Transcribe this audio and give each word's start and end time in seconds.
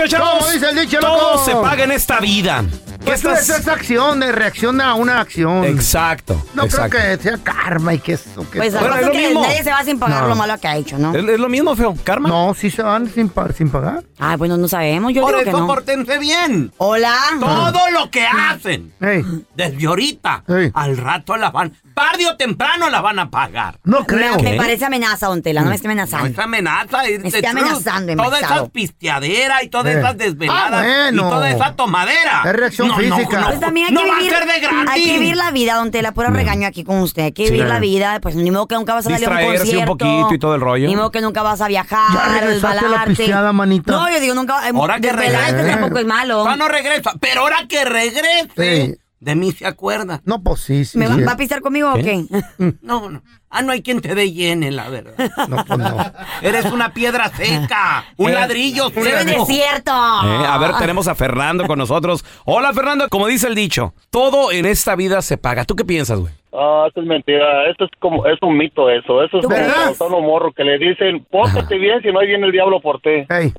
Como 0.00 0.06
dice 0.06 0.16
el 0.16 0.16
dicho, 0.16 0.16
chavos, 0.18 0.38
Como 0.40 0.50
dice 0.52 0.68
el 0.70 0.76
dicho, 0.76 1.00
todo 1.00 1.32
loco. 1.32 1.44
se 1.44 1.52
paga 1.56 1.84
en 1.84 1.92
esta 1.92 2.20
vida. 2.20 2.64
¿Qué 3.00 3.06
Pues 3.06 3.24
estás- 3.24 3.48
es 3.48 3.60
esa 3.60 3.72
acción 3.72 4.20
de 4.20 4.30
reacción 4.30 4.78
a 4.80 4.94
una 4.94 5.20
acción. 5.20 5.64
Exacto. 5.64 6.42
No 6.54 6.64
exacto. 6.64 6.96
creo 6.98 7.16
que 7.16 7.22
sea 7.22 7.38
karma 7.38 7.94
y 7.94 7.98
que 7.98 8.12
eso. 8.12 8.48
Que 8.50 8.58
Pues 8.58 8.72
la 8.74 8.80
Bueno, 8.80 8.96
es 8.96 9.06
lo 9.06 9.12
que 9.12 9.18
mismo. 9.18 9.42
nadie 9.42 9.64
se 9.64 9.70
va 9.70 9.82
sin 9.84 9.98
pagar 9.98 10.22
No. 10.22 10.28
lo 10.28 10.36
malo 10.36 10.58
que 10.58 10.68
ha 10.68 10.76
hecho, 10.76 10.98
¿no? 10.98 11.14
¿Es, 11.14 11.24
es 11.26 11.40
lo 11.40 11.48
mismo, 11.48 11.74
feo. 11.76 11.94
Karma. 12.04 12.28
No, 12.28 12.54
sí 12.54 12.70
se 12.70 12.82
van 12.82 13.10
sin, 13.10 13.30
pa- 13.30 13.52
sin 13.52 13.70
pagar. 13.70 14.04
Ah, 14.18 14.36
bueno, 14.36 14.56
no 14.58 14.68
sabemos. 14.68 15.12
Yo 15.14 15.22
Por 15.22 15.30
digo 15.32 15.44
que 15.44 15.48
eso 15.50 15.58
no. 15.60 15.66
pórtense 15.66 16.18
bien. 16.18 16.72
Hola. 16.76 17.14
Todo 17.40 17.90
lo 17.90 18.10
que 18.10 18.26
hacen, 18.26 18.92
Ey, 19.00 19.24
desde 19.54 19.86
ahorita, 19.86 20.44
Ey. 20.48 20.70
al 20.74 20.96
rato 20.98 21.36
las 21.38 21.52
van, 21.52 21.72
tarde 21.94 22.26
o 22.26 22.36
temprano 22.36 22.88
las 22.90 23.02
van 23.02 23.18
a 23.18 23.30
pagar. 23.30 23.78
no 23.84 24.04
creo. 24.06 24.36
Me, 24.36 24.50
me 24.52 24.56
parece 24.56 24.84
amenaza, 24.84 25.26
don 25.28 25.42
Tela. 25.42 25.62
No 25.62 25.68
me 25.70 25.76
esté 25.76 25.88
No 25.88 25.92
amenazando. 25.92 26.26
es 26.28 26.38
amenaza, 26.38 27.04
es 27.04 27.20
Me 27.22 27.28
está 27.28 27.50
amenazando, 27.50 28.16
Toda 28.16 28.38
esa 28.40 28.66
pisteadera 28.68 29.62
y 29.62 29.68
todas 29.68 29.94
Eh. 29.94 29.98
esas 29.98 30.16
desveladas 30.18 30.72
Ah, 30.72 31.02
bueno. 31.10 31.26
y 31.26 31.30
toda 31.30 31.50
esa 31.50 31.74
tomadera. 31.76 32.42
Es 32.46 32.52
reacción 32.52 32.88
no, 32.88 32.96
física. 32.96 33.36
No, 33.36 33.40
no, 33.40 33.46
Pues 33.48 33.60
también 33.60 33.86
hay 33.88 33.92
no 33.94 34.02
que 34.04 34.10
va 34.10 34.16
vivir, 34.18 34.34
a 34.34 34.38
ser 34.38 34.46
de 34.48 34.60
gratis. 34.60 34.90
hay 34.90 35.04
que 35.04 35.12
vivir 35.18 35.36
la 35.36 35.50
vida, 35.50 35.74
don 35.74 35.90
Tela, 35.90 36.12
puro 36.12 36.30
regaño 36.30 36.66
aquí 36.66 36.84
con 36.84 36.98
usted. 36.98 37.22
Hay 37.24 37.32
que 37.32 37.44
vivir 37.44 37.62
Sí. 37.62 37.68
la 37.68 37.78
vida, 37.78 38.20
pues 38.20 38.34
ni 38.34 38.50
modo 38.50 38.66
que 38.68 38.74
nunca 38.76 38.94
vas 38.94 39.06
a 39.06 39.10
salir 39.10 39.26
a 39.26 39.30
un 39.30 39.36
Distraerse 39.36 39.62
un 39.62 39.86
concierto. 39.86 39.98
poquito 39.98 40.34
y 40.34 40.38
todo 40.38 40.54
el 40.54 40.60
rollo. 40.60 40.86
Ni 40.88 40.96
modo 40.96 41.10
que 41.10 41.20
nunca 41.20 41.42
vas 41.42 41.60
a 41.60 41.68
viajar, 41.68 42.12
Ya 42.14 42.40
regresaste 42.40 42.86
a 42.86 42.88
la 42.88 43.04
pisteada, 43.04 43.52
manita. 43.52 43.92
No, 43.92 44.10
yo 44.10 44.20
digo 44.20 44.34
nunca. 44.34 44.68
eh, 44.68 44.72
Ahora 44.74 45.00
que 45.00 45.12
regrese. 45.12 45.64
tampoco 45.70 45.98
es 45.98 46.06
malo. 46.06 46.46
Ah, 46.46 46.56
no 46.56 46.68
regresa, 46.68 47.12
pero 47.20 47.42
ahora 47.42 47.66
que 47.68 47.84
regrese, 47.84 48.48
Sí. 48.56 48.94
De 49.20 49.34
mí 49.34 49.52
se 49.52 49.66
acuerda. 49.66 50.22
No, 50.24 50.42
pues 50.42 50.60
sí, 50.60 50.84
sí. 50.84 50.96
¿Me 50.98 51.06
va, 51.06 51.14
sí. 51.14 51.22
va 51.22 51.32
a 51.32 51.36
pistear 51.36 51.60
conmigo 51.60 51.92
o 51.92 51.96
qué? 51.96 52.24
No, 52.82 53.10
no. 53.10 53.22
Ah, 53.50 53.62
no 53.62 53.72
hay 53.72 53.82
quien 53.82 54.00
te 54.00 54.14
dé 54.14 54.32
llene, 54.32 54.70
la 54.70 54.88
verdad. 54.88 55.12
No, 55.48 55.64
pues 55.64 55.78
no. 55.78 56.12
Eres 56.40 56.66
una 56.66 56.94
piedra 56.94 57.28
seca, 57.30 58.04
un 58.16 58.30
Eh. 58.30 58.34
ladrillo 58.34 58.86
un 58.86 58.94
seco. 58.94 59.24
desierto. 59.24 59.90
Eh, 59.92 60.46
a 60.46 60.56
ver, 60.58 60.72
tenemos 60.78 61.06
a 61.08 61.14
Fernando 61.14 61.66
con 61.66 61.78
nosotros. 61.78 62.24
Hola, 62.44 62.72
Fernando. 62.72 63.08
Como 63.08 63.26
dice 63.26 63.48
el 63.48 63.54
dicho, 63.54 63.92
todo 64.10 64.52
en 64.52 64.66
esta 64.66 64.94
vida 64.96 65.20
se 65.20 65.36
paga. 65.36 65.64
¿Tú 65.64 65.74
qué 65.76 65.84
piensas, 65.84 66.18
güey? 66.18 66.32
Ah, 66.52 66.86
eso 66.88 67.00
es 67.00 67.06
mentira. 67.06 67.68
Esto 67.70 67.84
es 67.84 67.90
como, 67.98 68.24
es 68.26 68.38
un 68.42 68.56
mito 68.56 68.88
eso. 68.88 69.22
Eso 69.22 69.38
es 69.38 69.42
¿Tú 69.42 69.48
como 69.48 69.94
son 69.96 70.12
los 70.12 70.22
morros 70.22 70.54
que 70.56 70.64
le 70.64 70.78
dicen, 70.78 71.26
pórtate 71.30 71.76
bien 71.76 72.00
si 72.02 72.10
no 72.12 72.20
ahí 72.20 72.28
viene 72.28 72.46
el 72.46 72.52
diablo 72.52 72.80
por 72.80 73.00
ti. 73.00 73.26
Ey. 73.28 73.52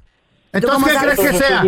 Entonces, 0.53 0.91
¿qué 0.91 0.97
crees 1.05 1.19
que 1.19 1.33
sea? 1.37 1.63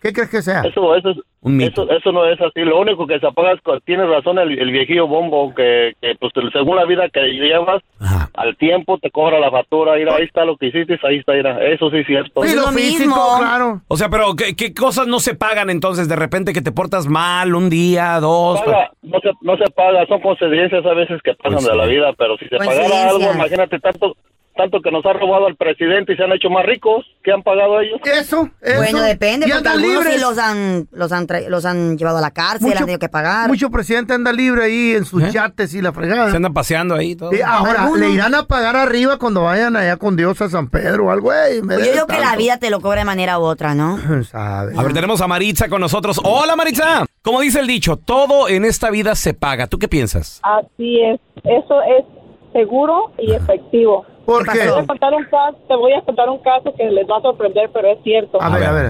¿Qué 0.00 0.12
crees 0.12 0.30
que 0.30 0.42
sea? 0.42 0.60
Eso, 0.62 0.94
eso, 0.94 1.10
es, 1.10 1.16
Un 1.40 1.56
mito. 1.56 1.84
eso, 1.84 1.92
eso 1.92 2.12
no 2.12 2.24
es 2.24 2.40
así. 2.40 2.60
Lo 2.62 2.80
único 2.80 3.06
que 3.06 3.20
se 3.20 3.26
apaga 3.26 3.52
es, 3.52 3.60
tiene 3.84 4.04
razón 4.06 4.38
el, 4.38 4.58
el 4.58 4.70
viejillo 4.72 5.06
bombo, 5.06 5.54
que, 5.54 5.94
que 6.00 6.14
pues 6.16 6.32
según 6.52 6.76
la 6.76 6.84
vida 6.84 7.08
que 7.10 7.20
llevas, 7.20 7.82
Ajá. 8.00 8.28
al 8.34 8.56
tiempo 8.56 8.98
te 8.98 9.10
cobra 9.10 9.38
la 9.38 9.50
factura. 9.50 9.94
Mira, 9.94 10.16
ahí 10.16 10.24
está 10.24 10.44
lo 10.44 10.56
que 10.56 10.66
hiciste, 10.66 10.98
ahí 11.04 11.18
está, 11.18 11.34
mira. 11.34 11.64
Eso 11.64 11.90
sí 11.90 11.98
es 11.98 12.06
cierto. 12.06 12.32
Pues 12.34 12.52
es 12.52 12.60
lo 12.60 12.72
mismo. 12.72 13.14
claro. 13.38 13.80
O 13.86 13.96
sea, 13.96 14.08
pero 14.08 14.34
¿qué, 14.36 14.56
qué 14.56 14.74
cosas 14.74 15.06
no 15.06 15.20
se 15.20 15.34
pagan 15.34 15.70
entonces? 15.70 16.08
De 16.08 16.16
repente 16.16 16.52
que 16.52 16.62
te 16.62 16.72
portas 16.72 17.06
mal 17.06 17.54
un 17.54 17.70
día, 17.70 18.18
dos. 18.20 18.60
Paga, 18.60 18.90
no, 19.02 19.20
se, 19.20 19.30
no 19.40 19.56
se 19.56 19.70
paga, 19.70 20.06
son 20.06 20.20
consecuencias 20.20 20.84
a 20.84 20.94
veces 20.94 21.20
que 21.22 21.34
pasan 21.34 21.54
Pues 21.54 21.66
de 21.66 21.76
la 21.76 21.86
vida, 21.86 22.12
pero 22.18 22.36
si 22.38 22.46
se 22.48 22.56
pagara 22.56 22.74
Coincidencias. 22.74 23.12
algo, 23.14 23.32
imagínate 23.34 23.78
tanto 23.78 24.16
tanto 24.58 24.82
que 24.82 24.90
nos 24.90 25.06
ha 25.06 25.12
robado 25.14 25.46
el 25.48 25.56
presidente 25.56 26.12
y 26.12 26.16
se 26.16 26.24
han 26.24 26.32
hecho 26.32 26.50
más 26.50 26.66
ricos, 26.66 27.06
¿qué 27.22 27.32
han 27.32 27.42
pagado 27.42 27.80
ellos? 27.80 28.00
Eso, 28.04 28.50
eso. 28.60 28.76
Bueno, 28.76 29.00
depende, 29.00 29.46
Y 29.46 29.50
porque 29.52 29.56
anda 29.68 29.70
algunos 29.70 30.02
sí 30.04 30.10
libre. 30.10 30.20
los 30.20 30.38
han, 30.38 30.88
los 30.92 31.12
han, 31.12 31.26
tra- 31.26 31.48
los 31.48 31.64
han 31.64 31.96
llevado 31.96 32.18
a 32.18 32.20
la 32.20 32.32
cárcel, 32.32 32.72
han 32.72 32.78
tenido 32.78 32.98
que 32.98 33.08
pagar. 33.08 33.48
Mucho 33.48 33.70
presidente 33.70 34.12
anda 34.14 34.32
libre 34.32 34.64
ahí 34.64 34.92
en 34.96 35.04
sus 35.04 35.22
¿Eh? 35.22 35.30
yates 35.32 35.72
y 35.74 35.80
la 35.80 35.92
fregada. 35.92 36.28
Se 36.30 36.36
andan 36.36 36.52
paseando 36.52 36.94
ahí 36.96 37.14
todo. 37.16 37.32
Y 37.32 37.40
ahora, 37.40 37.88
le 37.96 38.10
irán 38.10 38.34
a 38.34 38.42
pagar 38.42 38.76
arriba 38.76 39.16
cuando 39.18 39.44
vayan 39.44 39.76
allá 39.76 39.96
con 39.96 40.16
Dios 40.16 40.42
a 40.42 40.48
San 40.48 40.68
Pedro 40.68 41.06
o 41.06 41.10
algo, 41.10 41.28
güey. 41.28 41.62
Pues 41.62 41.86
yo 41.86 41.92
digo 41.92 42.06
que 42.06 42.18
la 42.18 42.34
vida 42.36 42.58
te 42.58 42.68
lo 42.70 42.80
cobra 42.80 42.98
de 43.00 43.04
manera 43.04 43.38
u 43.38 43.42
otra, 43.42 43.74
¿no? 43.74 43.98
¿Sabe? 44.24 44.72
A 44.76 44.82
ver, 44.82 44.92
tenemos 44.92 45.20
a 45.20 45.28
Maritza 45.28 45.68
con 45.68 45.80
nosotros. 45.80 46.20
Hola, 46.24 46.56
Maritza. 46.56 47.06
Como 47.22 47.40
dice 47.40 47.60
el 47.60 47.66
dicho, 47.68 47.96
todo 47.96 48.48
en 48.48 48.64
esta 48.64 48.90
vida 48.90 49.14
se 49.14 49.34
paga. 49.34 49.68
¿Tú 49.68 49.78
qué 49.78 49.86
piensas? 49.86 50.40
Así 50.42 51.00
es, 51.02 51.20
eso 51.44 51.80
es 51.82 52.04
seguro 52.52 53.12
y 53.18 53.32
efectivo. 53.32 54.04
¿Por. 54.28 54.44
Te 54.44 54.68
voy 54.70 54.82
a 54.82 54.86
contar 54.86 55.14
un 55.14 55.24
caso, 55.24 55.56
te 55.66 55.74
voy 55.74 55.92
a 55.94 56.02
contar 56.02 56.28
un 56.28 56.38
caso 56.38 56.74
que 56.74 56.84
les 56.90 57.08
va 57.08 57.16
a 57.16 57.22
sorprender, 57.22 57.70
pero 57.72 57.88
es 57.88 57.98
cierto. 58.02 58.36
A 58.42 58.50
ver, 58.50 58.64
a 58.64 58.72
ver. 58.72 58.86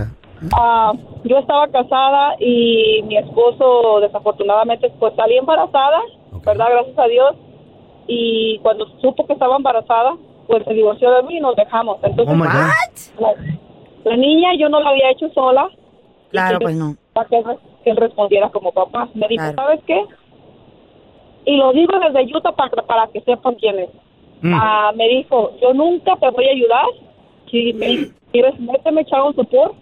Ah, 0.52 0.92
yo 1.22 1.38
estaba 1.38 1.68
casada 1.68 2.34
y 2.40 3.02
mi 3.04 3.16
esposo 3.18 4.00
desafortunadamente 4.00 4.90
pues 4.98 5.14
salí 5.14 5.36
embarazada, 5.36 6.00
¿verdad? 6.44 6.66
Gracias 6.72 6.98
a 6.98 7.06
Dios. 7.06 7.36
Y 8.08 8.58
cuando 8.64 8.88
supo 9.00 9.26
que 9.28 9.34
estaba 9.34 9.54
embarazada, 9.56 10.16
pues 10.48 10.64
se 10.64 10.74
divorció 10.74 11.08
de 11.12 11.22
mí 11.22 11.36
y 11.36 11.40
nos 11.40 11.54
dejamos. 11.54 11.98
Entonces, 12.02 12.34
Oh 12.34 12.44
la, 13.20 13.34
la 14.04 14.16
niña 14.16 14.50
yo 14.58 14.68
no 14.68 14.80
la 14.80 14.90
había 14.90 15.10
hecho 15.12 15.28
sola. 15.34 15.68
Claro, 16.32 16.58
pues 16.58 16.74
no. 16.74 16.96
Para 17.12 17.28
que, 17.28 17.36
él 17.38 17.44
re- 17.44 17.58
que 17.84 17.90
él 17.90 17.96
respondiera 17.96 18.50
como 18.50 18.72
papá. 18.72 19.08
Me 19.14 19.28
dijo, 19.28 19.42
Claro. 19.42 19.56
¿sabes 19.56 19.80
qué? 19.86 20.04
Y 21.44 21.56
lo 21.58 21.72
digo 21.72 21.92
desde 22.00 22.34
Utah 22.36 22.52
para, 22.52 22.82
para 22.82 23.06
que 23.08 23.20
sepan 23.20 23.54
quién 23.54 23.78
es. 23.78 23.90
Mm. 24.42 24.54
Ah, 24.54 24.92
me 24.94 25.08
dijo, 25.08 25.52
yo 25.60 25.72
nunca 25.74 26.14
te 26.16 26.30
voy 26.30 26.46
a 26.46 26.50
ayudar. 26.52 26.84
Si 27.50 27.72
me 27.72 28.08
quieres, 28.32 28.58
méteme 28.60 29.00
echado 29.02 29.26
un 29.28 29.34
support 29.34 29.74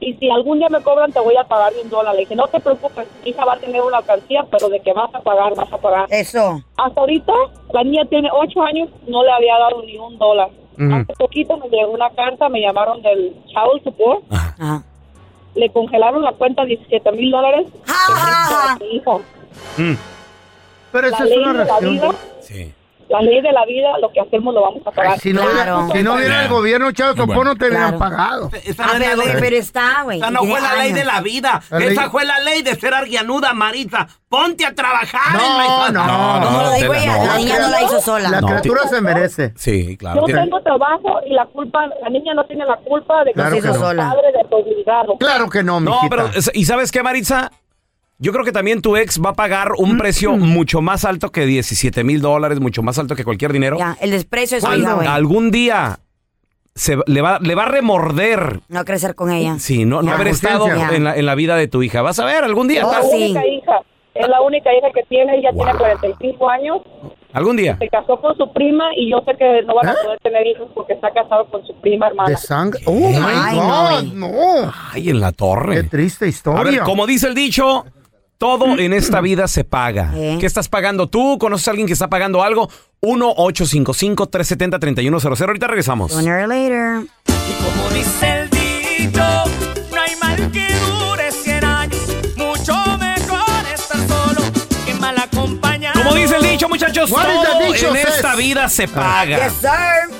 y 0.00 0.12
si 0.14 0.28
algún 0.30 0.58
día 0.58 0.68
me 0.68 0.82
cobran 0.82 1.10
te 1.12 1.20
voy 1.20 1.36
a 1.36 1.44
pagar 1.44 1.72
un 1.82 1.88
dólar. 1.88 2.14
Le 2.14 2.20
dije, 2.20 2.36
no 2.36 2.46
te 2.48 2.60
preocupes, 2.60 3.06
mi 3.24 3.30
hija 3.30 3.44
va 3.44 3.54
a 3.54 3.58
tener 3.58 3.80
una 3.80 3.98
alcancía, 3.98 4.44
pero 4.50 4.68
de 4.68 4.80
que 4.80 4.92
vas 4.92 5.14
a 5.14 5.20
pagar, 5.20 5.54
vas 5.54 5.72
a 5.72 5.78
pagar. 5.78 6.06
Eso. 6.10 6.62
Hasta 6.76 7.00
ahorita, 7.00 7.32
la 7.72 7.82
niña 7.84 8.04
tiene 8.06 8.28
ocho 8.32 8.62
años, 8.62 8.90
no 9.06 9.24
le 9.24 9.32
había 9.32 9.58
dado 9.58 9.82
ni 9.82 9.96
un 9.96 10.18
dólar. 10.18 10.50
Ujú. 10.78 10.92
Hace 10.94 11.12
poquito 11.14 11.56
me 11.56 11.68
llegó 11.68 11.92
una 11.92 12.10
carta, 12.10 12.48
me 12.48 12.60
llamaron 12.60 13.00
del 13.02 13.32
Child 13.46 13.84
Support. 13.84 14.24
Le 15.54 15.70
congelaron 15.70 16.22
la 16.22 16.32
cuenta 16.32 16.64
17 16.64 17.12
mil 17.12 17.30
dólares. 17.30 17.66
hija. 18.92 19.12
Pero 20.92 21.08
La 21.08 21.14
esa 21.16 21.24
es 21.24 21.30
ley 21.30 21.38
una 21.38 21.52
de 21.52 21.58
la 21.58 21.64
reacción. 21.64 21.92
vida, 21.94 22.10
La 23.08 23.20
ley 23.20 23.40
de 23.42 23.52
la 23.52 23.64
vida, 23.66 23.98
lo 24.00 24.10
que 24.12 24.20
hacemos 24.20 24.54
lo 24.54 24.62
vamos 24.62 24.82
a 24.86 24.90
pagar. 24.90 25.18
Si 25.18 25.32
no, 25.32 25.42
hubiera, 25.42 25.88
si 25.92 26.02
no 26.02 26.14
hubiera 26.14 26.42
el 26.42 26.48
gobierno 26.48 26.88
echado 26.88 27.14
sopor, 27.16 27.44
no 27.44 27.54
te 27.56 27.66
hubieran 27.66 27.96
Claro. 27.96 27.98
pagado. 27.98 28.50
Esa 28.64 28.84
Ah, 28.84 28.86
no 28.94 28.98
pero, 28.98 29.16
la 29.16 29.24
ley. 29.24 29.34
pero 29.40 29.56
está, 29.56 30.02
güey. 30.04 30.18
Esa 30.18 30.30
no 30.30 30.40
fue 30.44 30.60
la 30.60 30.74
ley 30.76 30.92
de 30.92 31.04
la 31.04 31.20
vida. 31.20 31.62
La 31.70 31.78
ley- 31.78 31.88
Esa 31.88 32.10
fue 32.10 32.24
la 32.24 32.38
ley 32.40 32.62
de 32.62 32.74
ser 32.76 32.94
arguianuda, 32.94 33.52
Marisa. 33.54 34.08
Ponte 34.28 34.64
a 34.66 34.74
trabajar. 34.74 35.32
No, 35.32 35.58
Maisa. 35.58 35.92
no, 35.92 36.40
no, 36.40 36.72
ella, 36.74 37.16
no. 37.18 37.26
la 37.26 37.36
niña 37.36 37.58
no 37.60 37.68
la 37.70 37.82
hizo 37.82 38.00
sola. 38.00 38.28
La 38.30 38.40
No, 38.40 38.46
criatura 38.48 38.88
se 38.88 39.00
merece. 39.00 39.52
Sí, 39.56 39.96
claro. 39.96 40.26
Yo 40.26 40.34
tengo 40.34 40.60
trabajo 40.62 41.20
y 41.26 41.34
la 41.34 41.46
culpa, 41.46 41.86
la 42.02 42.08
niña 42.08 42.34
no 42.34 42.44
tiene 42.46 42.64
la 42.64 42.76
culpa 42.78 43.20
de 43.24 43.30
que 43.30 43.34
Claro 43.34 43.50
se 43.52 43.58
hizo 43.58 43.68
no. 43.68 43.74
sola. 43.74 44.10
padre. 44.10 45.16
Claro 45.18 45.48
que 45.50 45.62
no, 45.62 45.80
No, 45.80 45.90
mijita. 45.92 46.08
pero, 46.10 46.26
es- 46.34 46.50
¿y 46.54 46.64
sabes 46.64 46.90
qué, 46.90 47.02
Maritza? 47.02 47.50
Yo 48.18 48.32
creo 48.32 48.44
que 48.44 48.52
también 48.52 48.80
tu 48.80 48.96
ex 48.96 49.20
va 49.20 49.30
a 49.30 49.34
pagar 49.34 49.72
un 49.76 49.98
precio 49.98 50.36
mucho 50.36 50.80
más 50.80 51.04
alto 51.04 51.30
que 51.30 51.46
17 51.46 52.04
mil 52.04 52.20
dólares, 52.20 52.60
mucho 52.60 52.82
más 52.82 52.98
alto 52.98 53.16
que 53.16 53.24
cualquier 53.24 53.52
dinero. 53.52 53.76
Ya, 53.78 53.96
el 54.00 54.10
desprecio 54.12 54.56
de 54.56 54.60
su 54.60 54.66
Cuando 54.66 54.84
hija, 54.86 54.94
güey. 54.94 55.06
algún 55.08 55.50
día 55.50 55.98
se, 56.74 56.96
le, 57.06 57.20
va, 57.22 57.38
le 57.40 57.54
va 57.54 57.64
a 57.64 57.68
remorder, 57.68 58.60
No 58.68 58.84
crecer 58.84 59.14
con 59.14 59.30
ella. 59.32 59.58
sí, 59.58 59.84
no, 59.84 60.00
no 60.02 60.08
Ya. 60.08 60.14
haber 60.14 60.28
estado 60.28 60.68
en 60.68 61.04
la, 61.04 61.16
en 61.16 61.26
la 61.26 61.34
vida 61.34 61.56
de 61.56 61.66
tu 61.68 61.82
hija. 61.82 62.02
Vas 62.02 62.18
a 62.20 62.24
ver, 62.24 62.44
algún 62.44 62.68
día. 62.68 62.82
Es 62.82 62.86
la 62.88 63.00
Oh, 63.00 63.10
sí. 63.10 63.16
única 63.24 63.46
hija. 63.46 63.80
Es 64.14 64.28
la 64.28 64.40
única 64.42 64.70
hija 64.72 64.86
que 64.94 65.02
tiene. 65.08 65.36
Ella 65.38 65.50
tiene 65.52 65.74
45 65.74 66.48
años. 66.48 66.78
Algún 67.32 67.56
día. 67.56 67.76
Se 67.80 67.88
casó 67.88 68.20
con 68.20 68.36
su 68.36 68.52
prima 68.52 68.84
y 68.96 69.10
yo 69.10 69.18
sé 69.26 69.36
que 69.36 69.62
no 69.66 69.74
van 69.74 69.88
a 69.88 69.92
¿Eh? 69.92 69.96
poder 70.04 70.20
tener 70.20 70.46
hijos 70.46 70.68
porque 70.72 70.92
está 70.92 71.10
casado 71.12 71.46
con 71.50 71.66
su 71.66 71.74
prima 71.80 72.06
hermana. 72.06 72.30
De 72.30 72.36
sangre. 72.36 72.80
Oh, 72.86 72.92
my 72.92 73.16
Ay, 73.24 73.56
no, 73.56 73.66
God, 73.66 73.90
güey. 73.90 74.10
no. 74.14 74.72
Ay, 74.92 75.10
en 75.10 75.20
la 75.20 75.32
Qué 75.32 75.36
torre. 75.36 75.82
triste 75.84 76.28
historia. 76.28 76.60
A 76.60 76.64
ver, 76.64 76.80
como 76.82 77.08
dice 77.08 77.26
el 77.26 77.34
dicho, 77.34 77.84
todo 78.38 78.66
en 78.78 78.92
esta 78.92 79.20
vida 79.20 79.48
se 79.48 79.64
paga. 79.64 80.12
¿Eh? 80.14 80.36
¿Qué 80.40 80.46
estás 80.46 80.68
pagando 80.68 81.08
tú? 81.08 81.38
¿Conoces 81.38 81.68
a 81.68 81.72
alguien 81.72 81.86
que 81.86 81.92
está 81.92 82.08
pagando 82.08 82.42
algo? 82.42 82.70
1-855-370-3100. 83.02 85.46
Ahorita 85.46 85.66
regresamos. 85.66 86.12
Sooner 86.12 86.42
or 86.42 86.48
later. 86.48 87.02
Como 87.26 87.90
dice 87.90 88.42
el 88.42 88.53
muchachos, 96.74 97.08
todo 97.08 97.90
en 97.90 97.96
esta 97.96 98.34
vida 98.34 98.68
se 98.68 98.88
paga. 98.88 99.44
Yes, 99.44 99.52
sir. 99.60 99.68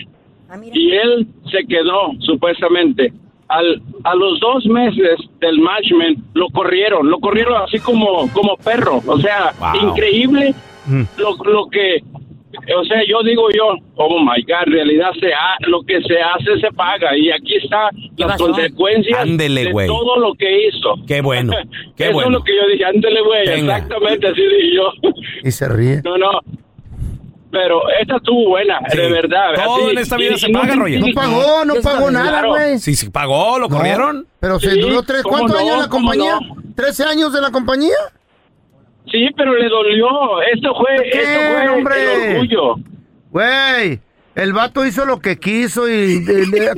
Ah. 0.49 0.57
Y 0.73 0.93
él 0.93 1.27
se 1.51 1.67
quedó, 1.67 2.13
supuestamente. 2.21 3.13
Al, 3.49 3.83
a 4.11 4.15
los 4.15 4.41
dos 4.41 4.65
meses 4.67 5.19
del 5.41 5.59
management 5.61 6.19
lo 6.35 6.49
corrieron, 6.49 7.09
lo 7.11 7.19
corrieron 7.19 7.63
así 7.63 7.79
como, 7.79 8.29
como 8.33 8.57
perro. 8.57 9.03
O 9.07 9.19
sea, 9.19 9.53
Wow. 9.59 9.91
increíble 9.91 10.55
Mm. 10.87 11.03
lo, 11.19 11.37
lo 11.53 11.69
que, 11.69 12.03
o 12.75 12.85
sea, 12.85 13.03
yo 13.07 13.23
digo 13.23 13.49
yo, 13.55 13.75
oh 13.97 14.19
my 14.21 14.43
God, 14.43 14.67
en 14.69 14.73
realidad 14.73 15.11
se 15.21 15.33
ha- 15.35 15.59
lo 15.67 15.83
que 15.83 16.01
se 16.03 16.19
hace 16.21 16.59
se 16.61 16.73
paga. 16.73 17.17
Y 17.17 17.31
aquí 17.31 17.57
está 17.57 17.91
las 18.17 18.29
pasó? 18.33 18.47
consecuencias 18.47 19.19
Ándele, 19.21 19.65
de 19.67 19.87
todo 19.87 20.17
lo 20.19 20.35
que 20.35 20.69
hizo. 20.69 20.95
Qué 21.07 21.21
bueno, 21.21 21.53
qué 21.97 22.05
Eso 22.05 22.13
bueno. 22.15 22.29
es 22.31 22.35
lo 22.39 22.45
que 22.45 22.53
yo 22.57 22.67
dije, 22.73 22.85
ándele, 22.87 23.21
güey, 23.23 23.49
exactamente 23.49 24.29
así 24.29 24.41
dije 24.41 24.75
yo. 24.75 24.93
Y 25.45 25.51
se 25.51 25.69
ríe. 25.69 26.01
No, 26.05 26.17
no. 26.17 26.31
Pero 27.51 27.81
esta 28.01 28.17
estuvo 28.17 28.51
buena, 28.51 28.79
Sí. 28.91 28.99
de 28.99 29.11
verdad. 29.11 29.55
Todo 29.55 29.77
así, 29.87 29.91
en 29.93 29.99
esta 29.99 30.17
vida 30.17 30.33
y- 30.35 30.39
se 30.39 30.49
y 30.49 30.53
no 30.53 30.61
paga, 30.61 30.73
te- 30.75 30.79
Roger. 30.81 31.01
No 31.01 31.07
pagó, 31.15 31.65
no 31.65 31.75
pagó 31.83 32.11
nada, 32.11 32.29
claro. 32.31 32.49
güey. 32.51 32.79
Sí, 32.79 32.95
sí, 32.95 33.09
pagó, 33.09 33.59
lo 33.59 33.69
No, 33.69 33.77
corrieron. 33.77 34.27
Pero 34.41 34.61
se 34.61 34.71
Sí, 34.73 34.81
duró 34.81 35.03
tres, 35.03 35.23
¿cómo 35.23 35.39
¿cuántos 35.39 35.57
no? 35.57 35.61
años 35.63 35.75
en 35.77 35.81
la 35.83 35.89
¿Cómo 35.89 36.11
compañía? 36.11 36.39
no? 36.41 36.63
¿13 36.75 37.05
años 37.07 37.33
de 37.33 37.41
la 37.41 37.51
compañía? 37.51 37.97
Sí, 39.11 39.29
pero 39.37 39.55
le 39.55 39.69
dolió. 39.69 40.07
Esto 40.55 40.75
fue, 40.75 40.97
¿Qué, 41.11 41.23
esto 41.23 41.41
fue 41.57 41.69
hombre? 41.71 42.27
el 42.27 42.33
orgullo. 42.35 42.75
Güey, 43.31 44.01
el 44.35 44.53
vato 44.53 44.85
hizo 44.85 45.07
lo 45.07 45.21
que 45.21 45.39
quiso 45.39 45.89
y, 45.89 46.25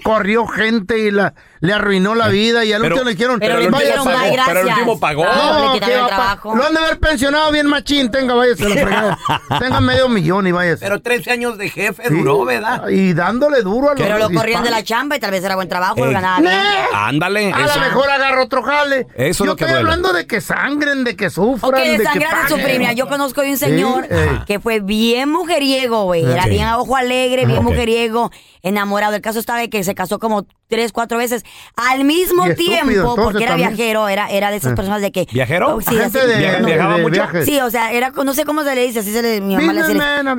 corrió 0.04 0.46
gente 0.46 0.98
y 1.00 1.10
la, 1.10 1.34
le 1.62 1.72
arruinó 1.74 2.14
la 2.14 2.28
vida 2.28 2.64
y 2.64 2.72
al 2.72 2.80
Pero- 2.80 2.94
último 2.96 3.04
le 3.10 3.14
dijeron, 3.16 3.38
Pero 3.40 3.58
le 3.58 3.64
el 3.66 3.70
"Váyase". 3.70 3.86
dijeron, 3.92 4.04
pagó, 4.06 4.18
gracias. 4.32 4.46
pero 4.48 4.60
el 4.60 4.66
último 4.68 5.00
pagó. 5.00 5.24
Le 5.24 5.28
No, 5.30 5.72
quitaron 5.74 5.80
que 5.80 6.00
el 6.00 6.06
trabajo. 6.06 6.56
lo 6.56 6.64
han 6.66 6.72
de 6.74 6.80
haber 6.80 6.98
pensionado 7.00 7.52
bien 7.52 7.66
machín, 7.66 8.10
tenga, 8.10 8.34
váyase 8.34 8.64
a 8.64 8.68
la 8.70 8.74
fregada. 8.76 9.18
tenga 9.58 9.80
medio 9.80 10.08
millón 10.08 10.46
y 10.46 10.52
váyase. 10.52 10.84
Pero 10.84 11.02
13 11.02 11.30
años 11.32 11.58
de 11.58 11.68
jefe 11.68 12.02
Sí. 12.08 12.14
duró, 12.14 12.44
¿verdad? 12.46 12.88
Y 12.88 13.12
dándole 13.12 13.60
duro 13.62 13.88
a 13.90 13.94
los 13.94 14.00
Pero 14.02 14.18
lo 14.18 14.30
corrieron 14.30 14.64
de 14.64 14.70
la 14.70 14.82
chamba 14.82 15.16
y 15.16 15.20
tal 15.20 15.32
vez 15.32 15.44
era 15.44 15.54
buen 15.54 15.68
trabajo, 15.68 15.96
lo 15.96 16.06
Ey. 16.06 16.12
ganaba 16.14 16.40
bien. 16.40 16.50
¡Nee! 16.52 16.78
Ándale. 16.94 17.52
A 17.52 17.58
lo 17.66 17.80
mejor 17.80 18.08
agarra 18.10 18.42
otro 18.42 18.62
jale. 18.62 19.06
Eso 19.14 19.44
es 19.44 19.48
Yo 19.48 19.52
estoy 19.52 19.56
duele. 19.68 19.78
hablando 19.80 20.12
de 20.14 20.26
que 20.26 20.40
sangren, 20.40 21.04
de 21.04 21.14
que 21.16 21.28
sufran, 21.30 21.72
Ok, 21.72 21.78
de 21.78 21.90
de 21.98 21.98
que 21.98 22.26
sufrir. 22.48 22.80
Yo 22.94 23.06
conozco 23.06 23.42
de 23.42 23.50
un 23.50 23.58
señor 23.58 24.06
Sí, 24.10 24.16
que 24.46 24.60
fue 24.60 24.80
bien 24.80 25.28
mujeriego, 25.30 26.04
güey. 26.04 26.24
Era 26.24 26.46
bien 26.46 26.66
a 26.66 26.78
ojo 26.78 26.96
alegre, 26.96 27.44
bien 27.44 27.62
mujeriego, 27.62 28.30
enamorado. 28.62 29.14
El 29.14 29.22
caso 29.22 29.38
estaba 29.38 29.58
de 29.60 29.70
que 29.70 29.82
se 29.84 29.94
casó 29.94 30.18
como 30.18 30.46
tres, 30.68 30.92
cuatro 30.92 31.18
veces 31.18 31.42
al 31.76 32.04
mismo 32.04 32.44
estúpido, 32.46 32.70
tiempo, 32.70 32.90
entonces, 32.92 33.24
porque 33.24 33.42
era 33.44 33.52
también. 33.52 33.68
viajero, 33.76 34.08
era, 34.08 34.28
era 34.30 34.50
de 34.50 34.56
esas 34.58 34.72
Eh. 34.72 34.76
personas 34.76 35.00
de 35.02 35.10
que... 35.12 35.26
¿Viajero? 35.32 35.74
Oh, 35.76 35.80
sí, 35.80 35.98
así- 35.98 36.18
de, 36.18 36.38
Via- 36.38 36.58
de- 36.60 36.64
viajaba 36.66 36.96
de 36.96 37.02
mucho. 37.02 37.22
Sí, 37.44 37.58
o 37.60 37.70
sea, 37.70 37.92
era, 37.92 38.10
no 38.10 38.34
sé 38.34 38.44
cómo 38.44 38.62
se 38.62 38.74
le 38.74 38.86
dice, 38.86 39.00
así 39.00 39.12
se 39.12 39.22
le, 39.22 39.40
mi 39.40 39.56
mamá 39.56 39.72
le 39.72 39.82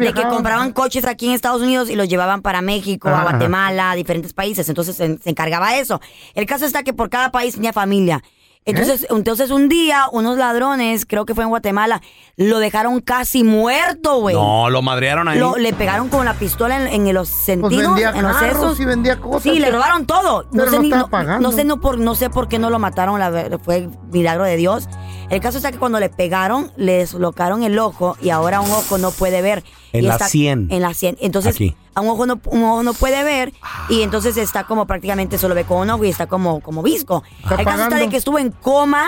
de 0.06 0.14
que 0.14 0.24
compraban 0.24 0.72
coches 0.72 1.06
aquí 1.06 1.28
en 1.28 1.34
Estados 1.34 1.62
Unidos 1.62 1.90
y 1.90 1.96
los 1.96 2.08
llevaban 2.08 2.42
para 2.42 2.62
México, 2.62 3.10
a. 3.10 3.24
Guatemala, 3.24 3.92
a 3.92 3.96
diferentes 3.96 4.34
países, 4.34 4.68
entonces 4.70 4.96
se, 4.96 5.18
se 5.18 5.30
encargaba 5.30 5.72
de 5.74 5.80
eso. 5.80 6.00
El 6.34 6.46
caso 6.46 6.66
está 6.66 6.84
que 6.84 6.94
por 6.94 7.10
cada 7.10 7.32
país 7.32 7.56
tenía 7.56 7.74
familia. 7.74 8.24
Entonces, 8.64 9.08
entonces 9.10 9.50
un 9.50 9.70
día 9.70 10.04
unos 10.12 10.38
ladrones, 10.38 11.08
creo 11.08 11.26
que 11.26 11.34
fue 11.34 11.44
en 11.44 11.50
Guatemala, 11.50 12.00
lo 12.38 12.60
dejaron 12.60 13.00
casi 13.02 13.44
muerto, 13.44 14.20
güey. 14.20 14.36
No, 14.36 14.70
lo 14.70 14.84
madrearon 14.84 15.28
ahí. 15.28 15.40
Lo- 15.40 15.58
le 15.58 15.74
pegaron 15.74 16.10
con 16.10 16.26
la 16.26 16.36
pistola 16.36 16.80
en, 16.90 17.08
en 17.08 17.14
los 17.14 17.28
sentidos, 17.28 17.74
Pues 17.74 17.88
vendía 17.88 18.12
en 18.12 18.22
los 18.22 18.38
carros 18.38 18.58
sesos. 18.58 18.80
y 18.80 18.86
vendía 18.86 19.18
cosas. 19.20 19.42
Sí, 19.42 19.60
le 19.60 19.72
robaron 19.72 20.06
todo. 20.06 20.46
Pero 20.52 20.70
no 20.72 20.80
ni- 20.80 20.90
estaba 20.90 21.10
pagando. 21.10 21.50
no 21.50 21.56
sé 21.56 21.64
no 21.64 21.80
por 21.82 21.98
no 21.98 22.14
sé 22.14 22.30
por 22.30 22.48
qué 22.48 22.60
no 22.60 22.70
lo 22.70 22.78
mataron, 22.78 23.20
la 23.20 23.58
fue 23.64 23.90
milagro 24.12 24.44
de 24.44 24.56
Dios. 24.58 24.88
El 25.32 25.42
caso 25.42 25.58
está 25.58 25.72
que 25.72 25.78
cuando 25.80 26.00
le 26.00 26.10
pegaron, 26.10 26.72
le 26.76 26.98
deslocaron 27.00 27.64
el 27.64 27.80
ojo 27.80 28.18
y 28.22 28.30
ahora 28.30 28.62
un 28.62 28.70
ojo 28.70 28.98
no 28.98 29.12
puede 29.12 29.42
ver. 29.42 29.64
En 29.94 30.04
Y 30.04 30.08
la 30.08 30.14
está- 30.14 30.28
100. 30.28 30.68
En 30.70 30.82
la 30.82 30.94
100. 30.94 31.18
Entonces, 31.22 31.56
Aquí. 31.56 31.76
a 31.96 32.02
un 32.02 32.10
ojo 32.10 32.26
no 32.26 32.40
un 32.46 32.64
ojo 32.64 32.84
no 32.84 32.94
puede 32.94 33.24
ver 33.24 33.54
y 33.90 34.02
entonces 34.04 34.38
está 34.38 34.66
como 34.66 34.86
prácticamente 34.86 35.38
solo 35.38 35.56
ve 35.56 35.64
con 35.64 35.78
un 35.80 35.90
ojo 35.90 36.04
y 36.06 36.10
está 36.10 36.28
como 36.28 36.60
como 36.60 36.84
visco. 36.84 37.24
Está 37.44 37.56
el 37.56 37.66
caso 37.66 37.70
está 37.78 37.86
de 37.86 37.90
pagando. 37.92 38.10
que 38.12 38.18
estuvo 38.18 38.38
en 38.40 38.52
coma. 38.52 39.08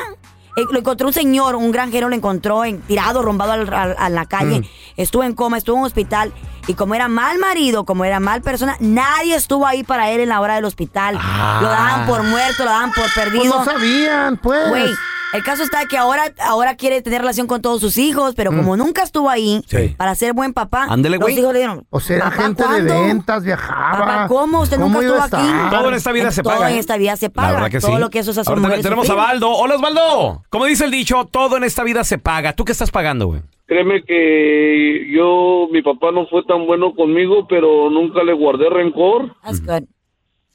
Eh, 0.55 0.61
lo 0.71 0.77
encontró 0.79 1.07
un 1.07 1.13
señor, 1.13 1.55
un 1.55 1.71
granjero 1.71 2.09
lo 2.09 2.15
encontró 2.15 2.63
en, 2.63 2.79
tirado, 2.81 3.23
rombado 3.23 3.53
al- 3.53 3.73
al- 3.73 3.95
a 3.97 4.09
la 4.09 4.25
calle. 4.25 4.59
Mm. 4.59 4.63
Estuvo 4.97 5.23
en 5.23 5.33
coma, 5.33 5.57
estuvo 5.57 5.75
en 5.77 5.79
un 5.81 5.87
hospital. 5.87 6.31
Y 6.67 6.75
como 6.75 6.93
era 6.95 7.07
mal 7.07 7.39
marido, 7.39 7.85
como 7.85 8.05
era 8.05 8.19
mal 8.19 8.41
persona, 8.43 8.77
nadie 8.79 9.35
estuvo 9.35 9.65
ahí 9.65 9.83
para 9.83 10.11
él 10.11 10.21
en 10.21 10.29
la 10.29 10.39
hora 10.39 10.53
del 10.55 10.65
hospital. 10.65 11.15
Lo 11.15 11.67
daban 11.69 12.05
por 12.05 12.21
muerto, 12.23 12.63
lo 12.65 12.69
daban 12.69 12.91
por 12.91 13.03
Pues 13.03 13.13
perdido. 13.15 13.45
no 13.59 13.65
sabían, 13.65 14.37
pues. 14.37 14.69
Güey, 14.69 14.91
El 15.33 15.43
caso 15.43 15.63
está 15.63 15.85
que 15.87 15.97
ahora, 15.97 16.23
ahora 16.47 16.75
quiere 16.75 17.01
tener 17.01 17.21
relación 17.21 17.47
con 17.47 17.59
todos 17.61 17.81
sus 17.81 17.97
hijos, 17.97 18.35
pero 18.35 18.51
como 18.51 18.77
nunca 18.77 19.01
estuvo 19.01 19.29
ahí 19.31 19.61
Sí. 19.67 19.95
para 19.97 20.13
ser 20.13 20.33
buen 20.33 20.53
papá, 20.53 20.85
Ándele, 20.87 21.17
los 21.17 21.23
güey. 21.25 21.39
hijos 21.39 21.53
le 21.53 21.59
dijeron, 21.59 21.85
O 21.89 21.99
sea, 21.99 22.17
era 22.17 22.25
"Papá, 22.29 22.41
gente 22.43 22.63
¿cuándo? 22.63 22.93
de 22.93 23.01
ventas, 23.01 23.43
viajaba. 23.43 23.97
Papá, 23.97 24.27
¿cómo? 24.27 24.61
Usted 24.61 24.77
nunca 24.77 25.01
iba 25.03 25.15
a 25.23 25.25
estuvo 25.25 25.39
aquí. 25.41 25.69
Todo 25.71 25.89
en 25.89 25.95
esta 25.95 26.11
vida 26.11 26.31
se 26.31 26.43
Todo 26.43 26.53
paga. 26.53 26.69
en 26.69 26.75
¿eh? 26.75 26.79
esta 26.79 26.97
vida 26.97 27.15
se 27.15 27.25
La 27.27 27.33
paga. 27.33 27.51
verdad 27.53 27.71
que 27.71 27.79
todo 27.79 27.95
sí. 27.95 27.99
lo 27.99 28.09
que 28.11 28.19
eso 28.19 28.29
es 28.31 28.37
a 28.37 28.43
su 28.43 28.49
Ahora 28.51 28.61
mujer 28.61 28.81
tenemos 28.83 29.09
a. 29.09 29.15
Baldo. 29.15 29.49
Hola, 29.51 29.75
Osvaldo. 29.75 30.43
Como 30.49 30.65
dice 30.65 30.85
el 30.85 30.91
dicho, 30.91 31.25
todo 31.31 31.57
en 31.57 31.63
esta 31.63 31.83
vida 31.83 32.03
se 32.03 32.19
paga. 32.19 32.53
¿Tú 32.53 32.63
qué 32.63 32.71
estás 32.71 32.91
pagando, 32.91 33.25
güey? 33.27 33.41
Créeme 33.65 34.03
que 34.03 35.07
yo, 35.11 35.67
mi 35.71 35.81
papá 35.81 36.11
no 36.11 36.27
fue 36.27 36.43
tan 36.45 36.67
bueno 36.67 36.93
conmigo, 36.93 37.47
pero 37.47 37.89
nunca 37.89 38.21
le 38.23 38.33
guardé 38.33 38.69
rencor. 38.69 39.35
That's 39.43 39.65
good. 39.65 39.83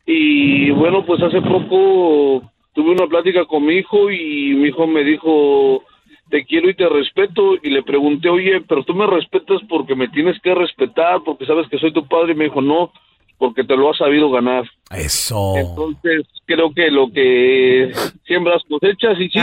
Y 0.06 0.70
bueno, 0.70 1.04
pues 1.04 1.20
hace 1.22 1.40
poco 1.42 2.42
tuve 2.78 2.92
una 2.92 3.08
plática 3.08 3.44
con 3.44 3.66
mi 3.66 3.74
hijo 3.74 4.08
y 4.08 4.54
mi 4.54 4.68
hijo 4.68 4.86
me 4.86 5.02
dijo, 5.02 5.82
te 6.30 6.44
quiero 6.44 6.70
y 6.70 6.76
te 6.76 6.88
respeto. 6.88 7.56
Y 7.60 7.70
le 7.70 7.82
pregunté, 7.82 8.28
oye, 8.28 8.60
pero 8.68 8.84
tú 8.84 8.94
me 8.94 9.04
respetas 9.04 9.60
porque 9.68 9.96
me 9.96 10.06
tienes 10.06 10.40
que 10.42 10.54
respetar, 10.54 11.22
porque 11.24 11.44
sabes 11.44 11.66
que 11.68 11.78
soy 11.78 11.92
tu 11.92 12.06
padre. 12.06 12.34
Y 12.34 12.36
me 12.36 12.44
dijo, 12.44 12.62
no, 12.62 12.92
porque 13.36 13.64
te 13.64 13.76
lo 13.76 13.90
has 13.90 13.98
sabido 13.98 14.30
ganar. 14.30 14.62
Eso. 14.92 15.54
Entonces, 15.56 16.24
creo 16.46 16.72
que 16.72 16.88
lo 16.92 17.10
que 17.10 17.90
siembras 18.24 18.62
cosechas 18.68 19.18
y 19.18 19.28
sí, 19.28 19.40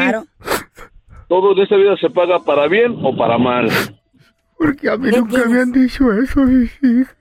todo 1.27 1.51
en 1.51 1.59
esta 1.59 1.75
vida 1.75 1.97
se 1.97 2.09
paga 2.09 2.39
para 2.39 2.69
bien 2.69 2.95
o 3.03 3.17
para 3.17 3.37
mal. 3.37 3.67
Porque 4.57 4.89
a 4.89 4.95
mí 4.95 5.09
nunca 5.11 5.45
me 5.45 5.59
han 5.59 5.73
dicho 5.73 6.13
eso, 6.13 6.39
hijos. 6.49 7.13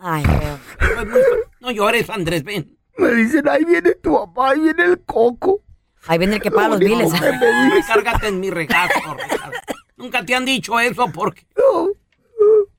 Ay, 0.00 0.24
No 1.60 1.70
llores, 1.70 2.10
Andrés, 2.10 2.42
ven. 2.42 2.77
Me 2.98 3.14
dicen, 3.14 3.48
ahí 3.48 3.64
viene 3.64 3.94
tu 3.94 4.12
papá, 4.12 4.50
ahí 4.50 4.60
viene 4.60 4.84
el 4.84 5.00
coco. 5.04 5.62
Ahí 6.06 6.18
viene 6.18 6.36
el 6.36 6.42
que 6.42 6.50
paga 6.50 6.70
los 6.70 6.78
biles. 6.80 7.12
Cárgate 7.86 8.28
en 8.28 8.40
mi 8.40 8.50
regazo. 8.50 8.92
Nunca 9.96 10.24
te 10.24 10.34
han 10.34 10.44
dicho 10.44 10.78
eso 10.80 11.06
porque. 11.12 11.46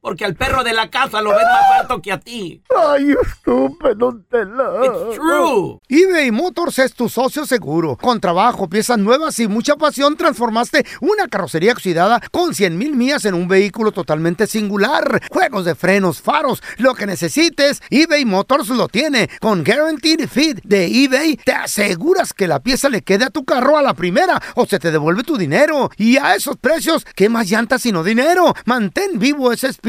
Porque 0.02 0.24
al 0.24 0.36
perro 0.36 0.64
de 0.64 0.72
la 0.72 0.90
casa 0.90 1.22
lo 1.22 1.32
ves 1.32 1.44
más 1.44 1.82
alto 1.82 2.02
que 2.02 2.14
a 2.14 2.20
ti. 2.20 2.64
Ay, 2.74 3.14
estúpido, 3.22 4.18
Tela. 4.32 4.80
It's 4.82 5.16
true. 5.16 5.80
eBay 5.90 6.32
Motors 6.32 6.80
es 6.80 6.94
tu 6.94 7.10
socio 7.10 7.46
seguro. 7.46 7.98
Con 7.98 8.22
trabajo, 8.22 8.70
piezas 8.70 8.98
nuevas 8.98 9.38
y 9.40 9.50
mucha 9.50 9.76
pasión, 9.76 10.16
transformaste 10.16 10.86
una 11.02 11.28
carrocería 11.28 11.74
oxidada 11.74 12.22
con 12.32 12.56
100 12.56 12.78
mil 12.78 12.96
millas 12.96 13.26
en 13.26 13.34
un 13.34 13.50
vehículo 13.50 13.92
totalmente 13.92 14.48
singular. 14.48 15.22
Juegos 15.30 15.66
de 15.66 15.76
frenos, 15.76 16.22
faros, 16.22 16.64
lo 16.78 16.96
que 16.96 17.06
necesites, 17.06 17.82
eBay 17.90 18.24
Motors 18.24 18.70
lo 18.70 18.88
tiene. 18.88 19.30
Con 19.42 19.66
Guaranteed 19.66 20.30
Fit 20.30 20.62
de 20.64 20.86
eBay, 20.86 21.36
te 21.36 21.52
aseguras 21.52 22.34
que 22.34 22.48
la 22.48 22.62
pieza 22.62 22.88
le 22.88 23.02
quede 23.02 23.26
a 23.26 23.30
tu 23.32 23.44
carro 23.44 23.78
a 23.78 23.82
la 23.82 23.94
primera 23.94 24.42
o 24.56 24.66
se 24.66 24.80
te 24.80 24.92
devuelve 24.92 25.24
tu 25.24 25.38
dinero. 25.38 25.92
Y 25.98 26.16
a 26.16 26.36
esos 26.36 26.56
precios, 26.56 27.06
¿qué 27.16 27.28
más 27.28 27.50
llantas 27.50 27.82
sino 27.82 28.02
dinero? 28.02 28.56
Mantén 28.66 29.20
vivo 29.20 29.52
ese 29.52 29.68
espíritu 29.68 29.89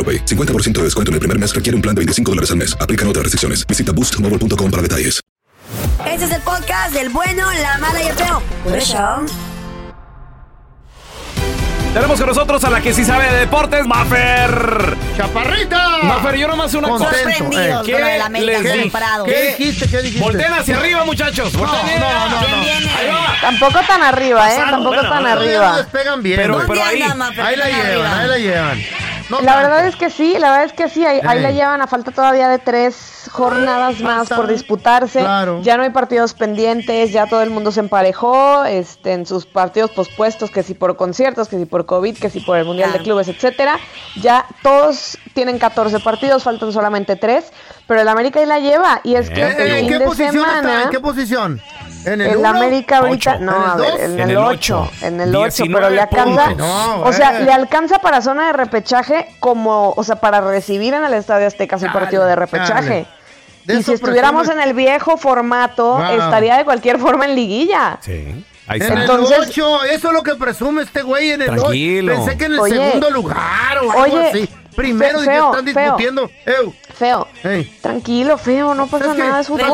AroPay. 0.00 0.24
50% 0.24 0.72
de 0.72 0.84
descuento 0.84 1.10
en 1.10 1.14
el 1.14 1.20
primer 1.20 1.38
mes 1.38 1.54
requiere 1.54 1.76
un 1.76 1.82
plan 1.82 1.94
de 1.94 2.00
25 2.00 2.30
dólares 2.32 2.50
al 2.50 2.56
mes. 2.56 2.76
Aplican 2.80 3.06
otras 3.08 3.24
restricciones. 3.24 3.66
Visita 3.66 3.92
boostmobile.com 3.92 4.70
para 4.70 4.82
detalles. 4.82 5.20
Este 6.06 6.24
es 6.24 6.32
el 6.32 6.40
podcast 6.42 6.92
del 6.94 7.10
bueno, 7.10 7.46
la 7.62 7.78
mala 7.78 8.02
y 8.02 8.06
el 8.08 8.14
feo. 8.14 8.42
Por 8.64 8.76
eso. 8.76 9.26
Tenemos 11.92 12.18
con 12.20 12.28
nosotros 12.28 12.62
a 12.62 12.70
la 12.70 12.80
que 12.80 12.94
sí 12.94 13.04
sabe 13.04 13.28
de 13.32 13.38
deportes, 13.40 13.84
Maffer. 13.84 14.96
¡Chaparrita! 15.16 15.98
Maffer, 16.04 16.36
yo 16.36 16.46
nomás 16.46 16.72
una 16.74 16.88
cosa. 16.88 17.04
Sorprendidos 17.10 17.84
¿Qué 17.84 17.92
con 17.92 18.00
lo 18.00 18.06
del 18.06 18.22
América 18.22 18.52
les 18.52 18.62
dije? 18.62 18.80
comparado. 18.82 19.24
¿Qué 19.24 19.56
dijiste? 19.58 19.88
¿Qué 19.88 20.02
dijiste? 20.02 20.20
Volteen 20.22 20.52
hacia 20.52 20.76
arriba, 20.76 21.04
muchachos. 21.04 21.52
No, 21.52 21.60
no, 21.66 21.66
no. 21.66 22.38
Ahí 22.38 23.08
va. 23.08 23.34
Tampoco 23.40 23.80
tan 23.88 24.02
arriba, 24.04 24.54
¿eh? 24.54 24.56
Tampoco 24.56 24.84
bueno, 24.94 25.02
tan 25.02 25.22
bueno, 25.22 25.34
No 25.34 25.40
arriba. 25.42 25.76
despegan 25.78 26.22
bien. 26.22 26.36
Pero 26.40 26.58
ahí- 26.60 27.02
ahí 27.42 27.56
la 27.56 27.66
llevan, 27.70 28.18
ahí 28.20 28.28
la 28.28 28.38
llevan. 28.38 28.82
No 29.30 29.40
La 29.40 29.52
tanto. 29.54 29.68
verdad 29.68 29.86
es 29.86 29.96
que 29.96 30.10
sí, 30.10 30.34
la 30.38 30.50
verdad 30.50 30.64
es 30.64 30.72
que 30.72 30.88
sí, 30.88 31.06
ahí, 31.06 31.20
ahí 31.24 31.40
la 31.40 31.52
llevan 31.52 31.80
a 31.80 31.86
falta 31.86 32.10
todavía 32.10 32.48
de 32.48 32.58
tres 32.58 33.28
jornadas 33.30 34.00
más 34.00 34.28
por 34.28 34.48
disputarse. 34.48 35.20
Claro. 35.20 35.60
Ya 35.62 35.76
no 35.76 35.84
hay 35.84 35.90
partidos 35.90 36.34
pendientes, 36.34 37.12
ya 37.12 37.26
todo 37.26 37.42
el 37.42 37.50
mundo 37.50 37.70
se 37.70 37.80
emparejó 37.80 38.64
este, 38.64 39.12
en 39.12 39.26
sus 39.26 39.46
partidos 39.46 39.90
pospuestos, 39.92 40.50
que 40.50 40.62
si 40.62 40.74
por 40.74 40.96
conciertos, 40.96 41.48
que 41.48 41.58
si 41.58 41.64
por 41.64 41.86
COVID, 41.86 42.18
que 42.18 42.28
si 42.28 42.40
por 42.40 42.56
el 42.58 42.64
Mundial 42.64 42.92
de 42.92 42.98
Clubes, 43.00 43.28
etcétera. 43.28 43.78
Ya 44.20 44.46
todos 44.62 45.16
tienen 45.34 45.58
14 45.58 46.00
partidos, 46.00 46.42
faltan 46.42 46.72
solamente 46.72 47.14
tres, 47.16 47.52
pero 47.86 48.00
el 48.00 48.08
América 48.08 48.40
ahí 48.40 48.46
la 48.46 48.58
lleva. 48.58 49.00
Y 49.04 49.14
es 49.14 49.30
que 49.30 49.42
¿En, 49.42 49.86
qué 49.86 49.98
de 49.98 50.04
posición 50.04 50.36
está? 50.36 50.60
semana... 50.60 50.82
¿En 50.84 50.90
qué 50.90 51.00
posición? 51.00 51.60
¿En 52.04 52.20
el 52.20 52.30
El 52.30 52.36
uno? 52.38 52.48
América 52.48 52.98
ahorita, 52.98 53.32
Ocho. 53.36 53.40
no, 53.44 53.52
¿En 53.52 53.62
el 53.62 53.70
a 53.70 53.76
ver, 53.76 54.00
en, 54.00 54.10
En 54.12 54.20
el 54.20 54.30
el 54.30 54.36
8, 54.38 54.48
ocho. 54.50 54.90
en 55.06 55.20
el 55.20 55.36
8, 55.36 55.42
19 55.44 55.74
pero 55.80 55.94
le 55.94 56.00
alcanza. 56.00 56.54
No, 56.54 57.02
o 57.02 57.12
sea, 57.12 57.32
le 57.40 57.52
alcanza 57.52 57.98
para 57.98 58.20
zona 58.22 58.46
de 58.48 58.52
repechaje 58.54 59.26
como, 59.40 59.92
o 59.96 60.04
sea, 60.04 60.16
para 60.16 60.40
recibir 60.40 60.94
en 60.94 61.04
el 61.04 61.14
Estadio 61.14 61.46
Azteca 61.46 61.78
su 61.78 61.86
partido 61.92 62.24
de 62.26 62.36
repechaje. 62.36 63.06
Y 63.68 63.82
si 63.82 63.92
estuviéramos 63.92 64.48
en 64.48 64.60
el 64.60 64.72
viejo 64.72 65.16
formato, 65.16 65.96
Wow. 65.98 66.10
estaría 66.12 66.56
de 66.56 66.64
cualquier 66.64 66.98
forma 66.98 67.26
en 67.26 67.34
liguilla. 67.34 67.98
Sí. 68.00 68.44
Ahí 68.66 68.80
En. 68.80 68.98
Entonces- 68.98 69.36
el 69.36 69.44
8, 69.50 69.84
eso 69.84 70.08
es 70.08 70.14
lo 70.14 70.22
que 70.22 70.34
presume 70.36 70.82
este 70.82 71.02
güey 71.02 71.32
en 71.32 71.42
el 71.42 71.50
ocho. 71.50 71.60
Tranquilo. 71.62 72.14
Pensé 72.14 72.38
que 72.38 72.44
en 72.46 72.52
el 72.52 72.60
Oye, 72.60 72.74
segundo 72.76 73.10
lugar 73.10 73.78
o 73.84 73.90
algo 73.92 74.02
oye, 74.16 74.28
así. 74.28 74.48
Primero 74.76 75.18
fe- 75.18 75.24
y 75.24 75.28
que 75.28 75.32
feo, 75.34 75.50
están 75.50 75.64
feo. 75.66 75.82
discutiendo. 75.84 76.30
Ew, 76.46 76.74
Feo, 76.94 77.28
ey. 77.44 77.64
tranquilo, 77.80 78.38
feo, 78.38 78.74
no 78.74 78.86
pasa 78.86 79.06
Es 79.06 79.12
que- 79.12 79.18
nada, 79.18 79.40
es 79.40 79.46
fútbol. 79.46 79.66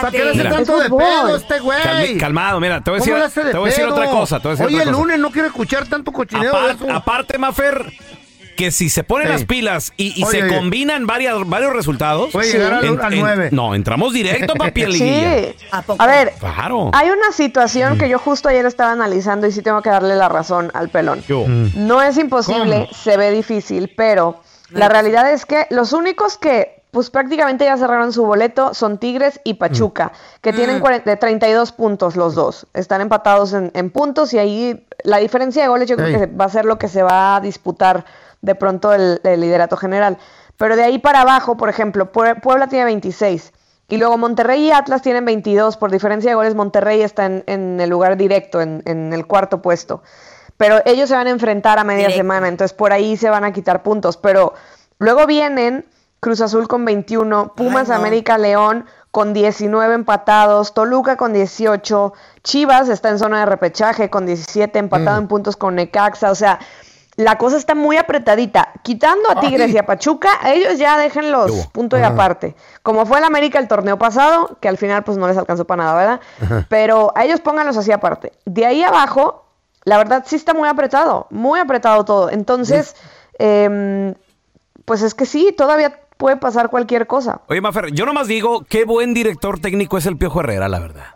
¿Para 0.00 0.10
qué 0.10 0.18
le 0.24 0.30
hace 0.30 0.38
Mira. 0.38 0.50
tanto 0.50 0.78
de 0.80 0.90
pedo 0.90 1.36
este 1.36 1.60
güey? 1.60 1.82
Calme- 1.82 2.18
calmado, 2.20 2.60
mira, 2.60 2.80
te 2.82 2.90
voy 2.90 3.00
a 3.00 3.02
¿Cómo 3.02 3.16
decir, 3.16 3.44
de 3.44 3.50
te 3.52 3.58
voy 3.58 3.68
a 3.68 3.70
decir 3.70 3.84
otra 3.86 4.10
cosa. 4.10 4.38
Te 4.40 4.48
voy 4.48 4.50
a 4.50 4.54
decir 4.56 4.66
Hoy 4.66 4.74
otra 4.74 4.82
el 4.84 4.90
cosa. 4.90 5.00
lunes 5.02 5.18
no 5.18 5.30
quiero 5.30 5.48
escuchar 5.48 5.86
tanto 5.86 6.12
cochineo 6.12 6.52
de 6.52 6.58
Aparte, 6.58 6.84
eso. 6.84 6.92
aparte, 6.94 7.38
Mafer, 7.38 7.92
que 8.56 8.70
si 8.70 8.88
se 8.88 9.02
ponen 9.02 9.26
Ey. 9.26 9.32
las 9.32 9.44
pilas 9.46 9.92
y, 9.96 10.12
y 10.20 10.22
Oye, 10.22 10.38
se 10.38 10.44
oye. 10.44 10.56
combinan 10.56 11.06
varias, 11.08 11.34
varios 11.46 11.72
resultados. 11.72 12.30
Puede 12.30 12.52
llegar 12.52 12.74
al- 12.74 13.00
al 13.00 13.18
nueve. 13.18 13.48
no, 13.50 13.74
entramos 13.74 14.12
directo, 14.12 14.54
papi, 14.54 14.82
a. 14.84 14.90
Sí. 14.92 15.56
¿A 15.72 15.82
poco? 15.82 16.00
A 16.00 16.06
ver, 16.06 16.32
Claro. 16.38 16.90
hay 16.92 17.10
una 17.10 17.32
situación 17.32 17.98
que 17.98 18.08
yo 18.08 18.18
justo 18.20 18.48
ayer 18.48 18.64
estaba 18.66 18.92
analizando 18.92 19.48
y 19.48 19.52
sí 19.52 19.60
tengo 19.62 19.82
que 19.82 19.90
darle 19.90 20.14
la 20.14 20.28
razón 20.28 20.70
al 20.74 20.88
pelón. 20.88 21.24
Yo. 21.26 21.44
No 21.48 22.00
es 22.00 22.16
imposible, 22.16 22.86
¿Cómo? 22.88 22.94
se 23.02 23.16
ve 23.16 23.32
difícil, 23.32 23.92
pero 23.96 24.40
la 24.70 24.88
realidad 24.88 25.30
es 25.32 25.46
que 25.46 25.66
los 25.70 25.92
únicos 25.92 26.38
que 26.38 26.82
pues 26.90 27.10
prácticamente 27.10 27.64
ya 27.64 27.76
cerraron 27.76 28.12
su 28.12 28.24
boleto 28.24 28.72
son 28.72 28.98
Tigres 28.98 29.40
y 29.42 29.54
Pachuca, 29.54 30.12
que 30.40 30.52
tienen 30.52 30.76
40 30.80 31.10
de 31.10 31.16
32 31.16 31.72
puntos 31.72 32.14
los 32.14 32.36
dos. 32.36 32.68
Están 32.72 33.00
empatados 33.00 33.52
en, 33.52 33.72
en 33.74 33.90
puntos 33.90 34.32
y 34.32 34.38
ahí 34.38 34.86
la 35.02 35.16
diferencia 35.18 35.62
de 35.62 35.68
goles 35.68 35.88
yo 35.88 35.96
creo 35.96 36.08
que 36.20 36.26
va 36.26 36.44
a 36.44 36.48
ser 36.48 36.66
lo 36.66 36.78
que 36.78 36.86
se 36.88 37.02
va 37.02 37.34
a 37.34 37.40
disputar 37.40 38.04
de 38.42 38.54
pronto 38.54 38.92
el, 38.92 39.20
el 39.24 39.40
liderato 39.40 39.76
general. 39.76 40.18
Pero 40.56 40.76
de 40.76 40.84
ahí 40.84 41.00
para 41.00 41.22
abajo, 41.22 41.56
por 41.56 41.68
ejemplo, 41.68 42.12
Pue- 42.12 42.40
Puebla 42.40 42.68
tiene 42.68 42.84
26. 42.84 43.52
Y 43.88 43.96
luego 43.96 44.16
Monterrey 44.16 44.68
y 44.68 44.70
Atlas 44.70 45.02
tienen 45.02 45.24
22. 45.24 45.76
Por 45.76 45.90
diferencia 45.90 46.30
de 46.30 46.36
goles, 46.36 46.54
Monterrey 46.54 47.02
está 47.02 47.26
en, 47.26 47.42
en 47.48 47.80
el 47.80 47.90
lugar 47.90 48.16
directo, 48.16 48.60
en, 48.60 48.82
en 48.86 49.12
el 49.12 49.26
cuarto 49.26 49.60
puesto. 49.60 50.02
Pero 50.56 50.80
ellos 50.84 51.08
se 51.08 51.14
van 51.16 51.26
a 51.26 51.30
enfrentar 51.30 51.78
a 51.78 51.84
media 51.84 52.06
Directo. 52.08 52.18
semana, 52.18 52.48
entonces 52.48 52.72
por 52.76 52.92
ahí 52.92 53.16
se 53.16 53.28
van 53.30 53.44
a 53.44 53.52
quitar 53.52 53.82
puntos. 53.82 54.16
Pero 54.16 54.54
luego 54.98 55.26
vienen 55.26 55.84
Cruz 56.20 56.40
Azul 56.40 56.68
con 56.68 56.84
21, 56.84 57.54
Pumas, 57.56 57.90
Ay, 57.90 57.96
no. 57.98 58.02
América, 58.02 58.38
León 58.38 58.86
con 59.10 59.32
19 59.32 59.94
empatados, 59.94 60.74
Toluca 60.74 61.16
con 61.16 61.32
18, 61.32 62.14
Chivas 62.42 62.88
está 62.88 63.10
en 63.10 63.18
zona 63.18 63.40
de 63.40 63.46
repechaje 63.46 64.10
con 64.10 64.26
17, 64.26 64.78
empatado 64.78 65.16
Mm. 65.18 65.22
en 65.22 65.28
puntos 65.28 65.56
con 65.56 65.74
Necaxa, 65.76 66.30
o 66.30 66.34
sea, 66.34 66.58
la 67.16 67.38
cosa 67.38 67.56
está 67.56 67.76
muy 67.76 67.96
apretadita. 67.96 68.72
Quitando 68.82 69.30
a 69.30 69.38
Tigres 69.38 69.70
y 69.70 69.78
a 69.78 69.86
Pachuca, 69.86 70.30
a 70.40 70.52
ellos 70.52 70.78
ya 70.78 70.98
déjenlos 70.98 71.68
punto 71.68 71.96
y 71.96 72.02
Ah. 72.02 72.08
aparte. 72.08 72.56
Como 72.82 73.06
fue 73.06 73.18
el 73.18 73.24
América 73.24 73.60
el 73.60 73.68
torneo 73.68 73.98
pasado, 73.98 74.56
que 74.60 74.68
al 74.68 74.78
final 74.78 75.04
pues 75.04 75.16
no 75.16 75.28
les 75.28 75.36
alcanzó 75.36 75.64
para 75.64 75.84
nada, 75.84 75.96
¿verdad? 75.96 76.20
Ajá. 76.42 76.66
Pero 76.68 77.12
a 77.14 77.24
ellos 77.24 77.40
pónganlos 77.40 77.76
así 77.76 77.92
aparte. 77.92 78.32
De 78.46 78.66
ahí 78.66 78.82
abajo, 78.82 79.43
la 79.84 79.98
verdad 79.98 80.24
sí 80.26 80.36
está 80.36 80.54
muy 80.54 80.68
apretado, 80.68 81.26
muy 81.30 81.60
apretado 81.60 82.04
todo. 82.04 82.30
Entonces, 82.30 82.96
em, 83.38 84.14
pues 84.84 85.02
es 85.02 85.14
que 85.14 85.26
sí, 85.26 85.54
todavía 85.56 86.00
puede 86.16 86.36
pasar 86.36 86.70
cualquier 86.70 87.06
cosa. 87.06 87.40
Oye, 87.48 87.60
Mafer, 87.60 87.92
yo 87.92 88.06
nomás 88.06 88.26
digo, 88.28 88.64
qué 88.68 88.84
buen 88.84 89.14
director 89.14 89.58
técnico 89.60 89.98
es 89.98 90.06
el 90.06 90.16
Piojo 90.16 90.40
Herrera, 90.40 90.68
la 90.68 90.78
verdad. 90.78 91.06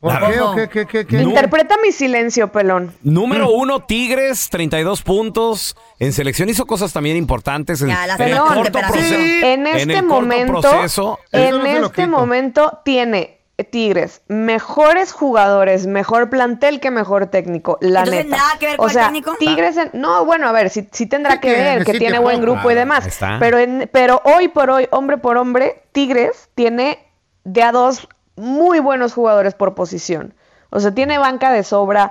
¿Por 0.00 0.12
La 0.12 0.20
qué? 0.20 0.26
verdad. 0.26 0.52
¿O 0.52 0.54
qué, 0.54 0.68
qué, 0.68 0.86
qué, 0.86 1.06
qué? 1.06 1.22
Interpreta 1.22 1.74
mi 1.84 1.90
silencio, 1.90 2.52
pelón. 2.52 2.94
Número 3.02 3.50
uno, 3.50 3.80
Tigres, 3.80 4.48
32 4.48 5.02
puntos. 5.02 5.76
En 5.98 6.12
selección 6.12 6.48
hizo 6.48 6.66
cosas 6.66 6.92
también 6.92 7.16
importantes. 7.16 7.82
En, 7.82 7.88
Ya, 7.88 8.06
la 8.06 8.14
en 8.14 8.22
el 8.22 8.28
Pelón, 8.28 8.54
corto 8.54 8.78
proceso. 8.78 9.14
En 9.16 9.66
este 9.66 9.82
el 9.82 9.88
corto 9.88 10.06
momento, 10.06 10.60
proceso. 10.60 11.18
En 11.32 11.50
no 11.58 11.86
este 11.86 12.06
momento 12.06 12.78
tiene 12.84 13.37
Tigres 13.64 14.22
mejores 14.28 15.12
jugadores, 15.12 15.86
mejor 15.88 16.30
plantel 16.30 16.78
que 16.78 16.90
mejor 16.92 17.26
técnico, 17.26 17.76
la 17.80 18.00
Entonces, 18.00 18.24
neta. 18.26 18.36
nada 18.36 18.50
que 18.58 18.66
ver 18.66 18.74
o 18.76 18.78
con 18.78 18.86
el 18.88 18.92
sea, 18.94 19.04
técnico. 19.06 19.34
Tigres, 19.38 19.76
en- 19.76 19.90
no, 19.94 20.24
bueno, 20.24 20.46
a 20.48 20.52
ver, 20.52 20.70
sí, 20.70 20.88
sí 20.92 21.06
tendrá 21.06 21.40
que 21.40 21.50
ver, 21.50 21.84
que 21.84 21.98
tiene 21.98 22.18
buen 22.20 22.40
grupo 22.40 22.70
y 22.70 22.74
demás, 22.74 23.18
pero 23.40 23.58
en, 23.58 23.88
pero 23.92 24.22
hoy 24.24 24.48
por 24.48 24.70
hoy, 24.70 24.86
hombre 24.92 25.18
por 25.18 25.36
hombre, 25.36 25.82
Tigres 25.92 26.48
tiene 26.54 27.04
de 27.44 27.62
a 27.64 27.72
dos 27.72 28.08
muy 28.36 28.78
buenos 28.78 29.12
jugadores 29.14 29.54
por 29.54 29.74
posición. 29.74 30.34
O 30.70 30.78
sea, 30.80 30.94
tiene 30.94 31.18
banca 31.18 31.50
de 31.50 31.64
sobra. 31.64 32.10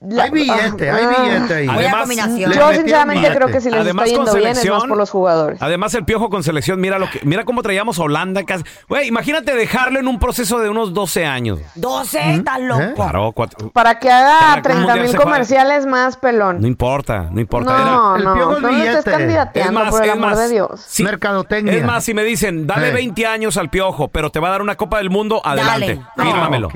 La- 0.00 0.24
Hay 0.24 0.30
billete, 0.30 0.90
hay 0.92 1.04
Ah. 1.04 1.22
billete 1.22 1.54
ahí. 1.54 1.66
Además, 1.68 2.08
Yo 2.08 2.72
sinceramente 2.72 3.34
creo 3.34 3.48
que 3.48 3.60
si 3.60 3.68
les 3.68 3.80
Además, 3.80 4.06
está 4.06 4.16
con 4.18 4.26
yendo 4.26 4.38
bien 4.38 4.56
es 4.56 4.70
más 4.70 4.84
por 4.84 4.96
los 4.96 5.10
jugadores. 5.10 5.60
Además, 5.60 5.92
el 5.94 6.04
Piojo 6.04 6.30
con 6.30 6.44
selección, 6.44 6.80
mira 6.80 7.00
lo 7.00 7.10
que, 7.10 7.20
mira 7.24 7.44
cómo 7.44 7.62
traíamos 7.62 7.98
a 7.98 8.02
Holanda. 8.04 8.44
casi- 8.44 8.62
Güey, 8.88 9.08
imagínate 9.08 9.54
dejarlo 9.56 9.98
en 9.98 10.06
un 10.06 10.20
proceso 10.20 10.60
de 10.60 10.68
unos 10.68 10.94
12 10.94 11.26
años. 11.26 11.58
12, 11.74 12.20
estás 12.34 12.60
loco. 12.60 12.80
¿Eh? 12.80 12.92
Claro, 12.94 13.32
cuatro- 13.32 13.70
Para 13.70 13.98
que 13.98 14.08
haga 14.10 14.38
que 14.38 14.56
un 14.58 14.62
30 14.62 14.86
mundial 14.94 15.06
mil 15.08 15.16
comerciales 15.16 15.86
más, 15.86 16.16
pelón. 16.16 16.60
no 16.60 16.68
importa, 16.68 17.28
no 17.32 17.40
importa. 17.40 17.76
No, 17.78 18.16
El 18.16 18.24
no, 18.24 18.34
Piojo 18.34 18.56
es 18.56 18.62
no 18.62 18.68
le 18.70 18.76
estés 18.78 18.90
billete. 19.04 19.10
candidateando, 19.10 19.90
por 19.90 20.02
el 20.04 20.08
es 20.10 20.14
amor 20.14 20.30
más, 20.30 20.38
de 20.38 20.48
Dios. 20.48 20.80
si- 20.86 21.02
Mercadotecnia. 21.02 21.74
Es 21.74 21.84
más, 21.84 22.04
si 22.04 22.14
me 22.14 22.22
dicen, 22.22 22.68
dale 22.68 22.90
Eh. 22.90 22.92
20 22.92 23.26
años 23.26 23.56
al 23.56 23.68
Piojo, 23.68 24.06
pero 24.08 24.30
te 24.30 24.38
va 24.38 24.46
a 24.48 24.50
dar 24.52 24.62
una 24.62 24.76
Copa 24.76 24.98
del 24.98 25.10
Mundo, 25.10 25.42
adelante. 25.44 26.00
Dale. 26.16 26.30
Fírmamelo. 26.30 26.68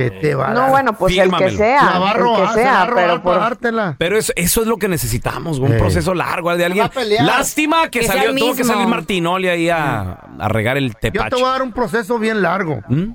No, 0.54 0.68
bueno, 0.70 0.92
pues 0.94 1.16
el 1.16 1.30
que 1.30 1.50
sea, 1.52 1.80
el 2.16 2.22
que 2.36 2.42
va 2.42 2.52
sea, 2.54 2.90
pero 2.92 3.11
para 3.20 3.22
por... 3.22 3.40
dártela. 3.40 3.96
Pero 3.98 4.16
eso, 4.18 4.32
eso 4.36 4.60
es 4.62 4.66
lo 4.66 4.76
que 4.76 4.88
necesitamos, 4.88 5.58
un 5.58 5.72
Eh. 5.72 5.78
proceso 5.78 6.14
largo 6.14 6.56
de 6.56 6.64
alguien. 6.64 6.88
Lástima 7.20 7.88
que, 7.88 8.04
salió, 8.04 8.34
tuvo 8.34 8.54
que 8.54 8.64
salir 8.64 8.86
Martinoli 8.86 9.48
ahí 9.48 9.68
a, 9.68 10.18
a 10.38 10.48
regar 10.48 10.76
el 10.76 10.92
Yo 11.02 11.10
te 11.10 11.36
voy 11.36 11.44
a 11.44 11.48
dar 11.48 11.62
un 11.62 11.72
proceso 11.72 12.18
bien 12.18 12.42
largo. 12.42 12.80
No, 12.88 13.14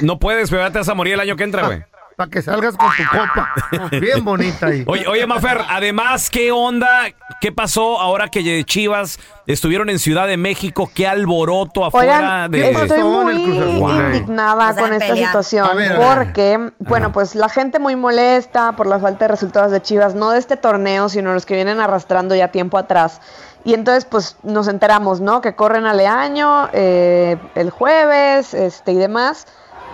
no 0.00 0.18
puedes, 0.18 0.50
pero 0.50 0.70
te 0.70 0.78
vas 0.78 0.88
a 0.88 0.94
morir 0.94 1.14
el 1.14 1.20
año 1.20 1.36
que 1.36 1.44
entra, 1.44 1.66
güey. 1.66 1.82
Para 2.18 2.30
que 2.30 2.42
salgas 2.42 2.76
con 2.76 2.88
tu 2.88 3.02
copa. 3.16 3.90
Bien 4.00 4.24
bonita 4.24 4.66
ahí. 4.66 4.82
Oye, 4.88 5.06
oye, 5.06 5.24
Mafer, 5.24 5.60
además, 5.68 6.28
¿qué 6.30 6.50
onda? 6.50 7.04
¿Qué 7.40 7.52
pasó 7.52 8.00
ahora 8.00 8.26
que 8.26 8.64
Chivas 8.64 9.20
estuvieron 9.46 9.88
en 9.88 10.00
Ciudad 10.00 10.26
de 10.26 10.36
México? 10.36 10.90
¿Qué 10.92 11.06
alboroto 11.06 11.84
afuera 11.84 12.48
Oigan, 12.48 12.50
de...? 12.50 12.72
pasó 12.72 12.84
estoy 12.86 13.02
muy 13.04 13.34
indignada 13.34 14.74
con 14.74 14.92
esta 14.94 15.14
situación 15.14 15.64
A 15.64 15.74
ver, 15.74 15.92
a 15.92 15.98
ver. 15.98 16.18
porque, 16.26 16.72
bueno, 16.80 17.12
pues 17.12 17.36
la 17.36 17.48
gente 17.48 17.78
muy 17.78 17.94
molesta 17.94 18.72
por 18.72 18.88
la 18.88 18.98
falta 18.98 19.26
de 19.26 19.28
resultados 19.28 19.70
de 19.70 19.80
Chivas, 19.80 20.16
no 20.16 20.32
de 20.32 20.40
este 20.40 20.56
torneo, 20.56 21.08
sino 21.08 21.32
los 21.32 21.46
que 21.46 21.54
vienen 21.54 21.78
arrastrando 21.78 22.34
ya 22.34 22.48
tiempo 22.48 22.78
atrás. 22.78 23.20
Y 23.64 23.74
entonces, 23.74 24.06
pues 24.06 24.38
nos 24.42 24.66
enteramos, 24.66 25.20
¿no? 25.20 25.40
Que 25.40 25.54
corren 25.54 25.86
a 25.86 25.94
Leaño 25.94 26.68
eh, 26.72 27.36
el 27.54 27.70
jueves 27.70 28.54
este, 28.54 28.90
y 28.90 28.96
demás, 28.96 29.46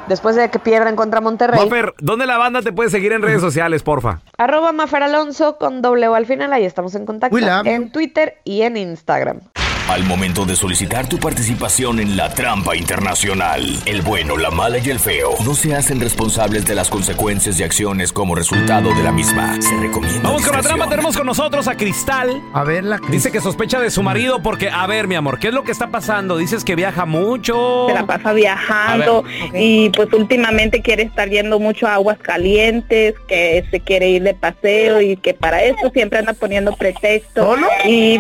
después 0.08 0.36
de 0.36 0.50
que 0.50 0.58
pierden 0.58 0.96
contra 0.96 1.20
Monterrey. 1.20 1.58
Mafer, 1.58 1.94
¿dónde 1.98 2.26
la 2.26 2.38
banda 2.38 2.62
te 2.62 2.72
puede 2.72 2.90
seguir 2.90 3.12
en 3.12 3.22
redes 3.22 3.40
sociales, 3.40 3.82
porfa? 3.82 4.20
Arroba 4.38 4.72
Mafer 4.72 5.02
Alonso 5.02 5.58
con 5.58 5.82
W 5.82 6.14
al 6.14 6.26
final, 6.26 6.52
ahí 6.52 6.64
estamos 6.64 6.94
en 6.94 7.06
contacto. 7.06 7.36
En 7.64 7.90
Twitter 7.90 8.38
y 8.44 8.62
en 8.62 8.76
Instagram. 8.76 9.40
Al 9.88 10.02
momento 10.04 10.46
de 10.46 10.56
solicitar 10.56 11.06
tu 11.10 11.18
participación 11.18 12.00
en 12.00 12.16
la 12.16 12.32
trampa 12.32 12.74
internacional, 12.74 13.62
el 13.84 14.00
bueno, 14.00 14.38
la 14.38 14.50
mala 14.50 14.78
y 14.78 14.88
el 14.88 14.98
feo 14.98 15.34
no 15.44 15.54
se 15.54 15.74
hacen 15.74 16.00
responsables 16.00 16.64
de 16.64 16.74
las 16.74 16.88
consecuencias 16.88 17.60
y 17.60 17.64
acciones 17.64 18.10
como 18.10 18.34
resultado 18.34 18.94
de 18.94 19.02
la 19.02 19.12
misma. 19.12 19.60
Se 19.60 19.76
recomienda. 19.76 20.20
Vamos 20.22 20.42
con 20.42 20.56
la 20.56 20.62
trampa, 20.62 20.88
tenemos 20.88 21.14
con 21.14 21.26
nosotros 21.26 21.68
a 21.68 21.76
Cristal. 21.76 22.42
A 22.54 22.64
ver 22.64 22.82
la 22.84 22.98
Dice 23.10 23.30
que 23.30 23.42
sospecha 23.42 23.78
de 23.78 23.90
su 23.90 24.02
marido 24.02 24.42
porque, 24.42 24.70
a 24.70 24.86
ver, 24.86 25.06
mi 25.06 25.16
amor, 25.16 25.38
¿qué 25.38 25.48
es 25.48 25.54
lo 25.54 25.64
que 25.64 25.72
está 25.72 25.88
pasando? 25.88 26.38
Dices 26.38 26.64
que 26.64 26.76
viaja 26.76 27.04
mucho. 27.04 27.84
se 27.86 27.94
la 27.94 28.06
pasa 28.06 28.32
viajando 28.32 29.22
y 29.52 29.90
pues 29.90 30.10
últimamente 30.14 30.80
quiere 30.80 31.02
estar 31.02 31.28
yendo 31.28 31.60
mucho 31.60 31.86
a 31.86 31.94
aguas 31.94 32.16
calientes, 32.18 33.14
que 33.28 33.66
se 33.70 33.80
quiere 33.80 34.08
ir 34.08 34.22
de 34.22 34.32
paseo 34.32 35.02
y 35.02 35.18
que 35.18 35.34
para 35.34 35.62
eso 35.62 35.90
siempre 35.92 36.20
anda 36.20 36.32
poniendo 36.32 36.74
pretextos. 36.74 37.44
¿Solo? 37.44 37.66
Y 37.84 38.18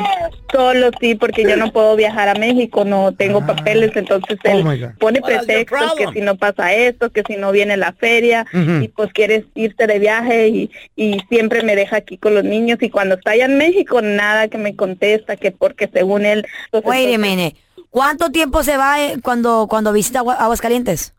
solo 0.54 0.90
sí, 1.00 1.14
porque 1.16 1.42
yo 1.42 1.56
no 1.56 1.72
puedo 1.72 1.96
viajar 1.96 2.28
a 2.28 2.34
México, 2.34 2.84
no 2.84 3.12
tengo 3.12 3.44
papeles, 3.44 3.90
entonces 3.96 4.38
Oh 4.44 4.48
él 4.48 4.62
God. 4.62 4.90
pone 4.98 5.20
pretextos 5.20 5.94
que 5.96 6.06
si 6.12 6.20
no 6.20 6.36
pasa 6.36 6.72
esto, 6.74 7.10
que 7.10 7.22
si 7.26 7.36
no 7.36 7.50
viene 7.50 7.76
la 7.76 7.92
feria 7.92 8.46
y 8.52 8.88
pues 8.88 9.12
quieres 9.12 9.44
irte 9.54 9.86
de 9.86 9.98
viaje 9.98 10.48
y, 10.48 10.70
y 10.96 11.18
siempre 11.28 11.62
me 11.62 11.74
deja 11.74 11.96
aquí 11.96 12.16
con 12.18 12.34
los 12.34 12.44
niños 12.44 12.78
y 12.82 12.90
cuando 12.90 13.16
está 13.16 13.32
allá 13.32 13.46
en 13.46 13.58
México 13.58 14.00
nada 14.02 14.48
que 14.48 14.58
me 14.58 14.76
contesta, 14.76 15.36
que 15.36 15.50
porque 15.50 15.90
según 15.92 16.24
él... 16.24 16.46
pues, 16.70 16.84
Wait 16.84 17.14
a 17.14 17.18
minute. 17.18 17.56
¿Cuánto 17.90 18.30
tiempo 18.30 18.62
se 18.62 18.76
va 18.76 19.00
eh, 19.02 19.16
cuando, 19.22 19.66
cuando 19.68 19.92
visita 19.92 20.20
Agua- 20.20 20.34
Aguascalientes? 20.36 21.14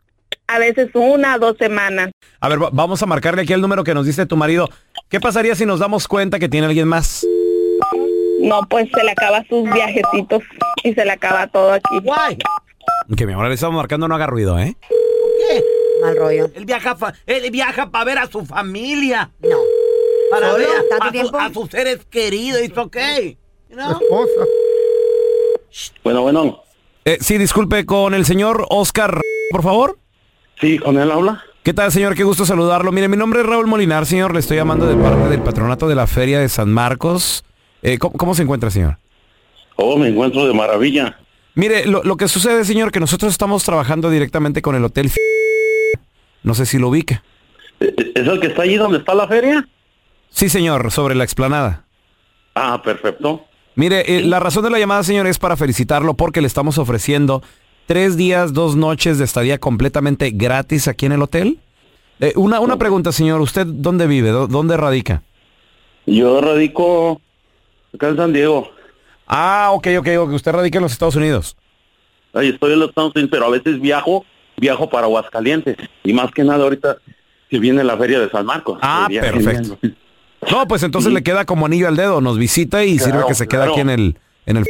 a 0.48 0.58
veces 0.60 0.90
una, 0.94 1.38
dos 1.38 1.56
semanas. 1.58 2.10
A 2.40 2.48
ver, 2.48 2.62
va- 2.62 2.70
vamos 2.72 3.02
a 3.02 3.06
marcarle 3.06 3.42
aquí 3.42 3.52
el 3.52 3.60
número 3.60 3.82
que 3.82 3.94
nos 3.94 4.06
dice 4.06 4.26
tu 4.26 4.36
marido. 4.36 4.68
¿Qué 5.08 5.18
pasaría 5.18 5.56
si 5.56 5.66
nos 5.66 5.80
damos 5.80 6.06
cuenta 6.06 6.38
que 6.38 6.48
tiene 6.48 6.68
alguien 6.68 6.86
más? 6.86 7.26
No, 8.40 8.60
pues 8.68 8.88
se 8.94 9.02
le 9.04 9.10
acaba 9.12 9.42
sus 9.48 9.64
viajecitos 9.72 10.42
y 10.84 10.92
se 10.94 11.04
le 11.04 11.10
acaba 11.12 11.46
todo 11.48 11.72
aquí. 11.72 11.98
Guay. 12.02 12.38
Que 13.16 13.26
mi 13.26 13.32
amor 13.32 13.48
le 13.48 13.54
estamos 13.54 13.76
marcando, 13.76 14.06
no 14.08 14.14
haga 14.14 14.26
ruido, 14.26 14.58
¿eh? 14.58 14.76
¿Qué? 14.80 15.64
Mal 16.02 16.16
rollo. 16.16 16.50
Él 16.54 16.64
viaja, 16.66 16.94
fa- 16.96 17.14
él 17.26 17.50
viaja 17.50 17.90
para 17.90 18.04
ver 18.04 18.18
a 18.18 18.26
su 18.26 18.44
familia. 18.44 19.30
No. 19.40 19.56
Para 20.30 20.50
¿Solo? 20.52 20.58
ver 20.58 20.76
a- 20.76 20.88
¿Tanto 20.90 21.04
a, 21.04 21.06
su- 21.06 21.12
tiempo? 21.12 21.38
a 21.38 21.52
sus 21.52 21.70
seres 21.70 22.04
queridos. 22.10 22.60
¿Y 22.62 22.72
ok? 22.78 22.96
You 22.96 23.36
Tu 23.70 23.74
know? 23.76 23.92
esposa. 24.00 24.46
Bueno, 26.04 26.22
bueno. 26.22 26.62
Eh, 27.04 27.18
sí, 27.20 27.38
disculpe, 27.38 27.86
con 27.86 28.14
el 28.14 28.24
señor 28.24 28.66
Oscar, 28.70 29.20
por 29.50 29.62
favor. 29.62 29.98
Sí, 30.60 30.78
con 30.78 30.98
él 30.98 31.10
habla. 31.10 31.42
¿Qué 31.62 31.72
tal, 31.74 31.90
señor? 31.92 32.14
Qué 32.14 32.24
gusto 32.24 32.44
saludarlo. 32.46 32.92
Mire, 32.92 33.08
mi 33.08 33.16
nombre 33.16 33.40
es 33.40 33.46
Raúl 33.46 33.66
Molinar, 33.66 34.06
señor. 34.06 34.32
Le 34.32 34.40
estoy 34.40 34.56
llamando 34.56 34.86
de 34.86 34.96
parte 34.96 35.28
del 35.28 35.42
patronato 35.42 35.88
de 35.88 35.94
la 35.96 36.06
Feria 36.06 36.38
de 36.40 36.48
San 36.48 36.72
Marcos. 36.72 37.44
Eh, 37.86 37.98
¿cómo, 37.98 38.14
cómo 38.18 38.34
se 38.34 38.42
encuentra, 38.42 38.68
señor? 38.70 38.98
Oh, 39.76 39.96
me 39.96 40.08
encuentro 40.08 40.44
de 40.46 40.52
maravilla. 40.52 41.18
Mire, 41.54 41.86
lo, 41.86 42.02
lo 42.02 42.16
que 42.16 42.26
sucede, 42.26 42.64
señor, 42.64 42.90
que 42.90 42.98
nosotros 42.98 43.30
estamos 43.30 43.62
trabajando 43.62 44.10
directamente 44.10 44.60
con 44.60 44.74
el 44.74 44.84
Hotel 44.84 45.10
No 46.42 46.54
sé 46.54 46.66
si 46.66 46.78
lo 46.78 46.88
ubica. 46.88 47.22
¿E- 47.78 47.94
¿Es 48.16 48.26
el 48.26 48.40
que 48.40 48.48
está 48.48 48.62
allí 48.62 48.74
donde 48.76 48.98
está 48.98 49.14
la 49.14 49.28
feria? 49.28 49.68
Sí, 50.30 50.48
señor, 50.48 50.90
sobre 50.90 51.14
la 51.14 51.22
explanada. 51.24 51.84
Ah, 52.56 52.82
perfecto. 52.82 53.44
Mire, 53.76 54.16
eh, 54.18 54.22
la 54.22 54.40
razón 54.40 54.64
de 54.64 54.70
la 54.70 54.78
llamada, 54.80 55.04
señor, 55.04 55.26
es 55.28 55.38
para 55.38 55.56
felicitarlo 55.56 56.14
porque 56.14 56.40
le 56.40 56.46
estamos 56.48 56.78
ofreciendo 56.78 57.42
tres 57.86 58.16
días, 58.16 58.52
dos 58.52 58.74
noches 58.74 59.18
de 59.18 59.24
estadía 59.24 59.58
completamente 59.58 60.30
gratis 60.30 60.88
aquí 60.88 61.06
en 61.06 61.12
el 61.12 61.22
hotel. 61.22 61.60
Eh, 62.18 62.32
una, 62.34 62.58
una 62.58 62.78
pregunta, 62.78 63.12
señor. 63.12 63.40
¿Usted 63.42 63.64
dónde 63.66 64.06
vive? 64.08 64.30
¿Dó- 64.30 64.48
¿Dónde 64.48 64.76
radica? 64.76 65.22
Yo 66.06 66.40
radico 66.40 67.20
acá 67.96 68.08
en 68.08 68.16
San 68.16 68.32
Diego. 68.32 68.70
Ah, 69.26 69.70
ok, 69.72 69.88
ok, 69.98 70.08
ok. 70.20 70.32
Usted 70.34 70.52
radica 70.52 70.78
en 70.78 70.82
los 70.84 70.92
Estados 70.92 71.16
Unidos. 71.16 71.56
Ahí 72.32 72.48
estoy 72.50 72.74
en 72.74 72.78
los 72.80 72.90
Estados 72.90 73.12
Unidos, 73.14 73.30
pero 73.32 73.46
a 73.46 73.50
veces 73.50 73.80
viajo, 73.80 74.24
viajo 74.56 74.88
para 74.88 75.06
Aguascalientes. 75.06 75.76
Y 76.04 76.12
más 76.12 76.30
que 76.30 76.44
nada 76.44 76.62
ahorita 76.64 76.98
que 77.50 77.58
viene 77.58 77.82
la 77.82 77.96
feria 77.96 78.20
de 78.20 78.30
San 78.30 78.46
Marcos. 78.46 78.78
Ah, 78.82 79.08
perfecto. 79.10 79.78
genial. 79.80 79.96
No, 80.50 80.68
pues 80.68 80.82
entonces 80.84 81.12
le 81.12 81.22
queda 81.22 81.44
como 81.44 81.66
anillo 81.66 81.88
al 81.88 81.96
dedo. 81.96 82.20
Nos 82.20 82.38
visita 82.38 82.84
y 82.84 82.98
sirve 82.98 83.24
que 83.26 83.34
se 83.34 83.48
queda 83.48 83.62
claro. 83.62 83.72
aquí 83.72 83.80
en 83.80 83.90
el, 83.90 84.16
en 84.46 84.56
el 84.58 84.64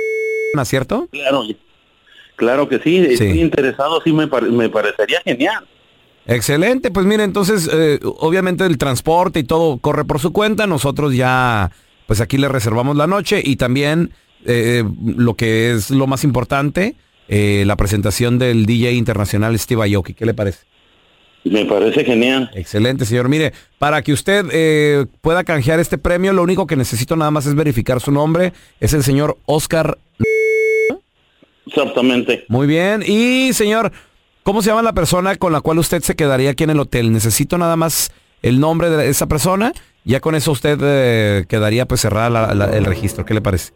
¿no 0.55 0.62
es 0.62 0.69
cierto? 0.69 1.09
Claro, 1.11 1.43
claro 2.37 2.69
que 2.69 2.79
sí, 2.79 2.97
estoy 2.99 3.41
interesado, 3.43 4.01
sí 4.03 4.12
me, 4.12 4.27
pare- 4.27 4.49
me 4.49 4.69
parecería 4.71 5.21
genial. 5.23 5.67
Excelente, 6.27 6.91
pues 6.91 7.05
mire, 7.07 7.25
entonces 7.25 7.69
eh, 7.73 8.01
obviamente 8.03 8.65
el 8.65 8.79
transporte 8.79 9.39
y 9.41 9.45
todo 9.45 9.79
corre 9.79 10.05
por 10.05 10.19
su 10.19 10.33
cuenta, 10.33 10.67
nosotros 10.67 11.15
ya 11.15 11.71
pues 12.07 12.21
aquí 12.21 12.38
le 12.38 12.49
reservamos 12.49 12.97
la 12.97 13.07
noche 13.07 13.42
y 13.45 13.57
también 13.57 14.11
eh, 14.45 14.85
lo 15.05 15.35
que 15.35 15.73
es 15.73 15.90
lo 15.90 16.07
más 16.07 16.25
importante, 16.25 16.95
eh, 17.29 17.64
la 17.66 17.77
presentación 17.77 18.38
del 18.38 18.66
DJ 18.66 18.92
internacional 18.92 19.59
Steve 19.59 19.92
Aoki. 19.95 20.14
¿Qué 20.14 20.27
le 20.27 20.35
parece? 20.35 20.61
Me 21.45 21.64
parece 21.64 22.05
genial. 22.05 22.51
Excelente, 22.55 23.05
señor. 23.05 23.29
Mire, 23.29 23.53
para 23.79 24.03
que 24.03 24.12
usted 24.12 24.47
eh, 24.53 25.07
pueda 25.21 25.45
canjear 25.45 25.79
este 25.79 25.97
premio, 25.97 26.33
lo 26.33 26.42
único 26.42 26.66
que 26.66 26.77
necesito 26.77 27.14
nada 27.14 27.31
más 27.31 27.47
es 27.47 27.55
verificar 27.55 28.01
su 28.01 28.11
nombre. 28.11 28.53
Es 28.81 28.92
el 28.95 29.05
señor 29.05 29.38
Oscar. 29.47 29.99
Exactamente. 31.66 32.45
Muy 32.49 32.66
bien. 32.66 33.03
Y, 33.07 33.53
señor, 33.53 33.92
¿cómo 34.42 34.61
se 34.61 34.71
llama 34.71 34.83
la 34.83 34.92
persona 34.92 35.37
con 35.37 35.53
la 35.53 35.61
cual 35.61 35.79
usted 35.79 36.03
se 36.03 36.16
quedaría 36.16 36.51
aquí 36.51 36.64
en 36.64 36.71
el 36.71 36.81
hotel? 36.81 37.12
Necesito 37.12 37.59
nada 37.59 37.77
más 37.77 38.11
el 38.42 38.59
nombre 38.59 38.90
de 38.90 39.09
esa 39.09 39.27
persona. 39.27 39.73
Ya 40.07 40.21
con 40.21 40.37
eso 40.37 40.53
usted 40.53 40.79
eh, 40.83 41.45
quedaría 41.49 41.85
pues 41.87 42.01
cerrada 42.01 42.31
la- 42.31 42.55
la- 42.55 42.77
el 42.77 42.85
registro. 42.85 43.25
¿Qué 43.25 43.35
le 43.35 43.40
parece? 43.40 43.73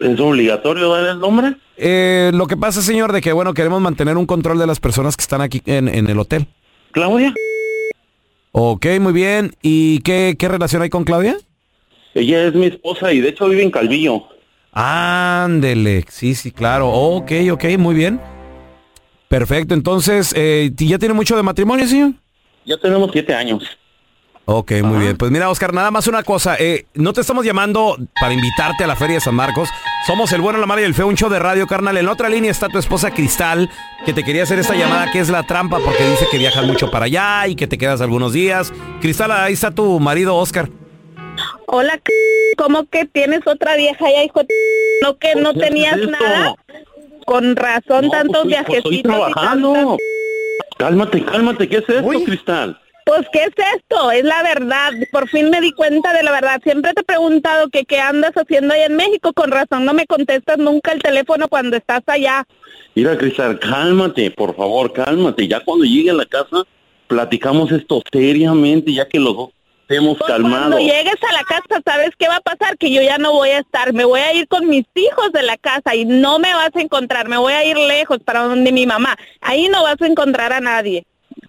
¿Es 0.00 0.18
obligatorio 0.18 0.90
dar 0.92 1.06
el 1.06 1.20
nombre? 1.20 1.54
Eh, 1.76 2.32
lo 2.34 2.46
que 2.48 2.56
pasa, 2.56 2.82
señor, 2.82 3.12
de 3.12 3.20
que, 3.20 3.32
bueno, 3.32 3.54
queremos 3.54 3.80
mantener 3.80 4.16
un 4.16 4.26
control 4.26 4.58
de 4.58 4.66
las 4.66 4.80
personas 4.80 5.16
que 5.16 5.22
están 5.22 5.40
aquí 5.40 5.62
en, 5.64 5.86
en 5.88 6.10
el 6.10 6.18
hotel. 6.18 6.46
¿Claudia? 6.90 7.32
Ok, 8.50 8.86
muy 9.00 9.12
bien. 9.12 9.54
¿Y 9.62 10.00
qué, 10.00 10.34
qué 10.36 10.48
relación 10.48 10.82
hay 10.82 10.90
con 10.90 11.04
Claudia? 11.04 11.36
Ella 12.14 12.44
es 12.48 12.54
mi 12.54 12.66
esposa 12.66 13.12
y 13.12 13.20
de 13.20 13.28
hecho 13.28 13.48
vive 13.48 13.62
en 13.62 13.70
Calvillo. 13.70 14.24
Ándele, 14.72 16.04
sí, 16.08 16.34
sí, 16.34 16.50
claro. 16.50 16.88
Ok, 16.90 17.30
ok, 17.52 17.64
muy 17.78 17.94
bien. 17.94 18.20
Perfecto, 19.28 19.74
entonces, 19.74 20.32
eh, 20.36 20.72
¿ya 20.74 20.98
tiene 20.98 21.14
mucho 21.14 21.36
de 21.36 21.42
matrimonio, 21.44 21.86
señor? 21.86 22.12
Ya 22.64 22.76
tenemos 22.78 23.10
siete 23.12 23.34
años. 23.34 23.62
Ok, 24.50 24.72
muy 24.82 25.00
bien. 25.00 25.16
Pues 25.18 25.30
mira, 25.30 25.50
Oscar, 25.50 25.74
nada 25.74 25.90
más 25.90 26.06
una 26.06 26.22
cosa. 26.22 26.56
eh, 26.58 26.86
no 26.94 27.12
te 27.12 27.20
estamos 27.20 27.44
llamando 27.44 27.98
para 28.18 28.32
invitarte 28.32 28.82
a 28.82 28.86
la 28.86 28.96
Feria 28.96 29.16
de 29.16 29.20
San 29.20 29.34
Marcos. 29.34 29.68
Somos 30.06 30.32
el 30.32 30.40
bueno, 30.40 30.58
la 30.58 30.64
mala 30.64 30.80
y 30.80 30.84
el 30.84 30.94
feo, 30.94 31.06
un 31.06 31.16
show 31.16 31.28
de 31.28 31.38
radio, 31.38 31.66
carnal. 31.66 31.98
En 31.98 32.06
la 32.06 32.12
otra 32.12 32.30
línea 32.30 32.50
está 32.50 32.68
tu 32.70 32.78
esposa 32.78 33.10
Cristal, 33.10 33.68
que 34.06 34.14
te 34.14 34.24
quería 34.24 34.44
hacer 34.44 34.58
esta 34.58 34.74
llamada, 34.74 35.10
que 35.12 35.18
es 35.20 35.28
la 35.28 35.42
trampa, 35.42 35.80
porque 35.84 36.02
dice 36.08 36.26
que 36.30 36.38
viajas 36.38 36.64
mucho 36.64 36.90
para 36.90 37.04
allá 37.04 37.46
y 37.46 37.56
que 37.56 37.66
te 37.66 37.76
quedas 37.76 38.00
algunos 38.00 38.32
días. 38.32 38.72
Cristal, 39.02 39.32
ahí 39.32 39.52
está 39.52 39.70
tu 39.70 40.00
marido, 40.00 40.34
Oscar. 40.34 40.70
Hola, 41.66 42.00
¿cómo 42.56 42.86
que 42.86 43.04
tienes 43.04 43.46
otra 43.46 43.76
vieja 43.76 44.06
ya, 44.10 44.24
hijo? 44.24 44.40
de- 44.40 44.48
¿No 45.02 45.18
que 45.18 45.34
no 45.34 45.52
¿Qué 45.52 45.58
es 45.60 45.66
tenías 45.68 45.98
nada? 45.98 46.54
Con 47.26 47.54
razón, 47.54 48.06
No, 48.06 48.10
tantos 48.12 48.44
pues, 48.44 48.54
estoy- 48.56 48.64
pues, 48.64 48.66
viajecitos. 48.66 48.76
estoy 48.92 48.96
y 48.96 49.02
trabajando. 49.02 49.72
tantas- 49.74 49.96
Cálmate, 50.78 51.24
cálmate. 51.26 51.68
¿Qué 51.68 51.76
es 51.76 51.88
esto, 51.88 52.24
Cristal? 52.24 52.80
Pues, 53.08 53.26
¿qué 53.32 53.44
es 53.44 53.54
esto? 53.74 54.10
Es 54.10 54.22
la 54.22 54.42
verdad. 54.42 54.92
Por 55.10 55.30
fin 55.30 55.48
me 55.48 55.62
di 55.62 55.72
cuenta 55.72 56.12
de 56.12 56.22
la 56.22 56.30
verdad. 56.30 56.60
Siempre 56.62 56.92
te 56.92 57.00
he 57.00 57.04
preguntado 57.04 57.70
que 57.70 57.86
qué 57.86 57.98
andas 58.00 58.32
haciendo 58.34 58.74
allá 58.74 58.84
en 58.84 58.96
México. 58.96 59.32
Con 59.32 59.50
razón 59.50 59.86
no 59.86 59.94
me 59.94 60.04
contestas 60.04 60.58
nunca 60.58 60.92
el 60.92 61.00
teléfono 61.00 61.48
cuando 61.48 61.78
estás 61.78 62.02
allá. 62.06 62.46
Mira, 62.94 63.16
Cristal, 63.16 63.58
cálmate, 63.60 64.30
por 64.30 64.54
favor, 64.54 64.92
cálmate. 64.92 65.48
Ya 65.48 65.60
cuando 65.60 65.86
llegue 65.86 66.10
a 66.10 66.14
la 66.14 66.26
casa, 66.26 66.64
platicamos 67.06 67.72
esto 67.72 68.02
seriamente, 68.12 68.92
ya 68.92 69.08
que 69.08 69.18
los 69.18 69.34
dos 69.34 69.50
estemos 69.88 70.18
calmados. 70.18 70.74
Cuando 70.74 70.78
llegues 70.78 71.16
a 71.30 71.32
la 71.32 71.44
casa, 71.44 71.80
¿sabes 71.86 72.10
qué 72.18 72.28
va 72.28 72.36
a 72.36 72.40
pasar? 72.42 72.76
Que 72.76 72.92
yo 72.92 73.00
ya 73.00 73.16
no 73.16 73.32
voy 73.32 73.48
a 73.48 73.60
estar. 73.60 73.94
Me 73.94 74.04
voy 74.04 74.20
a 74.20 74.34
ir 74.34 74.46
con 74.48 74.68
mis 74.68 74.84
hijos 74.94 75.32
de 75.32 75.44
la 75.44 75.56
casa 75.56 75.94
y 75.94 76.04
no 76.04 76.38
me 76.38 76.52
vas 76.52 76.76
a 76.76 76.80
encontrar. 76.82 77.26
Me 77.26 77.38
voy 77.38 77.54
a 77.54 77.64
ir 77.64 77.78
lejos 77.78 78.18
para 78.22 78.40
donde 78.40 78.70
mi 78.70 78.86
mamá. 78.86 79.16
Ahí 79.40 79.70
no 79.70 79.82
vas 79.82 79.96
a 79.98 80.06
encontrar 80.06 80.52
a 80.52 80.60
nadie. 80.60 81.06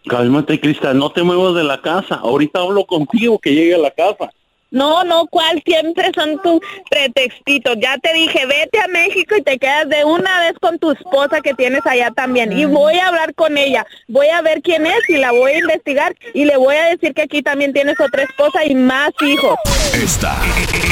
Cálmate, 0.09 0.59
Cristal, 0.59 0.97
no 0.97 1.11
te 1.11 1.23
muevas 1.23 1.55
de 1.55 1.63
la 1.63 1.79
casa. 1.79 2.15
Ahorita 2.15 2.59
hablo 2.59 2.85
contigo 2.85 3.39
que 3.39 3.53
llegue 3.53 3.75
a 3.75 3.77
la 3.77 3.91
casa. 3.91 4.29
No, 4.71 5.03
no, 5.03 5.25
¿cuál? 5.27 5.61
Siempre 5.65 6.11
son 6.13 6.39
tus 6.41 6.59
pretextitos. 6.89 7.77
Ya 7.81 7.97
te 7.97 8.13
dije, 8.13 8.45
vete 8.45 8.79
a 8.79 8.87
México 8.87 9.35
y 9.37 9.41
te 9.41 9.57
quedas 9.57 9.89
de 9.89 10.03
una 10.03 10.41
vez 10.41 10.53
con 10.61 10.77
tu 10.77 10.91
esposa 10.91 11.41
que 11.41 11.53
tienes 11.53 11.85
allá 11.85 12.11
también. 12.11 12.51
Y 12.51 12.65
voy 12.65 12.95
a 12.95 13.07
hablar 13.07 13.33
con 13.33 13.57
ella. 13.57 13.85
Voy 14.07 14.27
a 14.27 14.41
ver 14.41 14.61
quién 14.61 14.85
es 14.85 15.09
y 15.09 15.17
la 15.17 15.31
voy 15.31 15.53
a 15.53 15.59
investigar 15.59 16.15
y 16.33 16.45
le 16.45 16.57
voy 16.57 16.75
a 16.75 16.85
decir 16.85 17.13
que 17.13 17.23
aquí 17.23 17.41
también 17.41 17.73
tienes 17.73 17.99
otra 17.99 18.23
esposa 18.23 18.65
y 18.65 18.75
más 18.75 19.11
hijos. 19.21 19.55
Esta 19.93 20.37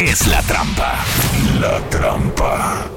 es 0.03 0.27
la 0.27 0.41
trampa. 0.43 1.05
La 1.59 1.79
trampa. 1.89 2.96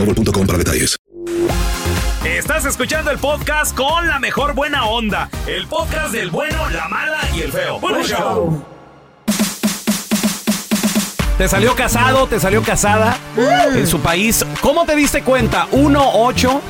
boostmobile.com 0.05 0.45
para 0.47 0.57
detalles. 0.57 0.97
Estás 2.25 2.65
escuchando 2.65 3.11
el 3.11 3.17
podcast 3.17 3.75
con 3.75 4.07
la 4.07 4.19
mejor 4.19 4.53
buena 4.53 4.85
onda. 4.85 5.29
El 5.47 5.67
podcast 5.67 6.11
del 6.13 6.29
bueno, 6.29 6.69
la 6.69 6.87
mala 6.87 7.19
y 7.35 7.41
el 7.41 7.51
feo. 7.51 7.79
Buen 7.79 8.03
show. 8.03 8.63
¿Te 11.37 11.47
salió 11.47 11.75
casado? 11.75 12.27
¿Te 12.27 12.39
salió 12.39 12.61
casada 12.61 13.17
Mm. 13.35 13.77
en 13.77 13.87
su 13.87 13.99
país? 13.99 14.45
¿Cómo 14.61 14.85
te 14.85 14.95
diste 14.95 15.23
cuenta? 15.23 15.67
1 15.71 16.11
8 16.13 16.61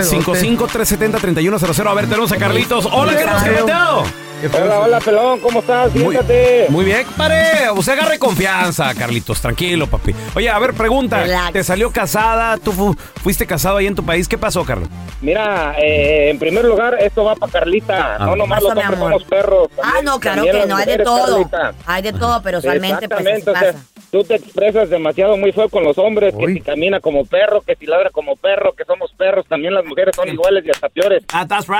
55 0.00 0.66
370 0.66 1.18
3100 1.18 1.86
A 1.88 1.94
ver, 1.94 2.06
tenemos 2.08 2.32
a 2.32 2.36
Carlitos. 2.36 2.88
Hola, 2.90 3.14
Carlos 3.14 3.42
Carreteo. 3.42 4.27
Hola, 4.52 4.78
hola, 4.80 5.00
pelón, 5.00 5.40
¿cómo 5.40 5.58
estás? 5.60 5.90
Siéntate. 5.92 6.66
muy 6.68 6.84
bien, 6.84 7.04
pare. 7.16 7.70
Usted 7.74 7.94
agarre 7.94 8.18
confianza, 8.20 8.94
Carlitos. 8.94 9.40
Tranquilo, 9.40 9.88
papi. 9.88 10.14
Oye, 10.36 10.48
a 10.48 10.58
ver, 10.60 10.74
pregunta. 10.74 11.22
Relax. 11.22 11.52
¿Te 11.52 11.64
salió 11.64 11.90
casada? 11.90 12.56
¿Tú 12.56 12.70
fu- 12.72 12.94
fuiste 13.22 13.46
casado 13.46 13.78
ahí 13.78 13.88
en 13.88 13.96
tu 13.96 14.04
país? 14.04 14.28
¿Qué 14.28 14.38
pasó, 14.38 14.64
Carlos? 14.64 14.88
Mira, 15.20 15.74
eh, 15.78 16.30
en 16.30 16.38
primer 16.38 16.64
lugar, 16.64 16.96
esto 17.00 17.24
va 17.24 17.34
para 17.34 17.50
Carlita. 17.50 18.14
Ah. 18.14 18.26
no 18.26 18.36
nomás 18.36 18.62
los 18.62 18.70
hombres 18.70 18.98
somos 18.98 19.24
perros. 19.24 19.68
Ah, 19.78 19.82
también- 19.82 20.04
no, 20.04 20.20
claro 20.20 20.44
que 20.44 20.66
no, 20.66 20.76
hay 20.76 20.86
de 20.86 20.98
todo. 20.98 21.26
Carlita. 21.48 21.74
Hay 21.86 22.02
de 22.02 22.12
todo, 22.12 22.40
pero 22.42 22.58
usualmente 22.58 23.08
pues 23.08 23.44
pasa. 23.44 23.74
Tú 24.10 24.24
te 24.24 24.34
expresas 24.36 24.90
demasiado 24.90 25.36
muy 25.36 25.52
feo 25.52 25.68
con 25.68 25.84
los 25.84 25.98
hombres, 25.98 26.34
que 26.34 26.46
si 26.54 26.60
camina 26.60 27.00
como 27.00 27.24
perro, 27.24 27.60
que 27.62 27.74
si 27.76 27.86
ladra 27.86 28.10
como 28.10 28.36
perro, 28.36 28.72
que 28.74 28.84
somos 28.84 29.12
perros, 29.12 29.46
también 29.48 29.74
las 29.74 29.84
mujeres 29.84 30.14
son 30.16 30.28
iguales 30.28 30.64
y 30.66 30.70
hasta 30.70 30.88
peores. 30.88 31.24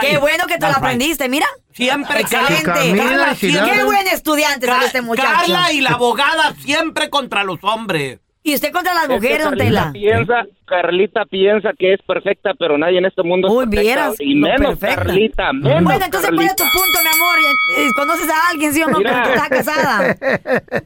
Qué 0.06 0.18
bueno 0.18 0.44
que 0.46 0.54
te 0.58 0.66
lo 0.66 0.72
aprendiste, 0.78 1.28
mira. 1.28 1.46
Siempre 1.72 2.20
Excelente. 2.20 2.62
Carla, 2.64 3.34
siempre- 3.34 3.72
Qué 3.72 3.84
buen 3.84 4.06
estudiante 4.08 4.66
Ca- 4.66 4.74
sale 4.74 4.86
este 4.86 5.00
muchacho. 5.02 5.28
Carla 5.28 5.72
y 5.72 5.80
la 5.80 5.90
abogada 5.90 6.54
siempre 6.60 7.08
contra 7.10 7.44
los 7.44 7.58
hombres. 7.62 8.18
Y 8.48 8.54
usted 8.54 8.72
contra 8.72 8.94
las 8.94 9.08
mujeres, 9.10 9.44
don 9.44 9.58
Carlita 9.58 9.64
Tela. 9.82 9.92
piensa, 9.92 10.46
Carlita 10.64 11.24
piensa 11.26 11.72
que 11.78 11.92
es 11.92 12.00
perfecta, 12.02 12.54
pero 12.58 12.78
nadie 12.78 12.96
en 12.96 13.04
este 13.04 13.22
mundo 13.22 13.48
Uy, 13.48 13.64
es 13.64 13.68
perfecta. 13.68 13.80
vieras. 13.82 14.20
y 14.20 14.34
lo 14.34 14.48
menos 14.48 14.78
perfecta. 14.78 15.04
Carlita, 15.04 15.52
menos 15.52 15.84
Bueno, 15.84 16.04
entonces, 16.06 16.30
¿cuál 16.30 16.46
es 16.46 16.56
tu 16.56 16.64
Carlita. 16.64 16.78
punto, 16.78 16.98
mi 17.02 17.08
amor? 17.14 17.38
Eh, 17.38 17.82
eh, 17.82 17.88
¿Conoces 17.94 18.30
a 18.30 18.50
alguien, 18.50 18.72
sí 18.72 18.82
o 18.82 18.88
no, 18.88 18.98
Mira. 18.98 19.22
pero 19.22 19.24
que 19.26 19.34
está 19.34 19.48
casada? 19.50 20.16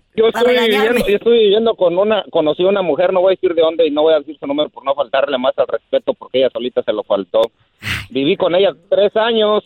Yo 0.17 0.27
estoy, 0.27 0.59
viviendo, 0.59 1.09
yo 1.09 1.17
estoy 1.17 1.39
viviendo 1.39 1.75
con 1.77 1.97
una, 1.97 2.25
conocí 2.31 2.63
a 2.65 2.69
una 2.69 2.83
mujer, 2.83 3.13
no 3.15 3.21
voy 3.21 3.33
a 3.33 3.37
decir 3.37 3.55
de 3.55 3.63
dónde 3.63 3.87
y 3.87 3.91
no 3.91 4.03
voy 4.03 4.13
a 4.15 4.19
decir 4.19 4.37
su 4.39 4.47
número 4.47 4.69
por 4.69 4.85
no 4.85 4.95
faltarle 4.95 5.39
más 5.39 5.57
al 5.57 5.67
respeto 5.69 6.13
porque 6.15 6.41
ella 6.41 6.51
solita 6.53 6.83
se 6.83 6.93
lo 6.93 7.03
faltó. 7.05 7.41
Viví 8.11 8.37
con 8.37 8.55
ella 8.55 8.73
tres 8.91 9.17
años, 9.17 9.65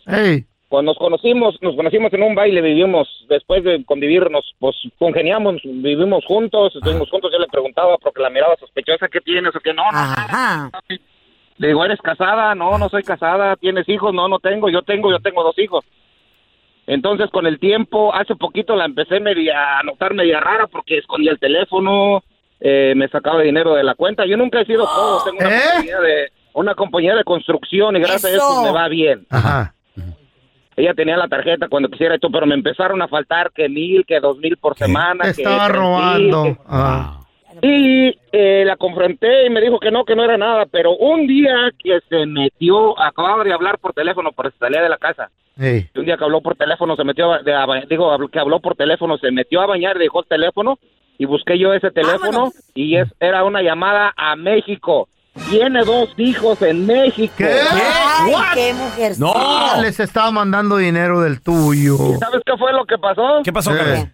Cuando 0.77 0.91
nos 0.91 0.99
conocimos, 0.99 1.57
nos 1.63 1.75
conocimos 1.75 2.13
en 2.13 2.23
un 2.23 2.35
baile, 2.35 2.61
vivimos, 2.61 3.09
después 3.31 3.65
de 3.65 3.83
convivirnos, 3.87 4.45
pues 4.59 4.77
congeniamos, 4.99 5.63
vivimos 5.65 6.23
juntos, 6.27 6.77
estuvimos 6.77 7.09
juntos, 7.09 7.33
yo 7.33 7.39
le 7.39 7.47
preguntaba 7.47 7.97
porque 7.97 8.21
la 8.21 8.29
miraba 8.29 8.57
sospechosa, 8.61 9.09
¿qué 9.09 9.23
tienes 9.23 9.57
o 9.57 9.61
qué 9.61 9.73
no? 9.73 9.85
no, 9.85 9.99
Ajá. 9.99 10.71
Le 11.57 11.69
digo, 11.69 11.83
¿eres 11.83 11.99
casada? 12.03 12.55
No, 12.55 12.77
no 12.77 12.91
soy 12.91 13.05
casada. 13.05 13.57
¿Tienes 13.57 13.89
hijos? 13.89 14.13
No, 14.13 14.29
no 14.29 14.39
tengo. 14.39 14.69
Yo 14.69 14.83
tengo, 14.83 15.11
yo 15.11 15.19
tengo 15.21 15.43
dos 15.43 15.59
hijos. 15.59 15.83
Entonces, 16.87 17.31
con 17.31 17.47
el 17.47 17.59
tiempo, 17.59 18.15
hace 18.15 18.37
poquito 18.37 18.77
la 18.77 18.85
empecé 18.85 19.19
media, 19.19 19.79
a 19.79 19.83
notar 19.83 20.13
media 20.13 20.41
rara 20.41 20.67
porque 20.67 20.99
escondía 20.99 21.31
el 21.31 21.39
teléfono, 21.39 22.23
eh, 22.61 22.93
me 22.95 23.09
sacaba 23.09 23.41
dinero 23.41 23.73
de 23.73 23.83
la 23.83 23.95
cuenta. 23.95 24.27
Yo 24.27 24.37
nunca 24.37 24.61
he 24.61 24.67
sido 24.67 24.85
todo. 24.85 25.25
Tengo 25.25 25.39
una, 25.39 25.59
compañía 25.59 26.01
de, 26.01 26.33
una 26.53 26.75
compañía 26.75 27.15
de 27.15 27.25
construcción 27.25 27.97
y 27.97 28.01
gracias 28.01 28.27
a 28.27 28.29
eso 28.29 28.37
Eso. 28.37 28.63
me 28.63 28.73
va 28.73 28.89
bien. 28.89 29.27
Ajá. 29.31 29.73
Ella 30.77 30.93
tenía 30.95 31.17
la 31.17 31.27
tarjeta 31.29 31.69
cuando 31.69 31.89
quisiera 31.89 32.17
y 32.17 32.19
todo, 32.19 32.31
pero 32.33 32.47
me 32.47 32.55
empezaron 32.55 33.01
a 33.01 33.09
faltar 33.09 33.51
que 33.53 33.69
mil, 33.69 34.05
que 34.07 34.21
dos 34.21 34.37
mil 34.39 34.57
por 34.59 34.77
semana. 34.77 35.25
Te 35.25 35.35
que 35.35 35.43
estaba 35.43 35.67
tres 35.69 35.73
mil, 35.79 35.83
robando. 35.83 36.43
que- 36.45 36.57
Ah. 36.69 37.21
y 37.63 38.15
eh, 38.33 38.65
la 38.67 38.77
confronté 38.77 39.47
y 39.47 39.51
me 39.51 39.63
dijo 39.63 39.81
que 39.81 39.91
no, 39.91 40.05
que 40.05 40.15
no 40.15 40.23
era 40.25 40.37
nada, 40.37 40.67
pero 40.71 40.95
un 40.95 41.27
día 41.27 41.55
que 41.83 42.01
se 42.11 42.27
metió, 42.27 42.99
acababa 43.01 43.43
de 43.45 43.53
hablar 43.55 43.79
por 43.79 43.95
teléfono, 43.95 44.33
por 44.33 44.53
salía 44.59 44.83
de 44.83 44.91
la 44.91 44.99
casa. 44.99 45.31
Ey. 45.59 45.89
Y 45.95 45.99
un 45.99 46.05
día 46.05 46.19
que 46.19 46.25
habló 46.25 46.43
por 46.43 46.55
teléfono, 46.57 46.97
se 46.97 47.05
metió, 47.05 47.33
a, 47.33 47.39
de- 47.43 47.55
a 47.55 47.67
digo, 47.89 48.15
que 48.31 48.39
habló 48.39 48.61
por 48.61 48.75
teléfono, 48.77 49.17
se 49.17 49.31
metió 49.31 49.63
a 49.63 49.67
bañar, 49.67 49.97
dejó 49.97 50.21
el 50.21 50.27
teléfono 50.27 50.79
y 51.17 51.25
busqué 51.25 51.59
yo 51.59 51.73
ese 51.73 51.91
teléfono 51.91 52.51
y 52.75 52.97
es, 52.97 53.09
era 53.21 53.43
una 53.45 53.63
llamada 53.63 54.13
a 54.15 54.37
México. 54.37 55.09
Tiene 55.51 55.85
dos 55.85 56.09
hijos 56.17 56.61
en 56.63 56.87
México. 56.87 57.35
Ay, 57.41 58.35
qué 58.55 58.75
mujer. 58.75 59.13
Ah, 59.35 59.79
Les 59.83 60.01
estaba 60.01 60.31
mandando 60.31 60.77
dinero 60.77 61.21
del 61.21 61.41
tuyo. 61.43 61.97
¿Sabes 62.19 62.43
qué 62.45 62.57
fue 62.57 62.73
lo 62.73 62.85
que 62.85 62.99
pasó? 62.99 63.41
¿Qué 63.45 63.53
pasó, 63.53 63.75
Eh. 63.77 64.11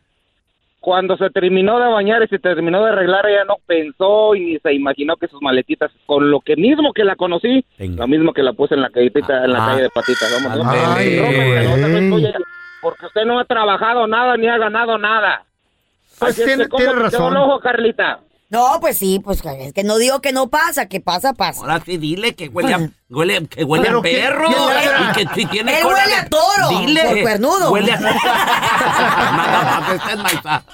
Cuando 0.80 1.16
se 1.16 1.30
terminó 1.30 1.78
de 1.78 1.86
bañar 1.92 2.24
y 2.24 2.26
se 2.26 2.40
terminó 2.40 2.82
de 2.84 2.90
arreglar, 2.90 3.24
ella 3.28 3.44
no 3.46 3.54
pensó 3.66 4.34
y 4.34 4.40
ni 4.40 4.58
se 4.58 4.72
imaginó 4.74 5.14
que 5.14 5.28
sus 5.28 5.40
maletitas, 5.40 5.92
con 6.06 6.28
lo 6.28 6.40
que 6.40 6.56
mismo 6.56 6.92
que 6.92 7.04
la 7.04 7.14
conocí, 7.14 7.64
lo 7.78 8.08
mismo 8.08 8.32
que 8.32 8.42
la 8.42 8.52
puse 8.52 8.74
en 8.74 8.82
la 8.82 8.90
callitita, 8.90 9.44
en 9.44 9.52
la 9.52 9.64
Ah. 9.64 9.68
calle 9.68 9.82
de 9.82 9.90
patitas. 9.90 10.42
Vamos, 10.42 10.58
vamos. 10.58 10.74
No 12.10 12.16
tuya, 12.16 12.34
porque 12.82 13.06
usted 13.06 13.24
no 13.26 13.38
ha 13.38 13.44
trabajado 13.44 14.08
nada 14.08 14.36
ni 14.36 14.48
ha 14.48 14.58
ganado 14.58 14.98
nada. 14.98 15.44
Pues 16.18 16.34
tiene- 16.34 16.64
que, 16.64 16.68
¿cómo 16.68 16.78
tiene 16.78 16.92
te 16.94 17.10
quedó 17.10 17.30
razón. 17.30 17.36
ojo, 17.36 17.60
Carlita? 17.60 18.18
No, 18.52 18.78
pues 18.82 18.98
sí, 18.98 19.18
pues 19.18 19.40
es 19.58 19.72
que 19.72 19.82
no 19.82 19.96
digo 19.96 20.20
que 20.20 20.30
no 20.32 20.50
pasa, 20.50 20.84
que 20.86 21.00
pasa, 21.00 21.32
pasa. 21.32 21.62
Ahora 21.62 21.82
sí, 21.86 21.96
dile 21.96 22.34
que 22.34 22.48
huele 22.48 22.74
a, 22.74 22.90
huele, 23.08 23.46
que 23.48 23.64
huele 23.64 23.88
a 23.88 23.92
¿quién- 23.92 24.02
perro. 24.02 24.46
y 24.50 25.12
que 25.14 25.26
si 25.34 25.46
tiene 25.46 25.78
Él 25.78 25.82
cola 25.84 25.96
huele 26.02 26.14
a 26.16 26.28
toro, 26.28 26.68
Dile. 26.80 27.02
por 27.02 27.20
cuernudo. 27.22 27.70
Huele 27.72 27.92
a... 27.92 28.00
Nada 28.00 29.80
más, 29.80 29.94
esta 29.94 30.10
es 30.12 30.18
Maisa. 30.18 30.64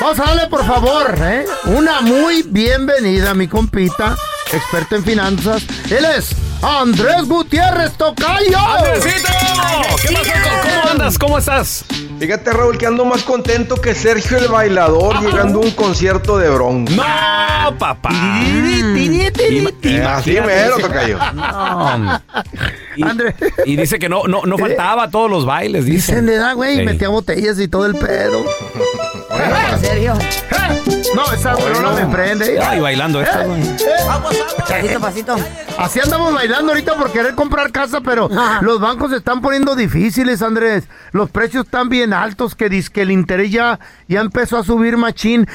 Vamos 0.00 0.20
a 0.20 0.24
darle, 0.26 0.46
por 0.46 0.64
favor, 0.64 1.18
¿eh? 1.20 1.44
una 1.64 2.00
muy 2.00 2.42
bienvenida 2.44 3.34
mi 3.34 3.48
compita, 3.48 4.16
experto 4.52 4.96
en 4.96 5.04
finanzas. 5.04 5.62
Él 5.90 6.04
es 6.16 6.30
Andrés 6.62 7.24
Gutiérrez 7.26 7.92
Tocayo. 7.92 8.58
¡Andresito! 8.58 9.28
¿Qué 10.02 10.12
pasó? 10.12 10.32
¿Cómo 10.62 10.90
andas? 10.90 11.18
¿Cómo 11.18 11.38
estás? 11.38 11.84
Fíjate, 12.18 12.52
Raúl, 12.52 12.78
que 12.78 12.86
ando 12.86 13.04
más 13.04 13.22
contento 13.22 13.76
que 13.76 13.94
Sergio 13.94 14.38
el 14.38 14.48
bailador 14.48 15.20
llegando 15.20 15.60
a 15.60 15.62
un 15.62 15.70
concierto 15.70 16.36
de 16.38 16.50
bronco. 16.50 16.92
¡No, 16.92 17.78
papá! 17.78 18.10
Así 20.08 20.32
mero, 20.44 20.78
tocayo. 20.80 21.18
No. 21.34 22.20
Y, 22.96 23.72
y 23.72 23.76
dice 23.76 24.00
que 24.00 24.08
no, 24.08 24.24
no, 24.24 24.42
no 24.44 24.58
faltaba 24.58 25.04
a 25.04 25.10
todos 25.10 25.30
los 25.30 25.46
bailes, 25.46 25.84
dice. 25.84 26.12
Dicen 26.12 26.26
de 26.26 26.34
edad, 26.34 26.54
güey, 26.56 26.78
Sí. 26.78 26.82
metía 26.82 27.08
botellas 27.08 27.60
y 27.60 27.68
todo 27.68 27.86
el 27.86 27.94
pedo. 27.94 28.44
¿En 29.72 29.80
serio? 29.80 30.14
No, 31.14 31.32
esa 31.32 31.52
no 31.82 31.92
me 31.92 32.06
prende. 32.06 32.60
Ay, 32.60 32.80
bailando 32.80 33.20
esto, 33.20 33.44
güey. 33.46 33.62
Pasito, 34.68 35.00
pasito. 35.00 35.36
Así 35.78 36.00
andamos 36.00 36.34
bailando 36.34 36.72
ahorita 36.72 36.94
por 36.96 37.10
querer 37.10 37.34
comprar 37.34 37.72
casa, 37.72 38.00
pero 38.00 38.28
los 38.60 38.80
bancos 38.80 39.10
se 39.10 39.16
están 39.18 39.40
poniendo 39.40 39.74
difíciles, 39.74 40.42
Andrés. 40.42 40.84
Los 41.12 41.30
precios 41.30 41.64
están 41.64 41.88
bien 41.88 42.12
altos, 42.12 42.54
que 42.54 42.68
dice 42.68 42.90
que 42.92 43.02
el 43.02 43.10
interés 43.10 43.50
ya, 43.50 43.78
ya 44.08 44.20
empezó 44.20 44.58
a 44.58 44.64
subir 44.64 44.96
machín. 44.96 45.46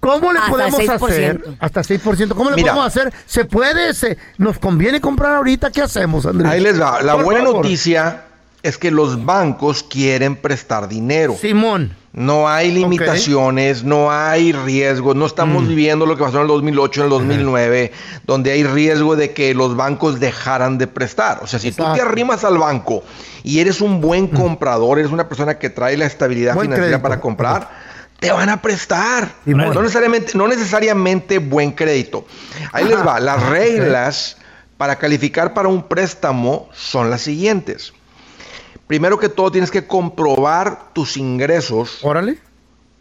¿Cómo 0.00 0.32
le 0.32 0.38
Hasta 0.38 0.50
podemos 0.50 0.80
6%. 0.80 1.04
hacer? 1.08 1.44
Hasta 1.60 1.80
6%. 1.80 2.34
¿Cómo 2.34 2.50
le 2.50 2.56
Mira. 2.56 2.72
podemos 2.74 2.86
hacer? 2.86 3.12
¿Se 3.26 3.46
puede? 3.46 3.94
Se, 3.94 4.18
¿Nos 4.36 4.58
conviene 4.58 5.00
comprar 5.00 5.34
ahorita? 5.36 5.70
¿Qué 5.70 5.80
hacemos, 5.80 6.26
Andrés? 6.26 6.50
Ahí 6.52 6.60
les 6.60 6.78
va. 6.80 7.00
La 7.02 7.14
Por 7.14 7.24
buena 7.24 7.40
favor. 7.44 7.64
noticia 7.64 8.24
es 8.62 8.76
que 8.76 8.90
los 8.90 9.24
bancos 9.24 9.82
quieren 9.82 10.36
prestar 10.36 10.88
dinero. 10.88 11.34
Simón. 11.40 11.96
No 12.14 12.48
hay 12.48 12.70
limitaciones, 12.70 13.82
no 13.82 14.12
hay 14.12 14.52
riesgos, 14.52 15.16
no 15.16 15.26
estamos 15.26 15.66
viviendo 15.66 16.06
lo 16.06 16.16
que 16.16 16.22
pasó 16.22 16.36
en 16.36 16.42
el 16.42 16.48
2008, 16.48 17.00
en 17.00 17.04
el 17.04 17.10
2009, 17.10 17.92
donde 18.24 18.52
hay 18.52 18.62
riesgo 18.62 19.16
de 19.16 19.32
que 19.32 19.52
los 19.52 19.74
bancos 19.74 20.20
dejaran 20.20 20.78
de 20.78 20.86
prestar. 20.86 21.40
O 21.42 21.48
sea, 21.48 21.58
si 21.58 21.72
tú 21.72 21.82
te 21.92 22.00
arrimas 22.00 22.44
al 22.44 22.56
banco 22.56 23.02
y 23.42 23.58
eres 23.58 23.80
un 23.80 24.00
buen 24.00 24.28
comprador, 24.28 25.00
eres 25.00 25.10
una 25.10 25.28
persona 25.28 25.58
que 25.58 25.70
trae 25.70 25.96
la 25.96 26.06
estabilidad 26.06 26.54
Buen 26.54 26.66
financiera 26.66 26.86
crédito. 26.86 27.02
para 27.02 27.20
comprar, 27.20 27.68
te 28.20 28.30
van 28.30 28.48
a 28.48 28.62
prestar. 28.62 29.32
No 29.44 29.82
necesariamente, 29.82 30.38
no 30.38 30.46
necesariamente 30.46 31.38
buen 31.38 31.72
crédito. 31.72 32.26
Ahí 32.70 32.84
les 32.84 33.04
va. 33.04 33.18
Las 33.18 33.42
reglas 33.48 34.36
para 34.76 34.96
calificar 34.96 35.52
para 35.52 35.68
un 35.68 35.88
préstamo 35.88 36.68
son 36.72 37.10
las 37.10 37.22
siguientes. 37.22 37.92
Primero 38.86 39.18
que 39.18 39.28
todo 39.28 39.50
tienes 39.50 39.70
que 39.70 39.86
comprobar 39.86 40.92
tus 40.92 41.16
ingresos 41.16 41.98
Órale. 42.02 42.38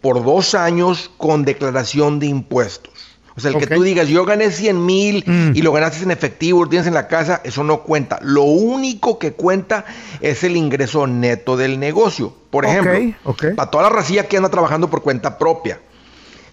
por 0.02 0.24
dos 0.24 0.56
años 0.56 1.12
con 1.17 1.43
declaración 1.46 2.19
de 2.19 2.28
impuestos. 2.28 2.93
O 3.36 3.39
sea, 3.41 3.50
el 3.50 3.58
que 3.58 3.65
tú 3.65 3.82
digas, 3.82 4.08
yo 4.08 4.26
gané 4.26 4.52
100 4.52 4.86
mil 4.86 5.24
Mm. 5.26 5.56
y 5.56 5.63
lo 5.63 5.72
ganaste 5.72 6.04
en 6.04 6.12
efectivo, 6.12 6.63
lo 6.63 6.69
tienes 6.69 6.88
en 6.88 6.93
la 6.93 7.08
casa, 7.08 7.41
eso 7.43 7.63
no 7.63 7.82
cuenta. 7.82 8.19
Lo 8.22 8.43
único 8.43 9.17
que 9.17 9.34
cuenta 9.34 9.86
es 10.22 10.43
el 10.43 10.56
ingreso 10.56 11.08
neto 11.08 11.58
del 11.58 11.80
negocio. 11.80 12.32
Por 12.52 12.65
ejemplo, 12.65 13.15
para 13.56 13.72
toda 13.72 13.84
la 13.86 13.89
racilla 13.89 14.28
que 14.28 14.38
anda 14.38 14.50
trabajando 14.50 14.89
por 14.89 15.02
cuenta 15.02 15.39
propia. 15.39 15.80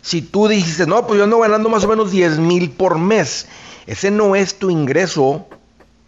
Si 0.00 0.22
tú 0.22 0.48
dices, 0.48 0.86
no, 0.88 1.06
pues 1.06 1.18
yo 1.18 1.24
ando 1.24 1.38
ganando 1.40 1.68
más 1.68 1.84
o 1.84 1.88
menos 1.88 2.10
10 2.10 2.38
mil 2.38 2.70
por 2.70 2.98
mes, 2.98 3.46
ese 3.86 4.10
no 4.10 4.34
es 4.34 4.58
tu 4.58 4.70
ingreso 4.70 5.46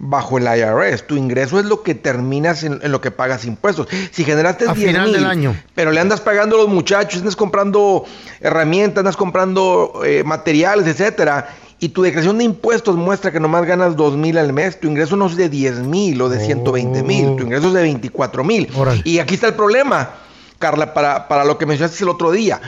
bajo 0.04 0.36
el 0.36 0.44
IRS. 0.44 1.06
Tu 1.06 1.16
ingreso 1.16 1.60
es 1.60 1.64
lo 1.64 1.82
que 1.82 1.94
terminas 1.94 2.64
en, 2.64 2.80
en 2.82 2.90
lo 2.90 3.00
que 3.00 3.12
pagas 3.12 3.44
impuestos. 3.44 3.86
Si 4.10 4.24
generaste 4.24 4.68
A 4.68 4.74
10 4.74 4.86
final 4.88 5.04
mil, 5.06 5.12
del 5.14 5.24
año. 5.26 5.56
pero 5.76 5.92
le 5.92 6.00
andas 6.00 6.20
pagando 6.20 6.56
a 6.56 6.58
los 6.58 6.68
muchachos, 6.68 7.20
andas 7.20 7.36
comprando 7.36 8.04
herramientas, 8.40 8.98
andas 8.98 9.16
comprando 9.16 10.02
eh, 10.04 10.24
materiales, 10.24 10.88
etcétera, 10.88 11.48
y 11.78 11.90
tu 11.90 12.02
declaración 12.02 12.38
de 12.38 12.44
impuestos 12.44 12.96
muestra 12.96 13.30
que 13.30 13.38
nomás 13.38 13.64
ganas 13.64 13.94
2 13.96 14.16
mil 14.16 14.38
al 14.38 14.52
mes, 14.52 14.80
tu 14.80 14.88
ingreso 14.88 15.16
no 15.16 15.26
es 15.26 15.36
de 15.36 15.48
10 15.48 15.78
mil 15.80 16.20
o 16.20 16.28
de 16.28 16.40
120 16.44 17.02
mil, 17.04 17.36
tu 17.36 17.44
ingreso 17.44 17.68
es 17.68 17.74
de 17.74 17.82
24 17.82 18.42
mil. 18.44 18.68
Y 19.04 19.20
aquí 19.20 19.34
está 19.34 19.46
el 19.46 19.54
problema, 19.54 20.10
Carla, 20.58 20.94
para, 20.94 21.28
para 21.28 21.44
lo 21.44 21.58
que 21.58 21.66
mencionaste 21.66 22.02
el 22.02 22.10
otro 22.10 22.32
día. 22.32 22.60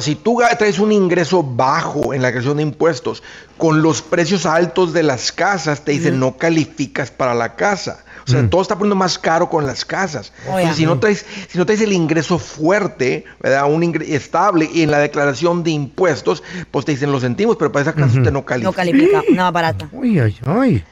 Si 0.00 0.14
tú 0.14 0.40
traes 0.58 0.78
un 0.78 0.92
ingreso 0.92 1.42
bajo 1.42 2.12
en 2.12 2.20
la 2.22 2.30
creación 2.30 2.58
de 2.58 2.62
impuestos, 2.64 3.22
con 3.56 3.80
los 3.82 4.02
precios 4.02 4.44
altos 4.46 4.92
de 4.92 5.02
las 5.02 5.32
casas, 5.32 5.82
te 5.84 5.92
dicen 5.92 6.20
no 6.20 6.36
calificas 6.36 7.10
para 7.10 7.34
la 7.34 7.56
casa. 7.56 8.04
O 8.26 8.30
sea, 8.30 8.48
todo 8.50 8.60
está 8.62 8.74
poniendo 8.76 8.94
más 8.94 9.18
caro 9.18 9.48
con 9.48 9.66
las 9.66 9.84
casas. 9.86 10.32
Entonces, 10.58 10.76
si 10.76 10.84
no 10.86 11.00
traes, 11.00 11.24
si 11.48 11.56
no 11.58 11.64
traes 11.66 11.80
el 11.80 11.92
ingreso 11.94 12.38
fuerte, 12.38 13.24
¿verdad? 13.40 13.72
Un 13.72 13.82
ingre- 13.82 14.08
estable 14.10 14.68
y 14.72 14.82
en 14.82 14.90
la 14.90 14.98
declaración 14.98 15.62
de 15.64 15.70
impuestos, 15.70 16.42
pues 16.70 16.84
te 16.84 16.92
dicen 16.92 17.10
lo 17.10 17.18
sentimos, 17.18 17.56
pero 17.56 17.72
para 17.72 17.82
esa 17.82 17.94
casa 17.94 18.18
usted 18.18 18.30
no 18.30 18.44
califica. 18.44 18.70
No 18.70 18.76
califica, 18.76 19.22
una 19.32 19.50
barata. 19.50 19.88
Uy, 19.92 20.18
ay, 20.20 20.36
ay. 20.46 20.84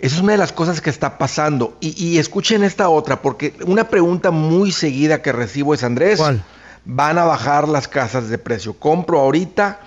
Esa 0.00 0.16
es 0.16 0.20
una 0.22 0.32
de 0.32 0.38
las 0.38 0.52
cosas 0.52 0.80
que 0.80 0.90
está 0.90 1.18
pasando. 1.18 1.76
Y, 1.80 1.94
y 2.02 2.18
escuchen 2.18 2.64
esta 2.64 2.88
otra, 2.88 3.22
porque 3.22 3.54
una 3.66 3.88
pregunta 3.88 4.30
muy 4.30 4.72
seguida 4.72 5.22
que 5.22 5.30
recibo 5.32 5.72
es, 5.74 5.82
Andrés, 5.84 6.18
¿van 6.84 7.18
a 7.18 7.24
bajar 7.24 7.68
las 7.68 7.88
casas 7.88 8.28
de 8.28 8.38
precio? 8.38 8.74
¿Compro 8.74 9.20
ahorita 9.20 9.80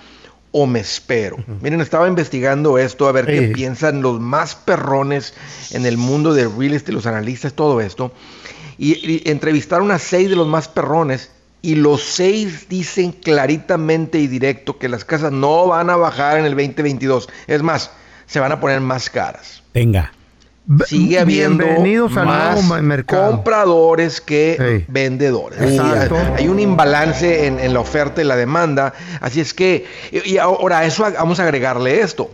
o 0.50 0.66
me 0.66 0.80
espero? 0.80 1.36
Miren, 1.60 1.80
estaba 1.80 2.08
investigando 2.08 2.78
esto, 2.78 3.08
a 3.08 3.12
ver 3.12 3.26
qué 3.26 3.42
piensan 3.54 4.02
los 4.02 4.20
más 4.20 4.54
perrones 4.54 5.34
en 5.70 5.86
el 5.86 5.96
mundo 5.96 6.34
del 6.34 6.56
real 6.56 6.74
estate, 6.74 6.92
los 6.92 7.06
analistas, 7.06 7.52
todo 7.52 7.80
esto. 7.80 8.12
Y, 8.78 8.94
y 8.94 9.30
entrevistaron 9.30 9.90
a 9.90 9.98
seis 9.98 10.30
de 10.30 10.36
los 10.36 10.46
más 10.46 10.68
perrones 10.68 11.30
y 11.62 11.74
los 11.74 12.02
seis 12.02 12.68
dicen 12.68 13.12
claritamente 13.12 14.18
y 14.18 14.28
directo 14.28 14.78
que 14.78 14.88
las 14.88 15.04
casas 15.04 15.32
no 15.32 15.66
van 15.66 15.90
a 15.90 15.96
bajar 15.96 16.38
en 16.38 16.44
el 16.44 16.52
2022. 16.52 17.28
Es 17.46 17.62
más, 17.62 17.90
se 18.26 18.40
van 18.40 18.52
a 18.52 18.60
poner 18.60 18.80
más 18.80 19.10
caras. 19.10 19.62
Venga. 19.74 20.12
Sigue 20.86 21.18
habiendo 21.18 21.64
Bienvenidos 21.64 22.12
más 22.12 22.82
mercado. 22.82 23.30
compradores 23.32 24.20
que 24.20 24.84
vendedores. 24.88 25.60
Exacto. 25.60 26.16
Hay, 26.36 26.46
un 26.48 26.60
imbalance 26.60 27.46
en, 27.46 27.58
en 27.58 27.72
la 27.72 27.80
oferta 27.80 28.20
y 28.20 28.24
la 28.24 28.36
demanda. 28.36 28.92
Así 29.20 29.40
es 29.40 29.54
que, 29.54 29.86
y 30.12 30.36
ahora 30.36 30.84
eso 30.84 31.04
vamos 31.04 31.40
a 31.40 31.44
agregarle 31.44 32.00
esto. 32.00 32.30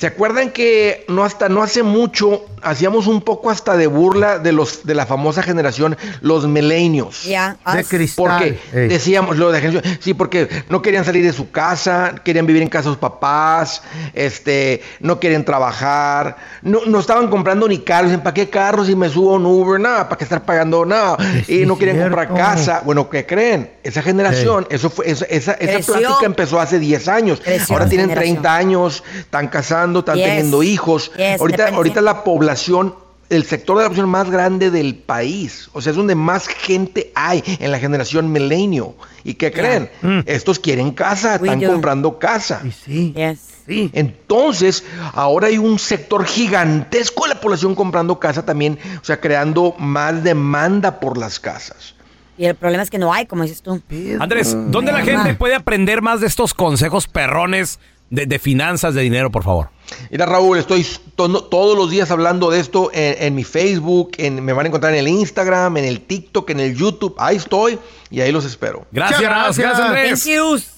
¿Se 0.00 0.06
acuerdan 0.06 0.48
que 0.48 1.04
no 1.08 1.24
hasta 1.24 1.50
no 1.50 1.62
hace 1.62 1.82
mucho 1.82 2.46
hacíamos 2.62 3.06
un 3.06 3.20
poco 3.20 3.50
hasta 3.50 3.76
de 3.76 3.86
burla 3.86 4.38
de 4.38 4.52
los 4.52 4.86
de 4.86 4.94
la 4.94 5.04
famosa 5.04 5.42
generación 5.42 5.94
los 6.22 6.46
milenios? 6.46 7.24
Ya. 7.24 7.58
De 7.74 7.84
cristal. 7.84 8.24
Porque 8.24 8.58
decíamos 8.88 9.36
lo 9.36 9.52
de 9.52 9.60
generación- 9.60 9.98
sí, 10.00 10.14
porque 10.14 10.48
no 10.70 10.80
querían 10.80 11.04
salir 11.04 11.22
de 11.22 11.34
su 11.34 11.50
casa, 11.50 12.14
querían 12.24 12.46
vivir 12.46 12.62
en 12.62 12.70
casa 12.70 12.88
de 12.88 12.94
sus 12.94 12.98
papás, 12.98 13.82
este, 14.14 14.80
no 15.00 15.20
querían 15.20 15.44
trabajar, 15.44 16.38
no, 16.62 16.80
no 16.86 16.98
estaban 16.98 17.28
comprando 17.28 17.68
ni 17.68 17.80
carros, 17.80 18.10
¿para 18.22 18.32
qué 18.32 18.48
carros 18.48 18.86
si 18.86 18.96
me 18.96 19.10
subo 19.10 19.32
a 19.34 19.36
un 19.36 19.44
Uber? 19.44 19.78
Nada, 19.78 20.08
¿para 20.08 20.16
qué 20.16 20.24
estar 20.24 20.46
pagando 20.46 20.86
nada? 20.86 21.18
y 21.46 21.66
no 21.66 21.76
querían 21.76 22.00
comprar 22.00 22.32
casa. 22.32 22.80
Bueno, 22.86 23.10
¿qué 23.10 23.26
creen? 23.26 23.70
Esa 23.82 24.00
generación, 24.00 24.66
eso 24.70 24.88
fue, 24.88 25.10
esa, 25.10 25.26
esa, 25.26 25.52
esa 25.52 25.72
Creció. 25.74 25.92
plática 25.94 26.24
empezó 26.24 26.58
hace 26.58 26.78
10 26.78 27.06
años. 27.08 27.42
Creció 27.44 27.74
Ahora 27.74 27.86
tienen 27.86 28.08
generación. 28.08 28.36
30 28.36 28.56
años, 28.56 29.04
están 29.18 29.48
casando, 29.48 29.89
están 29.98 30.16
Yes. 30.16 30.24
teniendo 30.26 30.62
hijos. 30.62 31.10
Yes, 31.16 31.40
ahorita, 31.40 31.68
ahorita 31.74 32.00
la 32.00 32.22
población, 32.24 32.94
el 33.28 33.44
sector 33.44 33.76
de 33.76 33.82
la 33.82 33.88
población 33.88 34.08
más 34.08 34.30
grande 34.30 34.70
del 34.70 34.94
país. 34.94 35.68
O 35.72 35.80
sea, 35.82 35.90
es 35.90 35.96
donde 35.96 36.14
más 36.14 36.46
gente 36.48 37.12
hay 37.14 37.42
en 37.58 37.70
la 37.72 37.78
generación 37.78 38.30
milenio. 38.32 38.94
¿Y 39.24 39.34
qué 39.34 39.52
creen? 39.52 39.90
Estos 40.26 40.58
quieren 40.58 40.92
casa, 40.92 41.38
We 41.40 41.48
están 41.48 41.60
do. 41.60 41.72
comprando 41.72 42.18
casa. 42.18 42.62
Sí. 42.84 43.12
Yes. 43.14 43.38
Sí. 43.66 43.90
Entonces, 43.92 44.82
ahora 45.12 45.46
hay 45.48 45.58
un 45.58 45.78
sector 45.78 46.24
gigantesco 46.24 47.24
de 47.24 47.34
la 47.34 47.40
población 47.40 47.74
comprando 47.76 48.18
casa 48.18 48.44
también, 48.44 48.78
o 49.00 49.04
sea, 49.04 49.20
creando 49.20 49.74
más 49.78 50.24
demanda 50.24 50.98
por 50.98 51.16
las 51.16 51.38
casas. 51.38 51.94
Y 52.36 52.46
el 52.46 52.54
problema 52.56 52.82
es 52.82 52.90
que 52.90 52.98
no 52.98 53.12
hay, 53.12 53.26
como 53.26 53.42
dices 53.42 53.62
tú. 53.62 53.80
Andrés, 54.18 54.56
¿dónde 54.70 54.90
la 54.92 55.02
gente 55.02 55.34
puede 55.34 55.54
aprender 55.54 56.00
más 56.02 56.20
de 56.20 56.26
estos 56.26 56.52
consejos 56.54 57.06
perrones 57.06 57.78
de, 58.08 58.26
de 58.26 58.38
finanzas, 58.38 58.94
de 58.94 59.02
dinero, 59.02 59.30
por 59.30 59.44
favor? 59.44 59.68
Mira, 60.10 60.26
Raúl, 60.26 60.58
estoy 60.58 60.86
to- 61.16 61.44
todos 61.44 61.76
los 61.76 61.90
días 61.90 62.10
hablando 62.10 62.50
de 62.50 62.60
esto 62.60 62.90
en, 62.92 63.16
en 63.22 63.34
mi 63.34 63.44
Facebook, 63.44 64.12
en- 64.18 64.44
me 64.44 64.52
van 64.52 64.66
a 64.66 64.68
encontrar 64.68 64.92
en 64.92 65.00
el 65.00 65.08
Instagram, 65.08 65.76
en 65.76 65.84
el 65.84 66.00
TikTok, 66.00 66.50
en 66.50 66.60
el 66.60 66.76
YouTube. 66.76 67.14
Ahí 67.18 67.36
estoy 67.36 67.78
y 68.10 68.20
ahí 68.20 68.32
los 68.32 68.44
espero. 68.44 68.86
Gracias, 68.92 69.20
gracias, 69.20 69.58
gracias. 69.58 69.86
Andrés. 69.86 70.70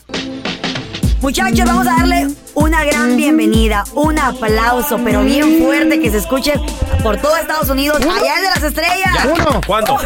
Muchachos, 1.20 1.64
vamos 1.64 1.86
a 1.86 1.94
darle 1.98 2.26
una 2.54 2.84
gran 2.84 3.16
bienvenida, 3.16 3.84
un 3.94 4.18
aplauso, 4.18 4.98
pero 5.04 5.22
bien 5.22 5.62
fuerte 5.62 6.00
que 6.00 6.10
se 6.10 6.18
escuche 6.18 6.54
por 7.02 7.16
todo 7.20 7.36
Estados 7.36 7.70
Unidos, 7.70 7.98
allá 8.00 8.40
de 8.40 8.48
las 8.54 8.62
estrellas. 8.64 9.28
Uno. 9.32 9.60
¿Cuándo? 9.64 9.98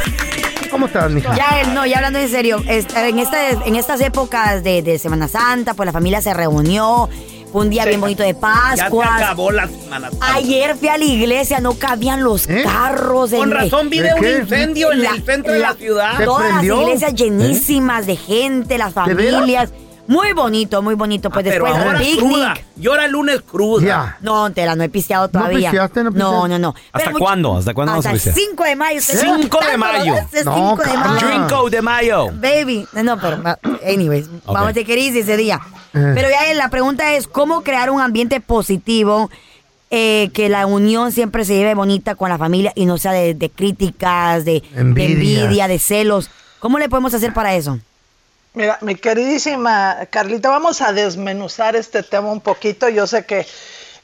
¿Cómo 0.71 0.87
estás, 0.87 1.11
mija? 1.11 1.35
Ya, 1.35 1.63
eh, 1.63 1.67
no, 1.73 1.87
ya 1.87 1.97
hablando 1.97 2.19
en 2.19 2.29
serio, 2.29 2.63
en, 2.67 3.19
este, 3.19 3.51
en 3.65 3.77
estas 3.77 4.01
épocas 4.03 4.63
de, 4.63 4.83
de 4.83 4.99
Semana 4.99 5.27
Santa, 5.27 5.73
pues 5.73 5.87
la 5.87 5.93
familia 5.93 6.21
se 6.21 6.35
reunió, 6.35 7.09
fue 7.53 7.63
un 7.63 7.71
día 7.71 7.85
bien 7.85 8.01
bonito 8.01 8.23
de 8.23 8.31
Ya 8.31 8.35
se 8.35 8.41
Pascua. 8.41 9.17
acabó 9.17 9.51
la 9.51 9.67
semana. 9.69 10.11
Ayer 10.21 10.77
fui 10.77 10.89
a 10.89 10.99
la 10.99 11.05
iglesia, 11.05 11.61
no 11.61 11.75
cabían 11.75 12.23
los 12.23 12.49
¿Eh? 12.49 12.63
carros. 12.65 13.31
Con 13.31 13.45
en- 13.45 13.51
razón 13.51 13.89
vi 13.91 13.99
¿De 13.99 14.09
de 14.09 14.15
un 14.15 14.21
qué? 14.21 14.39
incendio 14.39 14.93
en 14.93 15.05
el 15.05 15.25
centro 15.25 15.53
de 15.53 15.59
la 15.61 15.75
ciudad. 15.75 16.17
¿Se 16.19 16.25
Todas 16.25 16.51
las 16.55 16.65
iglesias 16.65 17.15
llenísimas 17.15 18.07
de 18.07 18.17
gente, 18.17 18.79
las 18.79 18.93
familias. 18.93 19.71
Muy 20.09 20.33
bonito, 20.33 20.83
muy 20.83 20.95
bonito. 20.95 21.31
Pues 21.31 21.47
Ah, 21.47 21.51
Pero 21.51 21.65
después 21.65 21.85
ahora 21.87 21.99
del 21.99 22.17
cruda. 22.19 22.55
picnic. 22.55 22.67
Yo 22.77 22.95
era 22.95 23.05
el 23.07 23.13
lunes 23.13 23.41
cruda. 23.43 23.87
Ya. 23.87 24.17
No, 24.21 24.51
Tela, 24.53 24.75
no 24.77 24.85
he 24.85 24.89
pisteado 24.89 25.29
todavía. 25.29 25.71
pisteaste? 25.71 26.01
¿No 26.05 26.11
no, 26.11 26.13
pisteaste? 26.13 26.49
no, 26.49 26.59
no. 26.59 26.75
¿Hasta 26.93 27.09
Pero 27.09 27.19
cuándo? 27.19 27.57
¿Hasta 27.57 27.75
cuándo 27.75 27.93
vamos 27.93 28.07
a 28.07 28.11
Hasta 28.11 28.29
el 28.29 28.35
pistear? 28.35 28.49
5 28.51 28.65
de 28.65 28.77
mayo. 28.77 28.99
Estoy 28.99 29.17
5 29.43 29.59
de 29.71 29.77
mayo. 29.77 30.13
¿verdad? 30.15 30.29
Es 30.33 30.45
No, 30.45 30.55
5 30.77 30.83
de 30.91 30.97
mayo. 30.97 31.27
Drinko 31.29 31.71
de 31.71 31.83
mayo. 31.83 32.27
Baby. 32.33 32.87
No, 32.93 33.21
pero, 33.21 33.43
anyways, 33.87 34.29
vamos 34.47 34.71
a 34.71 34.73
dice 34.73 35.21
ese 35.21 35.37
día. 35.37 35.61
Eh. 35.95 36.13
Pero 36.15 36.29
ya 36.29 36.53
la 36.55 36.69
pregunta 36.71 37.15
es, 37.15 37.27
¿cómo 37.27 37.63
crear 37.63 37.91
un 37.91 38.01
ambiente 38.01 38.41
positivo? 38.41 39.31
eh, 39.91 40.31
que 40.35 40.49
la 40.49 40.67
unión 40.67 41.13
siempre 41.13 41.45
se 41.45 41.55
lleve 41.55 41.75
bonita 41.75 42.17
con 42.17 42.29
la 42.29 42.39
familia 42.39 42.73
y 42.75 42.87
no 42.87 42.99
sea 42.99 43.13
de, 43.13 43.35
de 43.35 43.51
críticas, 43.51 44.45
de 44.45 44.63
envidia, 44.75 45.69
de 45.69 45.79
celos. 45.79 46.29
¿Cómo 46.59 46.79
le 46.79 46.89
podemos 46.89 47.15
hacer 47.15 47.33
para 47.33 47.55
eso? 47.55 47.79
Mira, 48.57 48.79
mi 48.81 48.95
queridísima 48.95 49.99
Carlita, 50.09 50.49
vamos 50.49 50.81
a 50.81 50.93
desmenuzar 50.95 51.77
este 51.77 52.03
tema 52.03 52.29
un 52.33 52.41
poquito. 52.41 52.89
Yo 52.89 53.07
sé 53.07 53.27
que 53.27 53.47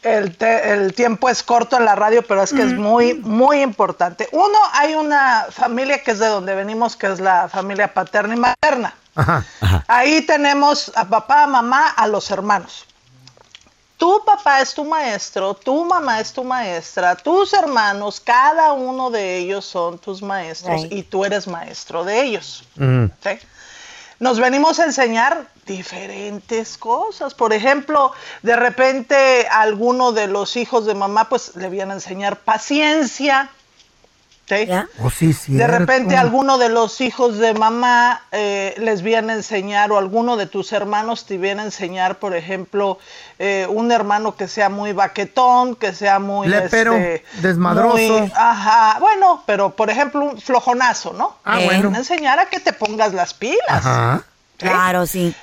el, 0.02 0.36
te- 0.36 0.72
el 0.74 0.92
tiempo 0.94 1.30
es 1.30 1.42
corto 1.42 1.78
en 1.78 1.86
la 1.86 1.94
radio, 1.94 2.22
pero 2.22 2.42
es 2.42 2.52
que 2.52 2.60
es 2.60 2.74
muy, 2.74 3.14
muy 3.14 3.62
importante. 3.62 4.28
Uno, 4.32 4.58
hay 4.74 4.94
una 4.94 5.46
familia 5.50 6.02
que 6.02 6.10
es 6.10 6.18
de 6.18 6.26
donde 6.26 6.54
venimos, 6.54 6.96
que 6.96 7.06
es 7.10 7.18
la 7.18 7.48
familia 7.48 7.94
paterna 7.94 8.34
y 8.34 8.38
materna. 8.38 8.94
Ajá. 9.14 9.42
Ahí 9.88 10.20
tenemos 10.20 10.92
a 10.96 11.06
papá, 11.06 11.44
a 11.44 11.46
mamá, 11.46 11.88
a 11.88 12.06
los 12.06 12.30
hermanos. 12.30 12.84
Tu 13.96 14.22
papá 14.26 14.60
es 14.60 14.74
tu 14.74 14.84
maestro, 14.84 15.54
tu 15.54 15.84
mamá 15.86 16.20
es 16.20 16.32
tu 16.32 16.44
maestra, 16.44 17.14
tus 17.14 17.54
hermanos, 17.54 18.20
cada 18.20 18.72
uno 18.72 19.10
de 19.10 19.38
ellos 19.38 19.64
son 19.64 19.96
tus 19.98 20.20
maestros 20.22 20.82
Right. 20.82 20.92
y 20.92 21.02
tú 21.04 21.24
eres 21.24 21.46
maestro 21.46 22.04
de 22.04 22.20
ellos. 22.20 22.64
Mm. 22.74 23.04
¿sí? 23.22 23.30
Nos 24.22 24.38
venimos 24.38 24.78
a 24.78 24.84
enseñar 24.84 25.48
diferentes 25.66 26.78
cosas. 26.78 27.34
Por 27.34 27.52
ejemplo, 27.52 28.12
de 28.42 28.54
repente 28.54 29.48
a 29.50 29.62
alguno 29.62 30.12
de 30.12 30.28
los 30.28 30.54
hijos 30.56 30.86
de 30.86 30.94
mamá 30.94 31.28
pues 31.28 31.56
le 31.56 31.68
viene 31.68 31.90
a 31.90 31.94
enseñar 31.96 32.36
paciencia. 32.36 33.50
¿Sí? 34.58 34.68
Oh, 35.02 35.10
sí. 35.10 35.32
De 35.48 35.66
repente 35.66 36.16
alguno 36.16 36.58
de 36.58 36.68
los 36.68 37.00
hijos 37.00 37.38
de 37.38 37.54
mamá 37.54 38.22
eh, 38.32 38.74
les 38.78 39.02
viene 39.02 39.32
a 39.32 39.36
enseñar 39.36 39.90
o 39.92 39.98
alguno 39.98 40.36
de 40.36 40.46
tus 40.46 40.72
hermanos 40.72 41.26
te 41.26 41.38
viene 41.38 41.62
a 41.62 41.64
enseñar, 41.64 42.18
por 42.18 42.34
ejemplo, 42.36 42.98
eh, 43.38 43.66
un 43.68 43.90
hermano 43.92 44.36
que 44.36 44.48
sea 44.48 44.68
muy 44.68 44.92
baquetón, 44.92 45.76
que 45.76 45.92
sea 45.94 46.18
muy... 46.18 46.48
Lepero, 46.48 46.94
este, 46.94 47.24
desmadroso. 47.40 47.96
muy- 47.96 48.32
ajá, 48.34 48.98
bueno, 49.00 49.42
pero 49.46 49.70
por 49.76 49.90
ejemplo 49.90 50.24
un 50.24 50.40
flojonazo, 50.40 51.12
¿no? 51.12 51.36
Ah, 51.44 51.58
Te 51.58 51.64
bueno. 51.64 51.80
viene 51.82 51.96
a 51.96 52.00
enseñar 52.00 52.38
a 52.38 52.46
que 52.46 52.60
te 52.60 52.72
pongas 52.72 53.12
las 53.14 53.34
pilas. 53.34 53.58
Ajá. 53.68 54.22
Claro, 54.58 55.06
sí. 55.06 55.34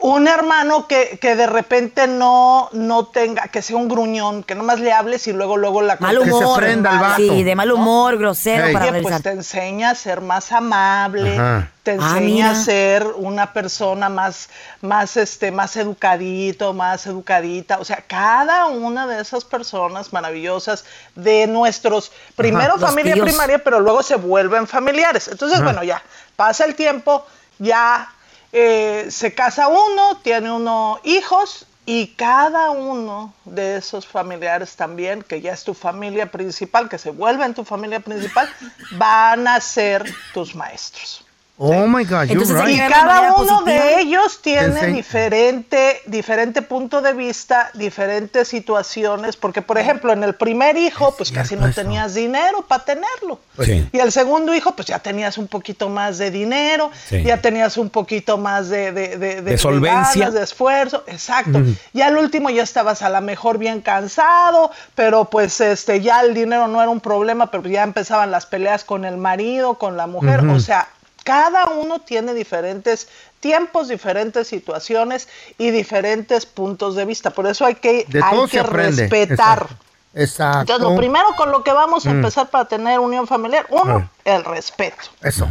Un 0.00 0.28
hermano 0.28 0.86
que, 0.86 1.18
que 1.20 1.34
de 1.34 1.48
repente 1.48 2.06
no, 2.06 2.68
no 2.70 3.06
tenga, 3.06 3.48
que 3.48 3.62
sea 3.62 3.76
un 3.76 3.88
gruñón, 3.88 4.44
que 4.44 4.54
nomás 4.54 4.78
le 4.78 4.92
hables 4.92 5.26
y 5.26 5.32
luego, 5.32 5.56
luego 5.56 5.82
la 5.82 5.96
Mal 5.98 6.18
humor. 6.20 6.56
prenda 6.60 6.92
el 6.92 6.98
vato. 7.00 7.16
Sí, 7.16 7.42
de 7.42 7.56
mal 7.56 7.72
humor, 7.72 8.16
grosero 8.16 8.66
Ey. 8.66 8.72
para 8.74 9.02
pues 9.02 9.22
te 9.22 9.30
enseña 9.30 9.90
a 9.90 9.94
ser 9.96 10.20
más 10.20 10.52
amable, 10.52 11.34
Ajá. 11.36 11.68
te 11.82 11.90
Ah, 11.90 11.94
enseña 11.94 12.52
a 12.52 12.54
ser 12.54 13.06
una 13.16 13.52
persona 13.52 14.08
más, 14.08 14.50
más, 14.82 15.16
este, 15.16 15.50
más 15.50 15.74
educadito, 15.76 16.72
más 16.74 17.04
educadita. 17.08 17.78
O 17.80 17.84
sea, 17.84 18.04
cada 18.06 18.66
una 18.66 19.08
de 19.08 19.20
esas 19.20 19.44
personas 19.44 20.12
maravillosas 20.12 20.84
de 21.16 21.48
nuestros, 21.48 22.12
primero 22.36 22.78
familia 22.78 23.14
tíos. 23.14 23.26
primaria, 23.28 23.58
pero 23.64 23.80
luego 23.80 24.04
se 24.04 24.14
vuelven 24.14 24.68
familiares. 24.68 25.26
Entonces, 25.26 25.60
bueno, 25.60 25.82
ya, 25.82 26.00
pasa 26.36 26.64
el 26.66 26.76
tiempo, 26.76 27.26
ya 27.58 28.08
eh, 28.52 29.06
se 29.10 29.34
casa 29.34 29.68
uno, 29.68 30.18
tiene 30.22 30.52
uno 30.52 31.00
hijos. 31.04 31.66
Y 31.90 32.08
cada 32.08 32.68
uno 32.68 33.32
de 33.46 33.78
esos 33.78 34.06
familiares 34.06 34.76
también, 34.76 35.22
que 35.22 35.40
ya 35.40 35.54
es 35.54 35.64
tu 35.64 35.72
familia 35.72 36.30
principal, 36.30 36.86
que 36.90 36.98
se 36.98 37.08
vuelven 37.08 37.54
tu 37.54 37.64
familia 37.64 38.00
principal, 38.00 38.46
van 38.98 39.48
a 39.48 39.58
ser 39.58 40.04
tus 40.34 40.54
maestros. 40.54 41.24
Oh 41.60 41.88
my 41.88 42.04
God, 42.04 42.26
you're 42.28 42.32
Entonces, 42.34 42.56
right. 42.64 42.76
Y 42.76 42.78
cada 42.78 43.34
uno 43.34 43.34
positiva. 43.58 43.62
de 43.64 44.00
ellos 44.00 44.40
tiene 44.42 44.86
diferente, 44.92 46.00
diferente 46.06 46.62
punto 46.62 47.02
de 47.02 47.12
vista, 47.14 47.70
diferentes 47.74 48.46
situaciones, 48.46 49.36
porque 49.36 49.60
por 49.60 49.76
ejemplo 49.76 50.12
en 50.12 50.22
el 50.22 50.36
primer 50.36 50.76
hijo 50.76 51.14
pues 51.16 51.32
casi 51.32 51.56
no 51.56 51.66
eso. 51.66 51.80
tenías 51.82 52.14
dinero 52.14 52.62
para 52.68 52.84
tenerlo. 52.84 53.40
Sí. 53.60 53.88
Y 53.92 53.98
el 53.98 54.12
segundo 54.12 54.54
hijo 54.54 54.76
pues 54.76 54.86
ya 54.86 55.00
tenías 55.00 55.36
un 55.36 55.48
poquito 55.48 55.88
más 55.88 56.18
de 56.18 56.30
dinero, 56.30 56.92
Sí. 57.08 57.24
ya 57.24 57.40
tenías 57.42 57.76
un 57.76 57.90
poquito 57.90 58.38
más 58.38 58.68
de, 58.68 58.92
de, 58.92 59.16
de, 59.18 59.42
De 59.42 59.58
solvencia. 59.58 60.20
ganas, 60.26 60.34
de 60.34 60.44
esfuerzo, 60.44 61.02
exacto. 61.08 61.60
Ya 61.92 62.06
al 62.06 62.18
último 62.18 62.50
ya 62.50 62.62
estabas 62.62 63.02
a 63.02 63.08
lo 63.08 63.20
mejor 63.20 63.58
bien 63.58 63.80
cansado, 63.80 64.70
pero 64.94 65.24
pues 65.24 65.60
este 65.60 66.00
ya 66.00 66.20
el 66.20 66.34
dinero 66.34 66.68
no 66.68 66.80
era 66.80 66.90
un 66.90 67.00
problema, 67.00 67.50
pero 67.50 67.68
ya 67.68 67.82
empezaban 67.82 68.30
las 68.30 68.46
peleas 68.46 68.84
con 68.84 69.04
el 69.04 69.16
marido, 69.16 69.74
con 69.74 69.96
la 69.96 70.06
mujer, 70.06 70.46
o 70.46 70.60
sea, 70.60 70.86
cada 71.28 71.66
uno 71.66 71.98
tiene 72.00 72.32
diferentes 72.32 73.08
tiempos, 73.40 73.88
diferentes 73.88 74.48
situaciones 74.48 75.28
y 75.58 75.70
diferentes 75.70 76.46
puntos 76.46 76.96
de 76.96 77.04
vista. 77.04 77.30
Por 77.30 77.46
eso 77.46 77.66
hay 77.66 77.74
que, 77.76 78.04
De 78.08 78.22
hay 78.24 78.46
que 78.48 78.62
respetar. 78.62 79.58
Exacto. 79.62 79.84
Exacto. 80.14 80.60
Entonces, 80.72 80.88
lo 80.88 80.96
primero 80.96 81.26
con 81.36 81.52
lo 81.52 81.62
que 81.62 81.72
vamos 81.72 82.06
a 82.06 82.10
Mm. 82.10 82.16
empezar 82.16 82.48
para 82.48 82.64
tener 82.64 82.98
unión 82.98 83.26
familiar, 83.26 83.66
uno, 83.68 84.08
Ah. 84.08 84.10
el 84.24 84.44
respeto. 84.44 85.04
Eso. 85.22 85.46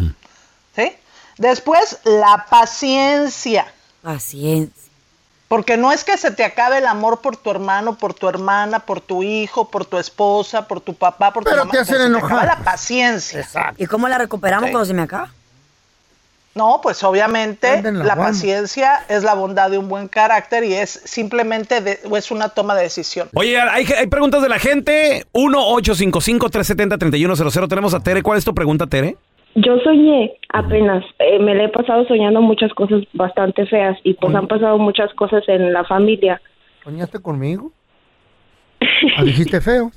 ¿sí? 0.76 0.94
Después, 1.38 2.00
la 2.04 2.46
paciencia. 2.50 3.72
Paciencia. 4.02 4.84
Porque 5.48 5.78
no 5.78 5.94
es 5.94 6.04
que 6.04 6.18
se 6.18 6.32
te 6.32 6.44
acabe 6.44 6.80
el 6.80 6.88
amor 6.88 7.22
por 7.22 7.38
tu 7.38 7.50
hermano, 7.52 7.96
por 7.98 8.14
tu 8.14 8.28
hermana, 8.28 8.80
por 8.80 9.00
tu 9.00 9.24
hijo, 9.24 9.70
por 9.70 9.86
tu 9.86 9.98
esposa, 9.98 10.68
por 10.68 10.82
tu 10.82 10.94
papá, 10.94 11.32
por 11.32 11.44
tu 11.46 11.50
Pero 11.50 11.62
mamá. 11.62 11.72
te 11.72 11.80
hacen 11.80 11.94
pero 11.96 12.04
se 12.04 12.10
enojar. 12.10 12.32
acaba 12.40 12.46
la 12.58 12.64
paciencia. 12.66 13.48
¿Y 13.78 13.86
cómo 13.86 14.10
la 14.10 14.18
recuperamos 14.18 14.66
Sí. 14.68 14.72
cuando 14.72 14.86
se 14.86 14.94
me 14.94 15.04
acaba? 15.04 15.32
No, 16.58 16.80
pues 16.82 17.04
obviamente 17.04 17.82
la 17.94 18.16
paciencia 18.16 19.02
es 19.10 19.24
la 19.24 19.36
bondad 19.36 19.70
de 19.70 19.78
un 19.78 19.88
buen 19.88 20.08
carácter 20.08 20.64
y 20.64 20.74
es 20.74 20.90
simplemente 20.90 21.82
de- 21.82 22.00
o 22.10 22.18
es 22.18 22.32
una 22.32 22.50
toma 22.50 22.76
de 22.76 22.84
decisión. 22.84 23.30
Oye, 23.36 23.60
hay, 23.60 23.86
hay 23.86 24.08
preguntas 24.08 24.42
de 24.42 24.50
la 24.50 24.60
gente. 24.60 25.24
1-855-370-3100. 25.34 27.68
Tenemos 27.68 27.94
a 27.94 28.00
Tere. 28.00 28.24
¿Cuál 28.24 28.38
es 28.38 28.46
tu 28.46 28.54
pregunta, 28.54 28.88
Tere? 28.88 29.16
Yo 29.56 29.78
soñé 29.84 30.34
apenas, 30.54 31.04
eh, 31.20 31.40
me 31.40 31.56
le 31.56 31.66
he 31.66 31.70
pasado 31.70 32.06
soñando 32.08 32.42
muchas 32.42 32.72
cosas 32.74 33.02
bastante 33.14 33.66
feas 33.66 33.98
y 34.04 34.14
pues 34.14 34.34
han 34.36 34.48
pasado 34.48 34.78
muchas 34.78 35.12
cosas 35.16 35.44
en 35.48 35.74
la 35.74 35.84
familia. 35.84 36.40
¿Soñaste 36.84 37.20
conmigo? 37.20 37.72
¿Ah, 39.18 39.24
dijiste 39.24 39.60
feo? 39.60 39.92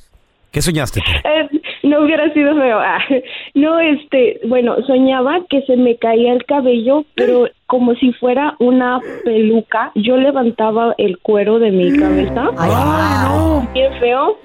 ¿Qué 0.50 0.62
soñaste? 0.62 1.00
Eh, 1.00 1.48
no 1.84 2.02
hubiera 2.02 2.32
sido 2.32 2.54
feo. 2.54 2.78
Ah, 2.78 2.98
no, 3.54 3.78
este, 3.78 4.40
bueno, 4.46 4.76
soñaba 4.86 5.40
que 5.48 5.62
se 5.62 5.76
me 5.76 5.96
caía 5.96 6.32
el 6.32 6.44
cabello, 6.44 7.04
pero 7.14 7.48
como 7.66 7.94
si 7.94 8.12
fuera 8.14 8.56
una 8.58 9.00
peluca. 9.24 9.92
Yo 9.94 10.16
levantaba 10.16 10.94
el 10.98 11.18
cuero 11.18 11.58
de 11.58 11.70
mi 11.70 11.96
cabeza. 11.96 12.50
Bien 13.72 13.92
feo. 14.00 14.38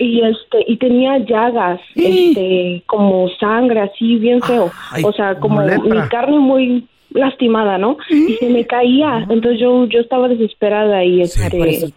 Y 0.00 0.22
este, 0.22 0.64
y 0.66 0.76
tenía 0.78 1.18
llagas, 1.18 1.80
este, 1.94 2.82
como 2.86 3.28
sangre, 3.38 3.80
así 3.80 4.16
bien 4.16 4.40
feo. 4.42 4.70
Ay, 4.90 5.04
o 5.04 5.12
sea, 5.12 5.36
como 5.36 5.60
mi 5.60 6.00
carne 6.08 6.38
muy 6.38 6.84
lastimada, 7.10 7.78
¿no? 7.78 7.96
Y 8.10 8.34
se 8.34 8.48
me 8.48 8.66
caía. 8.66 9.26
Entonces 9.28 9.60
yo, 9.60 9.86
yo 9.86 10.00
estaba 10.00 10.28
desesperada 10.28 11.04
y 11.04 11.22
este. 11.22 11.92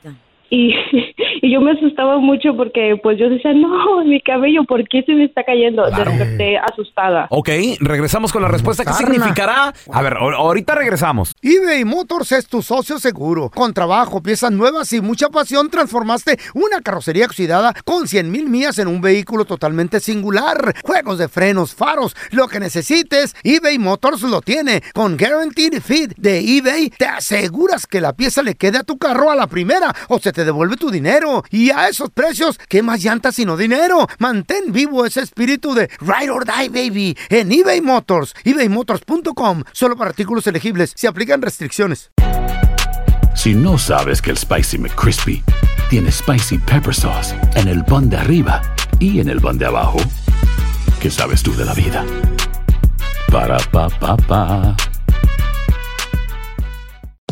Y, 0.50 0.74
y 1.42 1.52
yo 1.54 1.62
me 1.62 1.72
asustaba 1.72 2.18
mucho 2.20 2.56
porque 2.56 3.00
pues 3.02 3.18
yo 3.20 3.30
decía, 3.30 3.54
no, 3.54 4.04
mi 4.06 4.20
cabello, 4.22 4.64
¿por 4.64 4.88
qué 4.88 5.04
se 5.04 5.14
me 5.14 5.26
está 5.26 5.44
cayendo? 5.44 5.84
De 5.90 6.04
repente 6.04 6.58
asustada. 6.58 7.28
Ok, 7.30 7.50
regresamos 7.80 8.32
con 8.32 8.42
la 8.42 8.48
respuesta. 8.48 8.84
¿Qué 8.84 8.94
significará? 8.94 9.74
A 9.92 10.02
ver, 10.02 10.14
ahor- 10.14 10.36
ahorita 10.36 10.76
regresamos. 10.76 11.34
eBay 11.42 11.86
Motors 11.86 12.32
es 12.32 12.48
tu 12.48 12.62
socio 12.62 13.00
seguro. 13.00 13.50
Con 13.50 13.74
trabajo, 13.74 14.22
piezas 14.24 14.52
nuevas 14.52 14.92
y 14.94 15.02
mucha 15.02 15.30
pasión, 15.30 15.70
transformaste 15.70 16.38
una 16.54 16.82
carrocería 16.82 17.26
oxidada 17.26 17.74
con 17.86 18.08
100 18.08 18.32
mil 18.32 18.50
millas 18.50 18.80
en 18.80 18.88
un 18.88 19.02
vehículo 19.02 19.46
totalmente 19.46 20.00
singular. 20.00 20.76
Juegos 20.84 21.18
de 21.20 21.28
frenos, 21.30 21.76
faros, 21.76 22.16
lo 22.32 22.48
que 22.48 22.60
necesites, 22.60 23.36
eBay 23.44 23.78
Motors 23.80 24.22
lo 24.24 24.42
tiene. 24.42 24.82
Con 24.94 25.18
Guaranteed 25.18 25.82
Fit 25.82 26.14
de 26.18 26.40
eBay, 26.40 26.90
te 26.90 27.06
aseguras 27.06 27.86
que 27.88 28.02
la 28.02 28.14
pieza 28.14 28.42
le 28.42 28.56
quede 28.56 28.80
a 28.80 28.84
tu 28.84 28.98
carro 28.98 29.30
a 29.32 29.36
la 29.36 29.48
primera 29.48 29.94
o 30.10 30.20
se 30.20 30.32
te 30.32 30.39
devuelve 30.46 30.78
tu 30.78 30.92
dinero. 30.92 31.44
Y 31.50 31.72
a 31.72 31.90
esos 31.90 32.10
precios, 32.10 32.60
¿qué 32.68 32.82
más 32.82 33.04
llantas 33.04 33.36
sino 33.36 33.58
dinero? 33.58 34.08
Mantén 34.18 34.72
vivo 34.72 35.06
ese 35.06 35.22
espíritu 35.22 35.74
de 35.74 35.90
Ride 36.02 36.30
or 36.30 36.46
Die, 36.46 36.70
baby, 36.70 37.18
en 37.30 37.52
eBay 37.52 37.82
Motors. 37.82 38.34
ebaymotors.com. 38.44 39.64
Solo 39.74 39.96
para 39.96 40.10
artículos 40.10 40.48
elegibles. 40.48 40.94
Se 40.96 41.08
aplican 41.08 41.42
restricciones. 41.42 42.12
Si 43.36 43.54
no 43.54 43.78
sabes 43.78 44.22
que 44.22 44.32
el 44.32 44.38
Spicy 44.38 44.78
McCrispy 44.78 45.44
tiene 45.90 46.12
Spicy 46.12 46.58
Pepper 46.58 46.94
Sauce 46.94 47.34
en 47.56 47.68
el 47.68 47.86
pan 47.86 48.10
de 48.10 48.18
arriba 48.18 48.62
y 49.00 49.22
en 49.22 49.30
el 49.30 49.40
pan 49.40 49.58
de 49.58 49.66
abajo, 49.66 50.00
¿qué 51.00 51.10
sabes 51.10 51.42
tú 51.42 51.56
de 51.56 51.64
la 51.64 51.74
vida? 51.74 52.06
Para, 53.32 53.58
pa, 53.72 53.88
pa, 53.90 54.18
pa. 54.18 54.76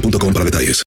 boostmobile.com 0.00 0.32
para 0.32 0.44
detalles. 0.44 0.82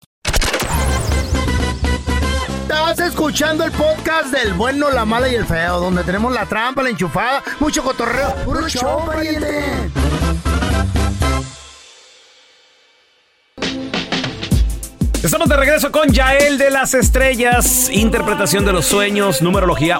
Estás 2.62 2.99
escuchando 2.99 3.64
el 3.64 3.72
podcast 3.72 4.32
del 4.32 4.53
bueno, 4.53 4.89
la 4.89 5.05
mala 5.05 5.28
y 5.30 5.36
el 5.36 5.45
feo, 5.45 5.80
donde 5.80 6.03
tenemos 6.03 6.34
la 6.34 6.45
trampa, 6.45 6.82
la 6.82 6.89
enchufada, 6.89 7.43
mucho 7.60 7.84
cotorreo. 7.84 8.34
¡Puro 8.45 8.68
show, 8.68 9.05
pariente! 9.05 9.91
Estamos 15.22 15.49
de 15.49 15.57
regreso 15.57 15.91
con 15.91 16.10
Yael 16.12 16.57
de 16.57 16.70
las 16.72 16.93
Estrellas, 16.93 17.89
interpretación 17.91 18.66
de 18.66 18.72
los 18.72 18.86
sueños, 18.86 19.41
numerología 19.41 19.99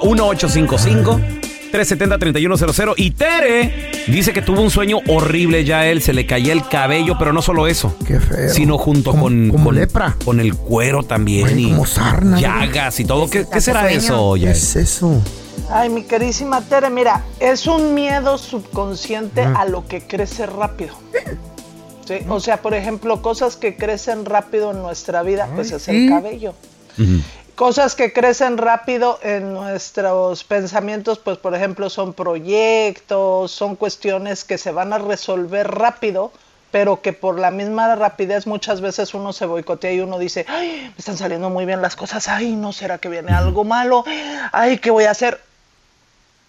1855-370-3100. 1.72 2.94
Y 2.96 3.10
Tere 3.12 3.90
dice 4.08 4.32
que 4.32 4.42
tuvo 4.42 4.60
un 4.62 4.70
sueño 4.70 4.98
horrible, 5.08 5.64
Yael, 5.64 6.02
se 6.02 6.12
le 6.12 6.26
caía 6.26 6.52
el 6.52 6.66
cabello, 6.68 7.16
pero 7.18 7.32
no 7.32 7.42
solo 7.42 7.66
eso. 7.66 7.94
Qué 8.06 8.20
feo. 8.20 8.48
Sino 8.50 8.78
junto 8.78 9.12
con, 9.12 9.50
como 9.50 9.64
con- 9.66 9.74
lepra. 9.74 10.16
con 10.24 10.40
el 10.40 10.54
cuero 10.54 11.02
también. 11.02 11.58
y 11.58 11.70
como 11.70 11.86
sarna. 11.86 12.40
Llagas 12.40 13.00
y 13.00 13.04
todo. 13.04 13.28
¿Qué, 13.28 13.46
qué 13.50 13.60
será 13.60 13.90
eso, 13.90 14.34
¿Qué 14.34 14.40
Yael? 14.40 14.52
es 14.56 14.76
eso? 14.76 15.20
Ay, 15.72 15.88
mi 15.88 16.02
querísima 16.02 16.62
Tere, 16.62 16.90
mira, 16.90 17.22
es 17.38 17.66
un 17.66 17.94
miedo 17.94 18.38
subconsciente 18.38 19.42
Ajá. 19.42 19.60
a 19.60 19.64
lo 19.66 19.86
que 19.86 20.00
crece 20.06 20.46
rápido. 20.46 20.94
¿Sí? 22.06 22.14
O 22.28 22.40
sea, 22.40 22.60
por 22.60 22.74
ejemplo, 22.74 23.22
cosas 23.22 23.54
que 23.56 23.76
crecen 23.76 24.24
rápido 24.24 24.72
en 24.72 24.82
nuestra 24.82 25.22
vida, 25.22 25.48
pues 25.54 25.70
es 25.70 25.86
el 25.86 26.08
cabello. 26.08 26.54
Cosas 27.60 27.94
que 27.94 28.10
crecen 28.10 28.56
rápido 28.56 29.18
en 29.22 29.52
nuestros 29.52 30.44
pensamientos, 30.44 31.18
pues 31.18 31.36
por 31.36 31.54
ejemplo 31.54 31.90
son 31.90 32.14
proyectos, 32.14 33.52
son 33.52 33.76
cuestiones 33.76 34.44
que 34.44 34.56
se 34.56 34.70
van 34.70 34.94
a 34.94 34.98
resolver 34.98 35.70
rápido, 35.70 36.32
pero 36.70 37.02
que 37.02 37.12
por 37.12 37.38
la 37.38 37.50
misma 37.50 37.94
rapidez 37.96 38.46
muchas 38.46 38.80
veces 38.80 39.12
uno 39.12 39.34
se 39.34 39.44
boicotea 39.44 39.92
y 39.92 40.00
uno 40.00 40.18
dice, 40.18 40.46
ay, 40.48 40.84
me 40.88 40.94
están 40.96 41.18
saliendo 41.18 41.50
muy 41.50 41.66
bien 41.66 41.82
las 41.82 41.96
cosas, 41.96 42.28
ay, 42.28 42.56
no 42.56 42.72
será 42.72 42.96
que 42.96 43.10
viene 43.10 43.34
algo 43.34 43.62
malo, 43.62 44.04
ay, 44.52 44.78
¿qué 44.78 44.90
voy 44.90 45.04
a 45.04 45.10
hacer? 45.10 45.38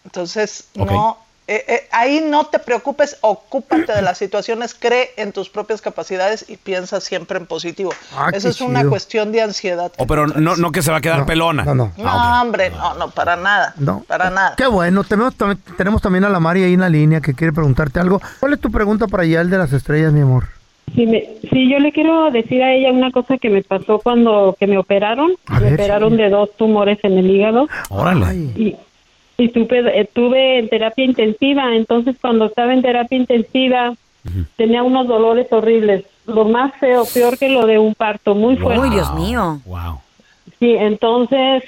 Entonces, 0.05 0.69
no, 0.75 1.17
eh, 1.47 1.65
eh, 1.67 1.87
ahí 1.91 2.23
no 2.25 2.45
te 2.45 2.59
preocupes, 2.59 3.17
ocúpate 3.21 3.91
de 3.93 4.01
las 4.01 4.17
situaciones, 4.17 4.73
cree 4.73 5.09
en 5.17 5.31
tus 5.33 5.49
propias 5.49 5.81
capacidades 5.81 6.45
y 6.47 6.55
piensa 6.57 7.01
siempre 7.01 7.37
en 7.39 7.45
positivo. 7.45 7.91
Ah, 8.15 8.29
Eso 8.31 8.47
qué 8.47 8.51
es 8.51 8.61
una 8.61 8.79
chido. 8.79 8.89
cuestión 8.91 9.31
de 9.31 9.41
ansiedad. 9.41 9.91
Oh, 9.97 10.07
pero 10.07 10.27
no, 10.27 10.55
no 10.55 10.71
que 10.71 10.81
se 10.81 10.91
va 10.91 10.97
a 10.97 11.01
quedar 11.01 11.25
pelona. 11.25 11.63
No, 11.65 11.75
no. 11.75 11.91
No, 11.97 12.41
hombre, 12.41 12.69
no, 12.69 12.93
no, 12.95 13.09
para 13.09 13.35
nada. 13.35 13.73
No. 13.77 14.03
Para 14.07 14.29
nada. 14.29 14.53
Qué 14.55 14.67
bueno, 14.67 15.03
tenemos, 15.03 15.33
tenemos 15.77 16.01
también 16.01 16.23
a 16.23 16.29
la 16.29 16.39
Mari 16.39 16.63
ahí 16.63 16.73
en 16.75 16.81
la 16.81 16.89
línea 16.89 17.19
que 17.21 17.33
quiere 17.33 17.51
preguntarte 17.51 17.99
algo. 17.99 18.21
¿Cuál 18.39 18.53
es 18.53 18.59
tu 18.61 18.71
pregunta 18.71 19.07
para 19.07 19.25
Yael 19.25 19.49
de 19.49 19.57
las 19.57 19.73
Estrellas, 19.73 20.13
mi 20.13 20.21
amor? 20.21 20.45
Sí, 20.95 21.05
me- 21.05 21.37
sí, 21.49 21.69
yo 21.71 21.79
le 21.79 21.91
quiero 21.93 22.31
decir 22.31 22.61
a 22.61 22.73
ella 22.73 22.91
una 22.91 23.11
cosa 23.11 23.37
que 23.37 23.49
me 23.49 23.63
pasó 23.63 23.99
cuando 23.99 24.55
que 24.59 24.67
me 24.67 24.77
operaron. 24.77 25.31
A 25.47 25.59
me 25.59 25.65
ver, 25.65 25.73
operaron 25.75 26.11
sí. 26.11 26.17
de 26.17 26.29
dos 26.29 26.49
tumores 26.57 26.99
en 27.03 27.17
el 27.17 27.29
hígado. 27.29 27.67
Órale. 27.89 28.35
Y, 28.35 28.75
y 29.37 29.49
tuve, 29.49 29.99
eh, 29.99 30.07
tuve 30.11 30.59
en 30.59 30.69
terapia 30.69 31.05
intensiva. 31.05 31.75
Entonces, 31.75 32.15
cuando 32.21 32.45
estaba 32.45 32.73
en 32.73 32.81
terapia 32.81 33.17
intensiva, 33.17 33.93
tenía 34.55 34.83
unos 34.83 35.07
dolores 35.07 35.51
horribles. 35.51 36.03
Lo 36.27 36.45
más 36.45 36.73
feo, 36.79 37.03
peor 37.11 37.37
que 37.39 37.49
lo 37.49 37.65
de 37.65 37.79
un 37.79 37.95
parto, 37.95 38.35
muy 38.35 38.55
fuerte. 38.57 38.81
Uy, 38.81 38.89
Dios 38.91 39.13
mío. 39.15 39.59
Wow. 39.65 39.99
Sí, 40.59 40.75
entonces 40.77 41.63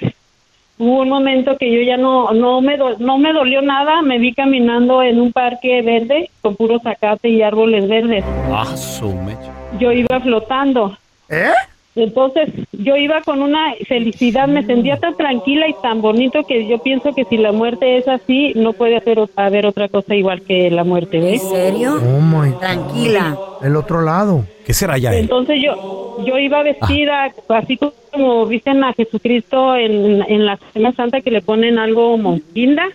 hubo 0.78 1.00
un 1.02 1.08
momento 1.08 1.56
que 1.56 1.70
yo 1.72 1.80
ya 1.82 1.96
no 1.96 2.32
no 2.32 2.60
me 2.60 2.76
do- 2.76 2.96
no 2.98 3.18
me 3.18 3.32
dolió 3.32 3.60
nada, 3.62 4.02
me 4.02 4.18
vi 4.18 4.32
caminando 4.32 5.02
en 5.02 5.20
un 5.20 5.32
parque 5.32 5.82
verde 5.82 6.30
con 6.40 6.54
puro 6.56 6.78
zacate 6.78 7.28
y 7.28 7.42
árboles 7.42 7.88
verdes. 7.88 8.24
Ah, 8.52 8.76
su 8.76 9.12
mecha. 9.12 9.52
Yo 9.80 9.90
iba 9.90 10.20
flotando. 10.20 10.96
¿Eh? 11.28 11.50
Entonces 11.96 12.50
yo 12.72 12.96
iba 12.96 13.20
con 13.22 13.40
una 13.40 13.74
felicidad, 13.86 14.48
me 14.48 14.64
sentía 14.64 14.98
tan 14.98 15.16
tranquila 15.16 15.68
y 15.68 15.74
tan 15.80 16.00
bonito 16.02 16.42
que 16.42 16.66
yo 16.66 16.78
pienso 16.78 17.14
que 17.14 17.24
si 17.24 17.36
la 17.36 17.52
muerte 17.52 17.98
es 17.98 18.08
así, 18.08 18.52
no 18.56 18.72
puede 18.72 18.96
hacer, 18.96 19.18
haber 19.36 19.66
otra 19.66 19.88
cosa 19.88 20.14
igual 20.14 20.42
que 20.42 20.70
la 20.70 20.82
muerte, 20.82 21.20
¿ves? 21.20 21.42
¿En 21.42 21.50
serio? 21.50 22.00
Oh 22.02 22.20
my 22.20 22.52
Tranquila. 22.58 23.38
El 23.62 23.76
otro 23.76 24.02
lado. 24.02 24.44
¿Qué 24.66 24.74
será 24.74 24.98
Yael? 24.98 25.20
Entonces 25.20 25.60
yo 25.62 26.04
yo 26.24 26.38
iba 26.38 26.62
vestida 26.62 27.32
así 27.48 27.78
como 28.12 28.46
visten 28.46 28.84
a 28.84 28.92
Jesucristo 28.92 29.76
en, 29.76 30.22
en 30.22 30.46
la 30.46 30.58
Cena 30.72 30.92
Santa 30.92 31.20
que 31.20 31.30
le 31.30 31.42
ponen 31.42 31.78
algo 31.78 32.12
como 32.12 32.40
guinda. 32.54 32.86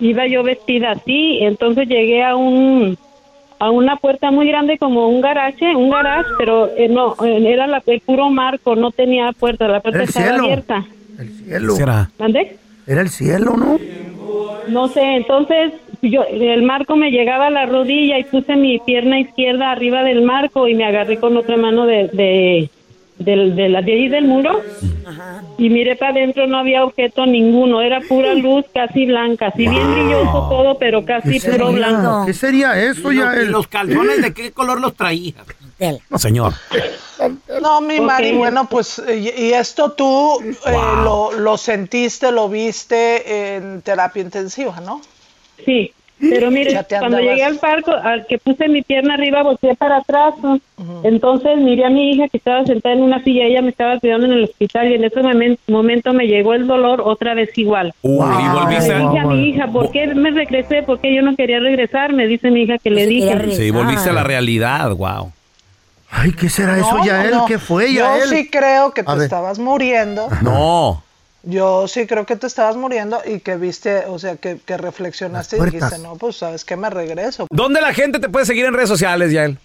Iba 0.00 0.26
yo 0.26 0.42
vestida 0.42 0.92
así, 0.92 1.38
entonces 1.42 1.86
llegué 1.88 2.24
a 2.24 2.34
un 2.34 2.98
a 3.62 3.70
una 3.70 3.94
puerta 3.96 4.32
muy 4.32 4.48
grande 4.48 4.76
como 4.76 5.08
un 5.08 5.20
garaje, 5.20 5.76
un 5.76 5.88
garage, 5.88 6.28
pero 6.36 6.68
eh, 6.76 6.88
no, 6.88 7.14
eh, 7.24 7.44
era 7.46 7.68
la, 7.68 7.80
el 7.86 8.00
puro 8.00 8.28
marco, 8.28 8.74
no 8.74 8.90
tenía 8.90 9.30
puerta, 9.30 9.68
la 9.68 9.78
puerta 9.78 10.02
El 10.02 10.08
estaba 10.08 10.26
cielo. 10.26 10.44
abierta. 10.44 10.84
Cielo. 11.44 11.76
será? 11.76 12.10
Era 12.88 13.00
el 13.02 13.08
cielo, 13.08 13.56
¿no? 13.56 13.78
No 14.66 14.88
sé, 14.88 15.02
entonces 15.14 15.74
yo, 16.02 16.24
el 16.24 16.62
marco 16.62 16.96
me 16.96 17.12
llegaba 17.12 17.46
a 17.46 17.50
la 17.50 17.66
rodilla 17.66 18.18
y 18.18 18.24
puse 18.24 18.56
mi 18.56 18.80
pierna 18.80 19.20
izquierda 19.20 19.70
arriba 19.70 20.02
del 20.02 20.22
marco 20.22 20.66
y 20.66 20.74
me 20.74 20.84
agarré 20.84 21.18
con 21.18 21.36
otra 21.36 21.56
mano 21.56 21.86
de, 21.86 22.08
de, 22.08 22.68
del- 23.24 23.54
de 23.56 23.68
la 23.68 23.82
de 23.82 23.92
ahí 23.92 24.08
del 24.08 24.24
muro. 24.26 24.62
Y 25.58 25.68
miré 25.68 25.96
para 25.96 26.12
adentro, 26.12 26.46
no 26.46 26.58
había 26.58 26.84
objeto 26.84 27.26
ninguno, 27.26 27.82
era 27.82 28.00
pura 28.00 28.34
luz 28.34 28.64
casi 28.72 29.06
blanca, 29.06 29.48
así 29.48 29.66
bien 29.68 29.92
brilloso 29.92 30.46
todo, 30.48 30.78
pero 30.78 31.04
casi 31.04 31.38
¿Qué 31.40 31.50
puro 31.50 31.66
sería? 31.72 31.88
blanco. 31.88 32.22
¿Qué 32.26 32.32
sería 32.32 32.80
eso 32.82 33.12
¿Y 33.12 33.16
ya? 33.16 33.24
los, 33.26 33.34
el- 33.36 33.50
los 33.50 33.66
calzones 33.68 34.22
de 34.22 34.32
qué 34.34 34.52
color 34.52 34.80
los 34.80 34.94
traía? 34.94 35.34
No, 36.08 36.18
señor. 36.18 36.52
No, 37.60 37.80
mi 37.80 37.98
Ok. 37.98 38.04
Mari, 38.04 38.32
bueno, 38.32 38.68
pues, 38.68 39.02
y, 39.08 39.28
y 39.42 39.52
esto 39.52 39.92
tú 39.92 40.38
eh, 40.40 40.72
lo, 41.04 41.32
lo 41.32 41.56
sentiste, 41.56 42.30
lo 42.32 42.48
viste 42.48 43.56
en 43.56 43.82
terapia 43.82 44.22
intensiva, 44.22 44.80
¿no? 44.80 45.00
Sí, 45.64 45.92
pero 46.30 46.50
mire, 46.50 46.78
cuando 46.98 47.18
llegué 47.18 47.44
al 47.44 47.56
parco, 47.58 47.90
al 47.92 48.26
que 48.26 48.38
puse 48.38 48.68
mi 48.68 48.82
pierna 48.82 49.14
arriba, 49.14 49.42
volteé 49.42 49.74
para 49.74 49.96
atrás. 49.98 50.34
¿no? 50.42 50.58
Entonces 51.02 51.58
miré 51.58 51.84
a 51.84 51.90
mi 51.90 52.12
hija 52.12 52.28
que 52.28 52.36
estaba 52.38 52.64
sentada 52.64 52.94
en 52.94 53.02
una 53.02 53.22
silla, 53.24 53.44
ella 53.44 53.62
me 53.62 53.70
estaba 53.70 53.98
cuidando 53.98 54.26
en 54.26 54.32
el 54.32 54.44
hospital 54.44 54.90
y 54.90 54.94
en 54.94 55.04
ese 55.04 55.20
momen- 55.20 55.58
momento 55.66 56.12
me 56.12 56.26
llegó 56.26 56.54
el 56.54 56.66
dolor 56.66 57.00
otra 57.04 57.34
vez 57.34 57.50
igual. 57.56 57.92
Uy, 58.02 58.24
y 58.26 58.42
Le 58.42 58.48
volviste 58.60 58.94
dije 58.94 59.18
a 59.18 59.24
mi 59.26 59.48
hija, 59.48 59.66
¿por 59.68 59.90
qué 59.90 60.06
me 60.14 60.30
regresé? 60.30 60.82
Porque 60.82 61.14
yo 61.14 61.22
no 61.22 61.34
quería 61.36 61.60
regresar, 61.60 62.12
me 62.12 62.26
dice 62.26 62.50
mi 62.50 62.62
hija 62.62 62.78
que 62.78 62.90
le 62.90 63.06
dije. 63.06 63.54
Sí, 63.56 63.70
volviste 63.70 64.10
a 64.10 64.12
la 64.12 64.24
realidad, 64.24 64.90
wow. 64.94 65.32
Ay, 66.14 66.32
¿qué 66.32 66.48
será 66.50 66.76
eso, 66.78 66.98
No, 66.98 67.04
Yael? 67.06 67.30
no. 67.30 67.46
¿Qué 67.46 67.58
fue, 67.58 67.92
Yo 67.92 68.00
Yael? 68.04 68.28
sí 68.28 68.48
creo 68.50 68.92
que 68.92 69.02
te 69.02 69.24
estabas 69.24 69.58
muriendo. 69.58 70.28
No. 70.42 71.02
Yo 71.44 71.88
sí 71.88 72.06
creo 72.06 72.24
que 72.24 72.36
te 72.36 72.46
estabas 72.46 72.76
muriendo 72.76 73.20
y 73.24 73.40
que 73.40 73.56
viste, 73.56 74.04
o 74.06 74.18
sea, 74.18 74.36
que, 74.36 74.58
que 74.58 74.76
reflexionaste 74.76 75.56
y 75.56 75.60
dijiste, 75.60 75.98
no, 75.98 76.16
pues 76.16 76.36
sabes 76.36 76.64
que 76.64 76.76
me 76.76 76.88
regreso. 76.88 77.46
¿Dónde 77.50 77.80
la 77.80 77.92
gente 77.92 78.20
te 78.20 78.28
puede 78.28 78.46
seguir 78.46 78.64
en 78.66 78.74
redes 78.74 78.88
sociales, 78.88 79.32
Yael? 79.32 79.58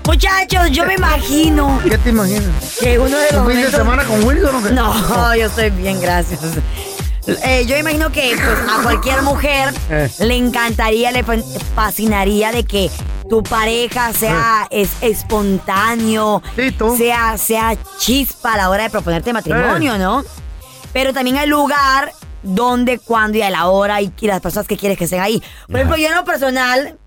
Muchachos, 0.05 0.71
yo 0.71 0.85
me 0.85 0.95
imagino 0.95 1.79
¿Qué 1.87 1.97
te 1.99 2.09
imaginas? 2.09 2.77
que 2.79 2.97
uno 2.97 3.15
de 3.15 3.31
los 3.31 3.45
¿Un 3.45 3.51
fin 3.51 3.61
de 3.61 3.71
semana 3.71 4.03
con 4.05 4.23
Wilson 4.23 4.55
o 4.55 4.63
qué? 4.63 4.71
No, 4.71 5.35
yo 5.35 5.45
estoy 5.45 5.69
bien, 5.69 6.01
gracias. 6.01 6.39
Eh, 7.27 7.65
yo 7.67 7.77
imagino 7.77 8.11
que 8.11 8.31
pues, 8.35 8.57
a 8.67 8.81
cualquier 8.81 9.21
mujer 9.21 9.71
Eh. 9.91 10.09
le 10.19 10.35
encantaría, 10.35 11.11
le 11.11 11.23
fa- 11.23 11.35
fascinaría 11.75 12.51
de 12.51 12.63
que 12.63 12.89
tu 13.29 13.43
pareja 13.43 14.11
sea 14.13 14.65
Eh. 14.71 14.81
es, 14.81 14.89
espontáneo, 15.01 16.41
sea, 16.97 17.37
sea 17.37 17.77
chispa 17.99 18.53
a 18.53 18.57
la 18.57 18.69
hora 18.71 18.83
de 18.83 18.89
proponerte 18.89 19.31
matrimonio, 19.31 19.93
Eh. 19.95 19.99
¿no? 19.99 20.23
Pero 20.93 21.13
también 21.13 21.37
hay 21.37 21.47
lugar 21.47 22.11
donde, 22.43 22.99
cuando 22.99 23.37
y 23.37 23.41
a 23.41 23.49
la 23.49 23.67
hora 23.67 24.01
y, 24.01 24.11
y 24.19 24.27
las 24.27 24.41
personas 24.41 24.67
que 24.67 24.77
quieres 24.77 24.97
que 24.97 25.05
estén 25.05 25.21
ahí. 25.21 25.41
Por 25.67 25.75
ejemplo, 25.75 25.97
yo 25.97 26.07
en 26.07 26.15
lo 26.15 26.23
personal, 26.23 26.97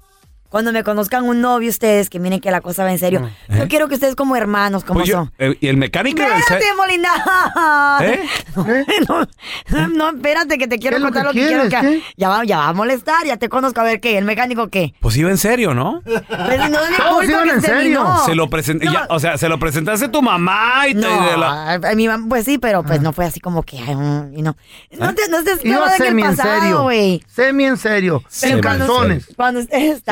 cuando 0.53 0.73
me 0.73 0.85
conozcan 0.85 1.25
un 1.25 1.41
novio 1.41 1.69
ustedes, 1.69 2.09
que 2.09 2.21
miren 2.21 2.39
que 2.41 2.51
la 2.53 2.61
cosa 2.61 2.85
va 2.85 2.93
en 2.93 2.99
serio, 3.01 3.29
yo 3.49 3.65
¿Eh? 3.65 3.67
quiero 3.69 3.89
que 3.89 3.95
ustedes 3.95 4.15
como 4.15 4.37
hermanos, 4.37 4.85
como 4.85 5.01
Pues 5.01 5.09
yo- 5.09 5.17
son. 5.17 5.33
eh, 5.39 5.57
¿Y 5.61 5.67
el 5.67 5.77
mecánico? 5.77 6.23
del 6.23 6.31
Espérate, 6.33 6.65
set? 6.65 6.77
Molina. 6.77 7.99
¿Eh? 8.03 8.21
No, 9.71 9.89
no, 9.89 10.11
espérate, 10.11 10.59
que 10.59 10.67
te 10.69 10.79
quiero 10.79 10.97
¿Qué 10.97 10.99
es 10.99 11.03
lo 11.03 11.07
contar 11.09 11.23
que 11.23 11.27
lo 11.29 11.33
que 11.33 11.47
quiero 11.49 11.69
quieres? 11.69 11.81
que. 11.81 12.01
¿Qué? 12.01 12.15
Ya 12.17 12.29
va, 12.29 12.45
ya 12.45 12.59
va 12.59 12.69
a 12.69 12.73
molestar, 12.73 13.25
ya 13.27 13.37
te 13.39 13.49
conozco. 13.49 13.81
A 13.81 13.85
ver 13.85 14.01
qué, 14.01 14.19
el 14.19 14.25
mecánico 14.25 14.69
qué. 14.69 14.95
Pues 15.01 15.17
iba 15.17 15.31
en 15.31 15.39
serio, 15.39 15.75
¿no? 15.75 16.03
Pues 16.05 16.23
no 16.71 16.79
es 16.81 16.97
culpa 17.01 17.25
iban 17.25 17.45
que 17.45 17.51
en 17.55 17.61
se 17.61 17.67
serio. 17.67 17.79
terminó. 18.03 18.25
Se 18.27 18.35
lo 18.35 18.51
presenté, 18.51 18.85
No. 18.87 18.93
ya, 18.93 19.07
o 19.09 19.19
sea, 19.19 19.39
se 19.39 19.49
lo 19.49 19.59
presentaste 19.59 20.07
a 20.07 20.11
tu 20.11 20.21
mamá 20.23 20.87
y 20.89 20.95
te... 20.95 21.01
No, 21.01 21.27
de 21.31 21.37
la- 21.37 21.73
a 21.75 21.95
mi 21.95 22.07
mam- 22.07 22.29
pues 22.29 22.45
sí, 22.45 22.59
pero 22.59 22.83
pues 22.83 23.01
no 23.01 23.13
fue 23.13 23.25
así 23.25 23.41
como 23.41 23.63
que, 23.63 23.79
ay, 23.79 23.95
mm, 23.95 24.39
y 24.39 24.43
no. 24.43 24.57
No 24.99 25.15
te, 25.15 25.29
no 25.29 25.39
estés 25.39 25.65
Iba 25.65 25.77
clavada 25.77 25.97
en 25.97 26.03
el 26.03 26.09
semi 26.09 26.23
en 26.23 26.37
pasado, 26.37 26.61
serio. 26.61 26.83
güey. 26.83 27.25
Semi 27.27 27.65
en 27.65 27.77
serio. 27.79 28.23
Sin 28.29 28.61
cuando- 28.61 28.87
calzones. 28.87 29.27
Cuando 29.37 29.61
ustedes 29.61 30.03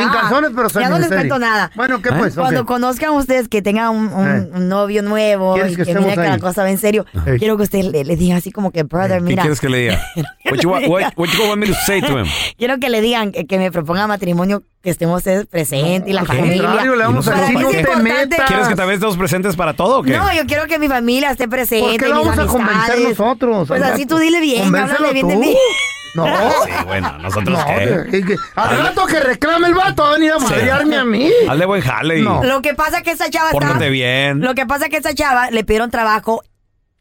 pero 0.54 0.68
Ya 0.68 0.88
no 0.88 0.98
les 0.98 1.08
cuento 1.08 1.38
nada. 1.38 1.70
Bueno, 1.74 2.00
¿qué 2.02 2.10
pues? 2.12 2.34
Cuando 2.34 2.64
conozcan 2.66 3.10
ustedes 3.10 3.48
que 3.48 3.62
tengan 3.62 3.90
un, 3.90 4.08
un- 4.12 4.28
Eh. 4.30 4.50
un 4.54 4.68
novio 4.68 5.02
nuevo 5.02 5.54
¿Quieres 5.54 5.72
y 5.72 5.76
que 5.76 5.84
que, 5.84 5.94
mire 5.94 6.14
que 6.14 6.20
la 6.20 6.38
cosa 6.38 6.62
va 6.62 6.70
en 6.70 6.78
serio, 6.78 7.04
Eh. 7.26 7.36
quiero 7.38 7.56
que 7.56 7.64
usted 7.64 7.82
le, 7.84 8.04
le 8.04 8.16
diga 8.16 8.36
así 8.36 8.50
como 8.52 8.70
que, 8.70 8.82
brother, 8.84 9.18
¿Qué 9.18 9.20
mira. 9.24 9.42
quieres 9.42 9.60
que 9.60 9.68
le 9.68 9.78
diga? 9.78 10.00
What 10.50 10.58
you, 10.62 10.70
want, 10.70 10.86
what, 10.88 11.02
what 11.16 11.28
you 11.28 11.42
want 11.48 11.58
me 11.60 11.66
to 11.66 11.74
say 11.86 12.00
to 12.00 12.18
him? 12.18 12.26
Quiero 12.58 12.78
que 12.78 12.90
le 12.90 13.00
digan 13.00 13.30
que, 13.32 13.46
que 13.46 13.58
me 13.58 13.70
proponga 13.70 14.06
matrimonio, 14.06 14.62
que 14.82 14.90
estemos 14.90 15.18
ustedes 15.18 15.46
presentes 15.46 16.08
y 16.10 16.12
la 16.12 16.24
familia. 16.24 16.62
contrario, 16.62 16.96
le 16.96 17.04
vamos 17.04 17.28
a 17.28 17.34
decir, 17.34 17.58
no 17.60 17.68
te 17.70 17.96
metas. 17.96 18.46
¿Quieres 18.48 18.68
que 18.68 18.74
también 18.74 18.94
estemos 18.94 19.16
presentes 19.16 19.54
para 19.56 19.74
todo 19.74 20.00
o 20.00 20.02
qué? 20.02 20.16
No, 20.16 20.32
yo 20.34 20.46
quiero 20.46 20.66
que 20.66 20.78
mi 20.78 20.88
familia 20.88 21.30
esté 21.30 21.46
presente. 21.48 21.90
¿Por 21.90 21.98
qué 21.98 22.08
lo 22.08 22.24
vamos 22.24 22.38
a 22.38 22.46
convencer 22.46 22.98
nosotros? 23.08 23.68
Pues 23.68 23.82
así 23.82 24.06
tú 24.06 24.18
dile 24.18 24.40
bien, 24.40 24.74
háblale 24.74 25.12
bien 25.12 25.28
de 25.28 25.36
mí. 25.36 25.56
No. 26.14 26.26
Sí, 26.64 26.70
bueno, 26.86 27.18
nosotros 27.18 27.58
No, 27.58 27.64
qué. 27.66 28.06
que- 28.10 28.24
que- 28.26 28.36
al 28.56 28.78
rato 28.82 29.06
que 29.06 29.20
reclame 29.20 29.68
el 29.68 29.74
vato, 29.74 30.02
va 30.02 30.10
a 30.10 30.12
venir 30.14 30.32
a 30.32 30.38
madrearme 30.38 30.96
a 30.96 31.04
mí. 31.04 31.30
Hazle 31.48 31.66
buen 31.66 31.82
jale 31.82 32.18
y 32.18 32.22
No. 32.22 32.42
Lo 32.42 32.62
que 32.62 32.74
pasa 32.74 32.98
es 32.98 33.02
que 33.04 33.12
esa 33.12 33.30
chava 33.30 33.50
está... 33.50 33.58
pórtate 33.60 33.90
bien. 33.90 34.40
Lo 34.40 34.54
que 34.54 34.66
pasa 34.66 34.86
es 34.86 34.90
que 34.90 34.96
esa 34.96 35.14
chava 35.14 35.50
le 35.50 35.62
pidieron 35.64 35.90
trabajo, 35.90 36.42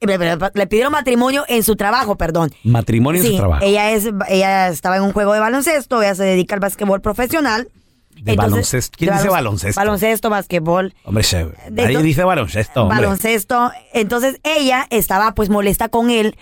le, 0.01 0.67
pidieron 0.67 0.91
matrimonio 0.91 1.43
en 1.47 1.63
su 1.63 1.75
trabajo, 1.75 2.17
perdón. 2.17 2.51
Matrimonio 2.63 3.21
en 3.21 3.27
Sí, 3.27 3.33
su 3.33 3.39
trabajo. 3.39 3.63
ella 3.65 3.91
es, 3.91 4.09
ella 4.27 4.67
estaba 4.69 4.97
en 4.97 5.03
un 5.03 5.11
juego 5.11 5.33
de 5.33 5.39
baloncesto, 5.39 6.01
ella 6.01 6.15
se 6.15 6.23
dedica 6.23 6.55
al 6.55 6.61
básquetbol 6.61 7.01
profesional. 7.01 7.67
De 8.15 8.35
baloncesto. 8.35 8.97
¿Quién 8.97 9.11
de 9.11 9.15
dice 9.17 9.29
balon- 9.29 9.33
baloncesto? 9.33 9.79
Baloncesto, 9.79 10.29
básquetbol, 10.29 10.93
Hombre, 11.05 11.23
De 11.69 11.93
to- 11.93 12.01
dice 12.01 12.23
baloncesto, 12.25 12.81
hombre. 12.83 12.97
baloncesto. 12.97 13.71
Entonces 13.93 14.41
ella 14.43 14.85
estaba 14.89 15.33
pues 15.33 15.49
molesta 15.49 15.87
con 15.87 16.09
él 16.09 16.35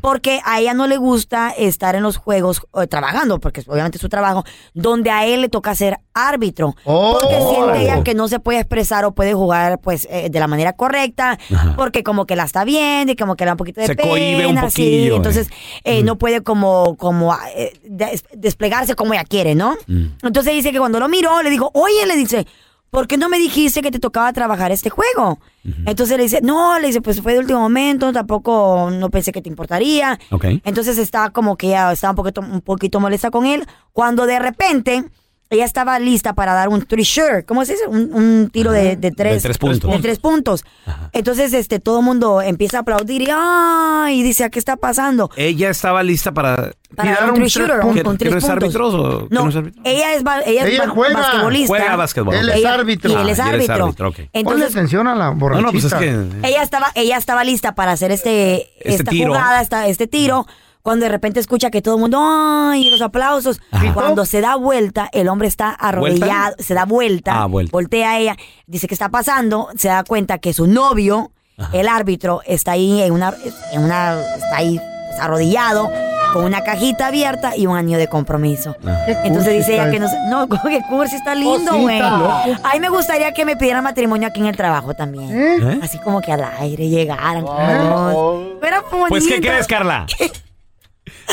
porque 0.00 0.40
a 0.44 0.58
ella 0.60 0.74
no 0.74 0.86
le 0.88 0.96
gusta 0.96 1.50
estar 1.50 1.94
en 1.94 2.02
los 2.02 2.16
juegos 2.16 2.62
eh, 2.80 2.86
trabajando, 2.88 3.38
porque 3.38 3.62
obviamente 3.68 3.98
es 3.98 4.02
su 4.02 4.08
trabajo, 4.08 4.44
donde 4.74 5.10
a 5.10 5.24
él 5.24 5.42
le 5.42 5.48
toca 5.48 5.74
ser 5.76 5.98
árbitro. 6.28 6.74
Porque 6.84 7.36
Oh. 7.40 7.50
siente 7.54 7.82
ella 7.82 8.02
que 8.02 8.14
no 8.14 8.28
se 8.28 8.40
puede 8.40 8.58
expresar 8.60 9.04
o 9.04 9.12
puede 9.12 9.34
jugar 9.34 9.78
pues 9.80 10.06
eh, 10.10 10.28
de 10.30 10.40
la 10.40 10.46
manera 10.46 10.72
correcta, 10.74 11.38
porque 11.76 12.02
como 12.02 12.26
que 12.26 12.36
la 12.36 12.44
está 12.44 12.64
viendo 12.64 13.12
y 13.12 13.16
como 13.16 13.36
que 13.36 13.44
le 13.44 13.46
da 13.46 13.52
un 13.52 13.58
poquito 13.58 13.80
de 13.80 13.86
Se 13.86 13.94
pena. 13.94 14.08
cohíbe 14.08 14.46
un 14.46 14.56
sí, 14.56 14.60
poquillo, 14.62 15.16
entonces 15.16 15.48
eh, 15.84 16.02
no 16.02 16.16
puede 16.18 16.42
como, 16.42 16.96
como 16.96 17.36
eh, 17.54 17.72
des- 17.84 18.24
desplegarse 18.34 18.94
como 18.94 19.14
ella 19.14 19.24
quiere, 19.24 19.54
¿no? 19.54 19.76
Entonces 20.22 20.54
dice 20.54 20.72
que 20.72 20.78
cuando 20.78 20.98
lo 21.00 21.08
miró, 21.08 21.42
le 21.42 21.50
dijo, 21.50 21.70
oye, 21.74 22.06
le 22.06 22.16
dice, 22.16 22.46
¿por 22.90 23.06
qué 23.06 23.16
no 23.16 23.28
me 23.28 23.38
dijiste 23.38 23.82
que 23.82 23.90
te 23.90 23.98
tocaba 24.00 24.32
trabajar 24.32 24.72
este 24.72 24.90
juego? 24.90 25.38
Entonces 25.86 26.16
le 26.16 26.22
dice, 26.24 26.40
no, 26.42 26.78
le 26.78 26.86
dice, 26.88 27.00
pues 27.02 27.20
fue 27.20 27.34
de 27.34 27.38
último 27.38 27.60
momento, 27.60 28.12
tampoco 28.12 28.88
no 28.90 29.10
pensé 29.10 29.30
que 29.30 29.42
te 29.42 29.48
importaría. 29.48 30.18
Entonces 30.64 30.98
estaba 30.98 31.30
como 31.30 31.56
que 31.56 31.68
ella 31.68 31.92
estaba 31.92 32.10
un 32.12 32.16
poquito, 32.16 32.40
un 32.40 32.60
poquito 32.62 32.98
molesta 32.98 33.30
con 33.30 33.46
él, 33.46 33.66
cuando 33.92 34.26
de 34.26 34.38
repente 34.38 35.04
ella 35.52 35.64
estaba 35.64 35.98
lista 35.98 36.32
para 36.32 36.54
dar 36.54 36.68
un 36.68 36.82
three 36.86 37.02
shot, 37.02 37.44
¿cómo 37.44 37.64
se 37.64 37.72
dice? 37.72 37.86
Un, 37.88 38.14
un 38.14 38.50
tiro 38.52 38.70
de, 38.70 38.94
de 38.96 39.10
tres, 39.10 39.42
De 39.42 39.48
tres 39.48 39.58
puntos. 39.58 39.90
de 39.90 39.98
tres 39.98 40.18
puntos. 40.20 40.64
Entonces 41.12 41.52
este 41.52 41.80
todo 41.80 41.98
el 41.98 42.04
mundo 42.04 42.40
empieza 42.40 42.78
a 42.78 42.80
aplaudir 42.82 43.22
y, 43.22 43.28
ay, 43.32 44.22
dice, 44.22 44.48
¿qué 44.50 44.60
está 44.60 44.76
pasando? 44.76 45.28
Ella 45.36 45.70
estaba 45.70 46.02
lista 46.04 46.32
para... 46.32 46.70
Para 46.94 47.12
dar 47.12 47.28
un 47.30 47.34
three 47.34 47.48
shooter, 47.48 47.80
un, 47.80 47.94
¿Que- 47.94 48.02
un 48.08 48.16
que 48.16 48.18
tres 48.18 48.32
no 48.32 48.38
es 48.38 48.44
puntos. 48.44 48.50
árbitro 48.50 48.88
o 48.88 49.28
que 49.28 49.34
No, 49.34 49.42
no 49.44 49.50
es 49.50 49.56
árbitro? 49.56 49.82
ella 49.84 50.14
es, 50.14 50.22
ella 50.46 50.62
es 50.66 50.74
Ella 50.74 50.88
juega. 50.88 51.18
basquetbolista. 51.20 51.68
Juega 51.68 51.96
básquetbol. 51.96 52.34
Él 52.34 52.48
es 52.48 52.56
Ella- 52.56 52.74
árbitro. 52.74 53.10
Y 53.10 53.14
él 53.14 53.28
es 53.28 53.40
Ah, 53.40 53.46
y 53.50 53.54
él 53.54 53.60
es 53.60 53.70
árbitro. 53.70 54.08
ok. 54.08 54.14
Ponle 54.16 54.28
Entonces, 54.32 54.70
atención 54.76 55.06
a 55.08 55.14
la 55.16 55.30
borrachita. 55.30 55.66
no, 55.66 55.72
pues 55.72 55.84
es 55.84 55.94
que... 55.94 56.48
ella 56.48 56.62
estaba, 56.62 56.92
ella 56.94 57.16
estaba 57.16 57.44
lista 57.44 57.74
para 57.74 57.92
hacer 57.92 58.10
este, 58.12 58.68
Este 58.78 58.94
esta 59.02 59.10
tiro. 59.10 59.28
jugada, 59.32 59.60
esta, 59.62 59.86
este 59.88 60.06
tiro, 60.06 60.46
cuando 60.82 61.04
de 61.04 61.10
repente 61.10 61.40
escucha 61.40 61.70
que 61.70 61.82
todo 61.82 61.96
el 61.96 62.00
mundo, 62.00 62.18
¡ay! 62.20 62.88
los 62.90 63.02
aplausos. 63.02 63.60
Ajá. 63.70 63.92
Cuando 63.94 64.24
se 64.24 64.40
da 64.40 64.56
vuelta, 64.56 65.08
el 65.12 65.28
hombre 65.28 65.48
está 65.48 65.70
arrodillado, 65.70 66.56
se 66.58 66.74
da 66.74 66.84
vuelta, 66.84 67.42
Ah, 67.42 67.46
vuelta. 67.46 67.70
voltea 67.72 68.10
a 68.12 68.18
ella, 68.18 68.36
dice 68.66 68.86
que 68.88 68.94
está 68.94 69.08
pasando, 69.10 69.68
se 69.76 69.88
da 69.88 70.04
cuenta 70.04 70.38
que 70.38 70.52
su 70.52 70.66
novio, 70.66 71.32
el 71.72 71.88
árbitro, 71.88 72.40
está 72.46 72.72
ahí 72.72 73.02
en 73.02 73.12
una, 73.12 73.34
en 73.72 73.84
una, 73.84 74.18
está 74.36 74.56
ahí 74.56 74.78
pues, 75.08 75.20
arrodillado, 75.20 75.90
con 76.32 76.44
una 76.44 76.62
cajita 76.62 77.08
abierta 77.08 77.56
y 77.56 77.66
un 77.66 77.76
anillo 77.76 77.98
de 77.98 78.06
compromiso. 78.06 78.76
Qué 78.80 79.16
Entonces 79.24 79.52
dice 79.52 79.74
ella 79.74 79.90
que 79.90 79.98
no 79.98 80.08
sé, 80.08 80.16
no, 80.30 80.48
que 80.68 80.80
cursi 80.88 81.16
está 81.16 81.34
lindo, 81.34 81.72
Oh, 81.72 81.74
sí, 81.74 81.80
güey. 81.82 82.00
A 82.00 82.70
mí 82.72 82.80
me 82.80 82.88
gustaría 82.88 83.32
que 83.34 83.44
me 83.44 83.56
pidieran 83.56 83.82
matrimonio 83.82 84.28
aquí 84.28 84.38
en 84.40 84.46
el 84.46 84.56
trabajo 84.56 84.94
también. 84.94 85.60
¿Eh? 85.60 85.80
Así 85.82 85.98
como 85.98 86.20
que 86.20 86.30
al 86.32 86.44
aire 86.60 86.88
llegaran. 86.88 87.44
todos. 87.44 88.58
Fuera 88.60 88.80
bonito. 88.82 89.08
Pues, 89.08 89.26
¿qué 89.26 89.40
crees, 89.40 89.66
Carla? 89.66 90.06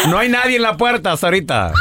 No 0.08 0.18
hay 0.20 0.30
nadie 0.30 0.58
en 0.58 0.62
la 0.62 0.78
puerta 0.78 1.12
hasta 1.14 1.28
ahorita. 1.28 1.72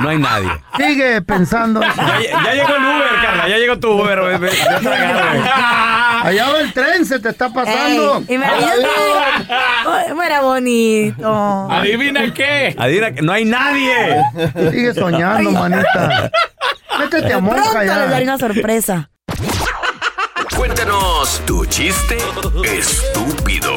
No 0.00 0.08
hay 0.10 0.18
nadie. 0.18 0.50
Sigue 0.76 1.22
pensando. 1.22 1.80
Ya, 1.80 2.42
ya 2.44 2.52
llegó 2.54 2.76
el 2.76 2.82
Uber, 2.84 3.08
Carla. 3.22 3.48
Ya 3.48 3.56
llegó 3.58 3.78
tu 3.78 3.90
Uber. 3.92 4.20
ve- 4.20 4.38
ve- 4.38 4.50
ve 4.50 4.62
a 4.74 4.80
tragar. 4.80 5.38
Allá 6.26 6.48
va 6.50 6.60
el 6.60 6.72
tren, 6.72 7.06
se 7.06 7.18
te 7.20 7.28
está 7.30 7.48
pasando. 7.52 8.22
Ey, 8.28 8.34
imagínate. 8.34 8.86
Fuera 10.14 10.40
bonito. 10.42 11.68
¿Adivina 11.70 12.32
qué? 12.34 12.74
Adivina 12.78 13.12
que 13.12 13.22
no 13.22 13.32
hay 13.32 13.44
nadie. 13.44 14.22
Sigue 14.70 14.92
soñando, 14.94 15.50
manita. 15.52 16.30
Métete 16.98 17.32
a 17.32 17.38
monja 17.40 17.62
Pronto 17.62 17.78
les 17.78 17.88
daré 18.10 18.24
ya. 18.24 18.32
una 18.32 18.38
sorpresa. 18.38 19.10
Cuéntanos 20.56 21.42
tu 21.46 21.64
chiste 21.66 22.16
estúpido. 22.64 23.72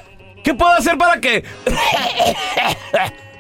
¿qué 0.45 0.53
puedo 0.55 0.73
hacer 0.73 0.99
para 0.99 1.19
que 1.21 1.43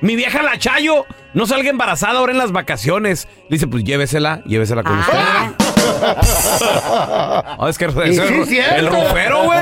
mi 0.00 0.16
vieja 0.16 0.42
la 0.42 0.58
Chayo 0.58 1.06
no 1.34 1.46
salga 1.46 1.70
embarazada 1.70 2.18
ahora 2.18 2.32
en 2.32 2.38
las 2.38 2.52
vacaciones? 2.52 3.28
Dice, 3.50 3.66
pues 3.66 3.84
llévesela, 3.84 4.42
llévesela 4.44 4.82
con 4.82 4.98
usted. 4.98 5.18
Ah, 5.18 5.52
es 7.68 7.78
que 7.78 7.84
ese 7.86 8.44
sí, 8.46 8.58
es 8.58 8.68
el, 8.72 8.86
el 8.86 8.88
rufero, 8.88 9.44
güey. 9.44 9.58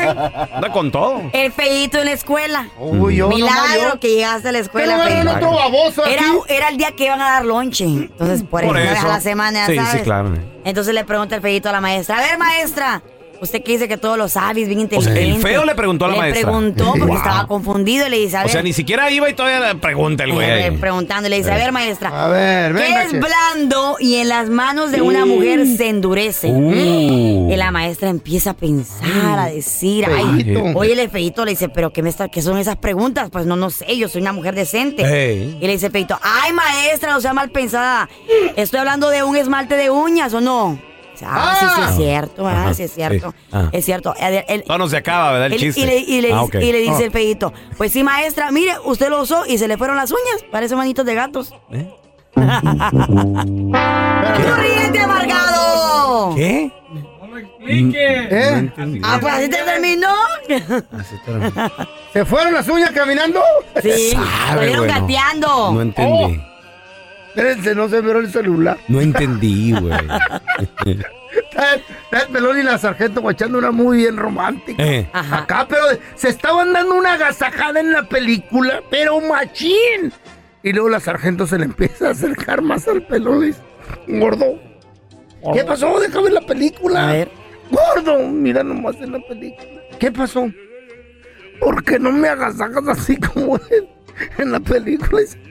Anda 0.53 0.70
con 0.72 0.91
todo. 0.91 1.22
el 1.32 1.53
feíto 1.53 1.99
en 1.99 2.07
la 2.07 2.12
escuela. 2.12 2.68
Uy, 2.78 3.16
yo, 3.16 3.28
Milagro 3.28 3.95
yo. 3.95 4.01
que 4.01 4.09
llegaste 4.09 4.49
a 4.49 4.53
la 4.53 4.59
¿Qué 4.59 4.62
escuela. 4.64 4.97
no 4.97 5.03
agarran 5.03 5.28
feíto. 5.28 5.47
otro 5.49 5.59
baboso 5.59 6.05
aquí? 6.05 6.12
Era, 6.14 6.24
era 6.49 6.68
el 6.68 6.76
día 6.76 6.93
que 6.97 7.05
iban 7.07 7.20
a 7.20 7.30
dar 7.30 7.45
lonche. 7.45 7.85
Entonces, 7.85 8.43
por, 8.43 8.64
Por 8.64 8.78
eso, 8.78 8.93
eso. 8.95 9.07
a 9.07 9.11
la 9.11 9.20
semana, 9.20 9.66
Sí, 9.66 9.72
sí, 9.72 9.78
sabes. 9.85 10.03
claro. 10.03 10.35
Entonces 10.64 10.95
le 10.95 11.05
pregunta 11.05 11.37
el 11.37 11.43
feíto 11.43 11.68
a 11.68 11.72
la 11.72 11.80
maestra, 11.80 12.18
a 12.18 12.20
ver, 12.22 12.39
maestra, 12.39 13.03
usted 13.41 13.62
que 13.62 13.72
dice 13.72 13.89
que 13.89 13.97
todo 13.97 14.16
lo 14.16 14.28
sabe, 14.28 14.62
es 14.62 14.68
bien 14.68 14.80
inteligente. 14.80 15.22
el 15.22 15.37
feo 15.43 15.64
le 15.64 15.74
preguntó 15.74 16.05
a 16.05 16.09
la 16.09 16.14
le 16.14 16.20
maestra. 16.20 16.43
preguntó 16.51 16.85
porque 16.93 17.05
Wow. 17.07 17.16
estaba 17.16 17.47
confundido 17.47 18.07
y 18.07 18.11
le 18.11 18.18
dice, 18.18 18.37
a 18.37 18.41
O 18.41 18.43
ver, 18.45 18.53
sea, 18.53 18.62
ni 18.62 18.72
siquiera 18.72 19.11
iba 19.11 19.28
y 19.28 19.35
todavía 19.35 19.72
le 19.72 19.74
pregunta 19.80 20.24
el 20.24 20.32
güey. 20.32 20.49
eh, 20.49 20.53
ahí. 20.64 20.76
preguntando, 20.76 21.28
le 21.28 21.37
dice, 21.37 21.51
a 21.53 21.57
ver, 21.57 21.72
maestra, 21.72 22.24
A 22.24 22.28
ver, 22.28 22.74
¿qué 22.74 23.03
es 23.05 23.12
blando 23.12 23.97
y 24.01 24.16
en 24.16 24.28
las 24.28 24.49
manos 24.49 24.91
de 24.93 25.03
una 25.03 25.24
mujer 25.26 25.66
se 25.66 25.89
endurece? 25.89 26.49
Uh. 26.51 27.51
Y 27.53 27.57
la 27.57 27.70
maestra 27.70 28.09
empieza 28.09 28.51
a 28.51 28.55
pensar, 28.55 29.39
a 29.39 29.47
decir, 29.47 30.07
ay, 30.07 30.57
oye, 30.74 31.01
el 31.01 31.11
feito 31.11 31.45
le 31.45 31.53
dice, 31.53 31.68
pero 31.68 31.93
¿qué, 31.93 32.03
me 32.03 32.11
está, 32.11 32.28
¿qué 32.28 32.43
son 32.43 32.59
esas 32.59 32.76
preguntas? 32.76 33.28
Pues 33.30 33.47
no, 33.47 33.57
no 33.57 33.70
sé, 33.70 33.97
yo 33.97 34.09
soy 34.09 34.20
una 34.22 34.32
mujer 34.32 34.55
decente. 34.55 35.03
Y 35.61 35.66
le 35.66 35.72
dice 35.72 35.87
el 35.87 35.93
feito, 35.93 36.18
ay, 36.22 36.53
maestra, 36.53 37.12
no 37.12 37.20
sea 37.20 37.32
mal 37.32 37.51
pensada, 37.51 38.09
estoy 38.57 38.80
hablando 38.80 39.09
de 39.11 39.22
un 39.22 39.37
esmalte 39.37 39.76
de 39.76 39.91
uñas, 39.91 40.32
¿o 40.35 40.41
no? 40.41 40.78
Ah, 41.27 41.57
sí, 41.59 41.66
sí, 41.66 41.81
Ah. 41.83 41.87
es 41.91 41.97
cierto, 41.97 42.47
ah, 42.47 42.75
sí, 42.75 42.83
es 42.85 42.95
cierto. 42.95 43.31
sí. 43.31 43.37
Ah. 43.53 43.68
Es 43.72 43.85
cierto. 43.85 44.14
El- 44.18 44.45
el- 44.49 44.64
No, 44.68 44.79
no 44.79 44.89
se 44.89 44.97
acaba, 44.97 45.33
¿verdad? 45.33 45.47
El 45.47 45.53
el- 45.55 45.59
chiste. 45.61 45.81
y, 45.81 45.87
le, 45.87 45.99
y 45.99 46.20
le- 46.20 46.33
Ah, 46.33 46.45
y 46.55 46.72
le 46.72 46.79
dice 46.79 47.03
Ah. 47.03 47.05
el 47.05 47.11
feito, 47.11 47.53
pues 47.77 47.93
sí, 47.93 48.03
maestra, 48.05 48.51
mire, 48.51 48.72
usted 48.85 49.09
lo 49.09 49.22
usó 49.22 49.45
y 49.47 49.59
se 49.59 49.68
le 49.68 49.77
fueron 49.79 49.97
las 49.97 50.11
uñas, 50.11 50.45
parece 50.51 50.77
manitos 50.77 51.05
de 51.07 51.14
gatos. 51.14 51.55
¿Eh? 51.72 51.89
¡Tú 52.37 52.41
ríete, 54.57 54.99
amargado! 54.99 56.35
¿Qué? 56.35 56.72
¿Eh? 57.66 58.72
Ah, 59.03 59.18
pues 59.20 59.35
así 59.35 59.49
te 59.49 59.57
terminó. 59.62 60.09
¿Se 62.12 62.25
fueron 62.25 62.53
las 62.53 62.68
uñas 62.68 62.91
caminando? 62.93 63.41
Sí, 63.83 64.12
Sabe, 64.12 64.55
lo 64.55 64.61
vieron 64.61 64.85
güey, 64.87 64.95
no. 64.95 65.01
gateando. 65.01 65.72
No 65.72 65.83
entendí. 65.83 66.41
Espérense, 67.35 67.74
no 67.74 67.89
se 67.89 68.01
miró 68.01 68.20
el 68.20 68.30
celular. 68.30 68.78
No 68.87 69.01
entendí, 69.01 69.72
güey. 69.72 69.93
Está 71.35 71.74
está 71.74 72.20
el 72.20 72.28
pelón 72.28 72.61
y 72.61 72.62
la 72.62 72.78
sargento 72.78 73.20
guachando 73.20 73.59
una 73.59 73.72
muy 73.72 73.97
bien 73.99 74.16
romántica. 74.16 74.80
Eh. 74.80 75.09
Acá, 75.12 75.66
pero 75.68 75.82
se 76.14 76.28
estaban 76.28 76.72
dando 76.72 76.95
una 76.95 77.14
agasajada 77.14 77.80
en 77.80 77.91
la 77.91 78.05
película, 78.05 78.80
pero 78.89 79.20
machín. 79.20 80.12
Y 80.62 80.72
luego 80.72 80.89
la 80.89 81.01
sargento 81.01 81.45
se 81.49 81.59
le 81.59 81.64
empieza 81.64 82.07
a 82.07 82.11
acercar 82.12 82.62
más 82.62 82.87
al 82.87 83.03
pelón 83.03 83.43
y 83.43 83.47
dice, 83.49 83.61
gordo, 84.07 84.61
¿qué 85.53 85.64
pasó? 85.64 85.99
Déjame 85.99 86.30
la 86.30 86.41
película. 86.41 87.09
A 87.09 87.12
ver. 87.12 87.30
Gordo, 87.70 88.28
mira 88.28 88.62
nomás 88.62 88.95
en 89.01 89.11
la 89.11 89.18
película. 89.18 89.80
¿Qué 89.99 90.12
pasó? 90.12 90.49
¿Por 91.59 91.82
qué 91.82 91.99
no 91.99 92.12
me 92.12 92.28
agasajas 92.28 92.87
así 92.87 93.16
como 93.16 93.57
en, 93.57 93.89
en 94.39 94.53
la 94.53 94.61
película? 94.61 95.20
Dice. 95.20 95.44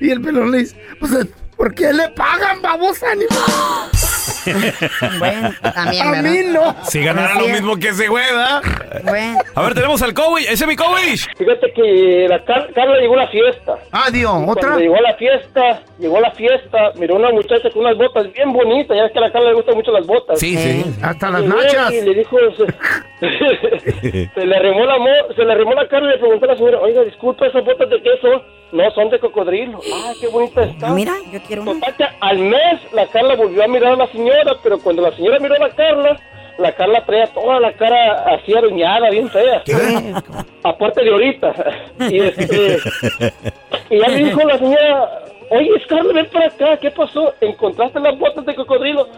Y 0.00 0.10
el 0.10 0.20
pelón 0.20 0.50
le 0.50 0.58
dice, 0.58 0.76
pues, 1.00 1.12
¿por 1.56 1.74
qué 1.74 1.92
le 1.92 2.08
pagan, 2.10 2.62
babosa? 2.62 3.14
Ni- 3.14 3.24
Bueno, 5.18 5.50
también, 5.74 6.06
A 6.06 6.22
no. 6.52 6.76
Si 6.84 7.02
ganara 7.02 7.34
lo 7.34 7.46
es. 7.46 7.52
mismo 7.52 7.76
que 7.76 7.88
ese 7.88 8.08
güey, 8.08 8.24
¿verdad? 8.26 8.62
Bueno. 9.04 9.38
A 9.54 9.62
ver, 9.62 9.74
tenemos 9.74 10.02
al 10.02 10.14
Cowboy. 10.14 10.42
Ese 10.44 10.52
es 10.64 10.66
mi 10.66 10.76
Cowboy. 10.76 11.16
Fíjate 11.16 11.72
que 11.74 12.26
la 12.28 12.44
Car- 12.44 12.68
Carla 12.74 12.98
llegó 12.98 13.14
a 13.14 13.18
la 13.24 13.28
fiesta. 13.28 13.74
Ah, 13.92 14.10
Dios, 14.12 14.32
¿otra? 14.46 14.62
Cuando 14.62 14.80
llegó 14.80 14.96
a 14.96 15.00
la 15.02 15.14
fiesta, 15.14 15.82
llegó 15.98 16.18
a 16.18 16.20
la 16.20 16.30
fiesta, 16.32 16.92
miró 16.96 17.16
una 17.16 17.30
muchacha 17.30 17.70
con 17.70 17.82
unas 17.86 17.96
botas 17.96 18.32
bien 18.32 18.52
bonitas. 18.52 18.96
Ya 18.96 19.04
ves 19.04 19.12
que 19.12 19.18
a 19.18 19.22
la 19.22 19.32
Carla 19.32 19.48
le 19.50 19.54
gustan 19.56 19.74
mucho 19.76 19.92
las 19.92 20.06
botas. 20.06 20.38
Sí, 20.38 20.56
sí. 20.56 20.84
Hasta 21.02 21.30
las 21.30 21.42
nachas. 21.44 21.92
Y 21.92 22.00
le 22.02 22.14
dijo, 22.14 22.36
se, 22.56 22.66
se 24.34 24.46
le 24.46 24.56
arremó 24.56 24.84
la 24.84 24.98
mo- 24.98 25.34
se 25.34 25.44
le 25.44 25.52
arremó 25.52 25.74
la 25.74 25.88
cara 25.88 26.06
y 26.06 26.10
le 26.10 26.18
preguntó 26.18 26.44
a 26.46 26.48
la 26.48 26.56
señora, 26.56 26.78
oiga, 26.80 27.02
disculpa, 27.02 27.46
¿esas 27.46 27.64
botas 27.64 27.88
de 27.90 28.02
qué 28.02 28.10
son? 28.20 28.42
No, 28.72 28.90
son 28.90 29.08
de 29.10 29.18
cocodrilo. 29.20 29.78
Ah, 29.94 30.12
qué 30.20 30.26
bonita 30.26 30.64
está. 30.64 30.88
Mira, 30.90 31.12
yo 31.32 31.38
quiero 31.46 31.62
una. 31.62 31.74
Total 31.74 31.94
que 31.96 32.04
al 32.20 32.38
mes 32.40 32.80
la 32.92 33.06
Carla 33.06 33.36
volvió 33.36 33.62
a 33.64 33.68
mirar 33.68 33.92
a 33.92 33.96
la 33.96 34.06
señora, 34.08 34.35
pero 34.62 34.78
cuando 34.78 35.02
la 35.02 35.12
señora 35.12 35.38
miró 35.38 35.54
a 35.54 35.58
la 35.58 35.70
Carla, 35.70 36.20
la 36.58 36.72
Carla 36.72 37.04
traía 37.04 37.26
toda 37.28 37.60
la 37.60 37.72
cara 37.72 38.24
así 38.34 38.54
aruñada, 38.54 39.10
bien 39.10 39.28
fea. 39.30 39.62
Aparte 40.62 41.02
de 41.02 41.10
ahorita. 41.10 41.52
Y, 42.10 42.20
este, 42.20 42.78
y 43.90 43.98
ya 43.98 44.08
le 44.08 44.24
dijo 44.24 44.40
la 44.44 44.58
señora, 44.58 45.10
oye, 45.50 45.70
Carla, 45.88 46.12
ven 46.12 46.28
para 46.32 46.46
acá, 46.46 46.76
¿qué 46.78 46.90
pasó? 46.90 47.34
¿Encontraste 47.40 48.00
las 48.00 48.18
botas 48.18 48.44
de 48.46 48.54
cocodrilo? 48.54 49.08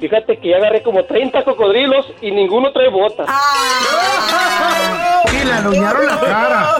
Fíjate 0.00 0.36
que 0.36 0.50
ya 0.50 0.56
agarré 0.56 0.82
como 0.82 1.04
30 1.04 1.42
cocodrilos 1.42 2.06
y 2.20 2.30
ninguno 2.30 2.70
trae 2.72 2.88
botas. 2.90 3.26
Y 5.32 5.44
le 5.46 5.52
aluñaron 5.52 6.06
la 6.06 6.20
cara. 6.20 6.74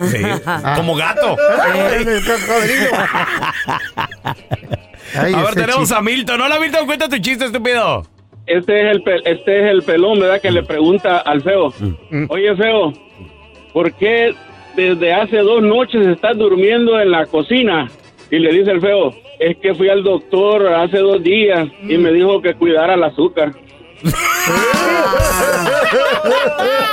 Sí. 0.00 0.22
Como 0.76 0.96
gato. 0.96 1.36
El 1.92 2.22
cocodrilo. 2.26 2.90
Ay, 5.16 5.32
A 5.34 5.42
ver, 5.42 5.54
tenemos 5.54 5.88
chico. 5.88 5.98
a 5.98 6.02
Milton. 6.02 6.40
Hola, 6.40 6.58
Milton, 6.60 6.86
cuenta 6.86 7.08
tu 7.08 7.18
chiste, 7.18 7.44
estúpido. 7.46 8.02
Este 8.46 8.80
es 8.88 8.92
el 8.96 9.02
pe- 9.02 9.22
este 9.24 9.60
es 9.64 9.70
el 9.70 9.82
pelón, 9.82 10.20
¿verdad? 10.20 10.40
Que 10.40 10.50
le 10.50 10.62
pregunta 10.62 11.18
al 11.18 11.42
feo. 11.42 11.72
Oye, 12.28 12.54
feo, 12.56 12.92
¿por 13.72 13.92
qué 13.94 14.34
desde 14.76 15.12
hace 15.14 15.38
dos 15.38 15.62
noches 15.62 16.06
estás 16.06 16.36
durmiendo 16.36 17.00
en 17.00 17.10
la 17.10 17.26
cocina? 17.26 17.90
Y 18.30 18.38
le 18.38 18.52
dice 18.52 18.70
el 18.72 18.80
feo, 18.80 19.14
es 19.38 19.56
que 19.58 19.74
fui 19.74 19.88
al 19.88 20.02
doctor 20.02 20.66
hace 20.68 20.98
dos 20.98 21.22
días 21.22 21.68
y 21.82 21.96
me 21.96 22.12
dijo 22.12 22.42
que 22.42 22.54
cuidara 22.54 22.94
el 22.94 23.04
azúcar. 23.04 23.52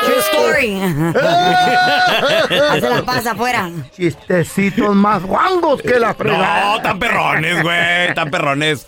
True 0.03 0.20
story. 0.32 0.82
Hace 2.70 2.89
la 2.89 3.03
pasa 3.03 3.32
afuera. 3.32 3.70
Chistecitos 3.95 4.95
más 4.95 5.24
guangos 5.24 5.82
que 5.82 5.99
la 5.99 6.14
fregada. 6.14 6.76
No, 6.76 6.82
tan 6.82 6.99
perrones, 6.99 7.62
güey, 7.64 8.14
tan 8.14 8.32
perrones. 8.32 8.88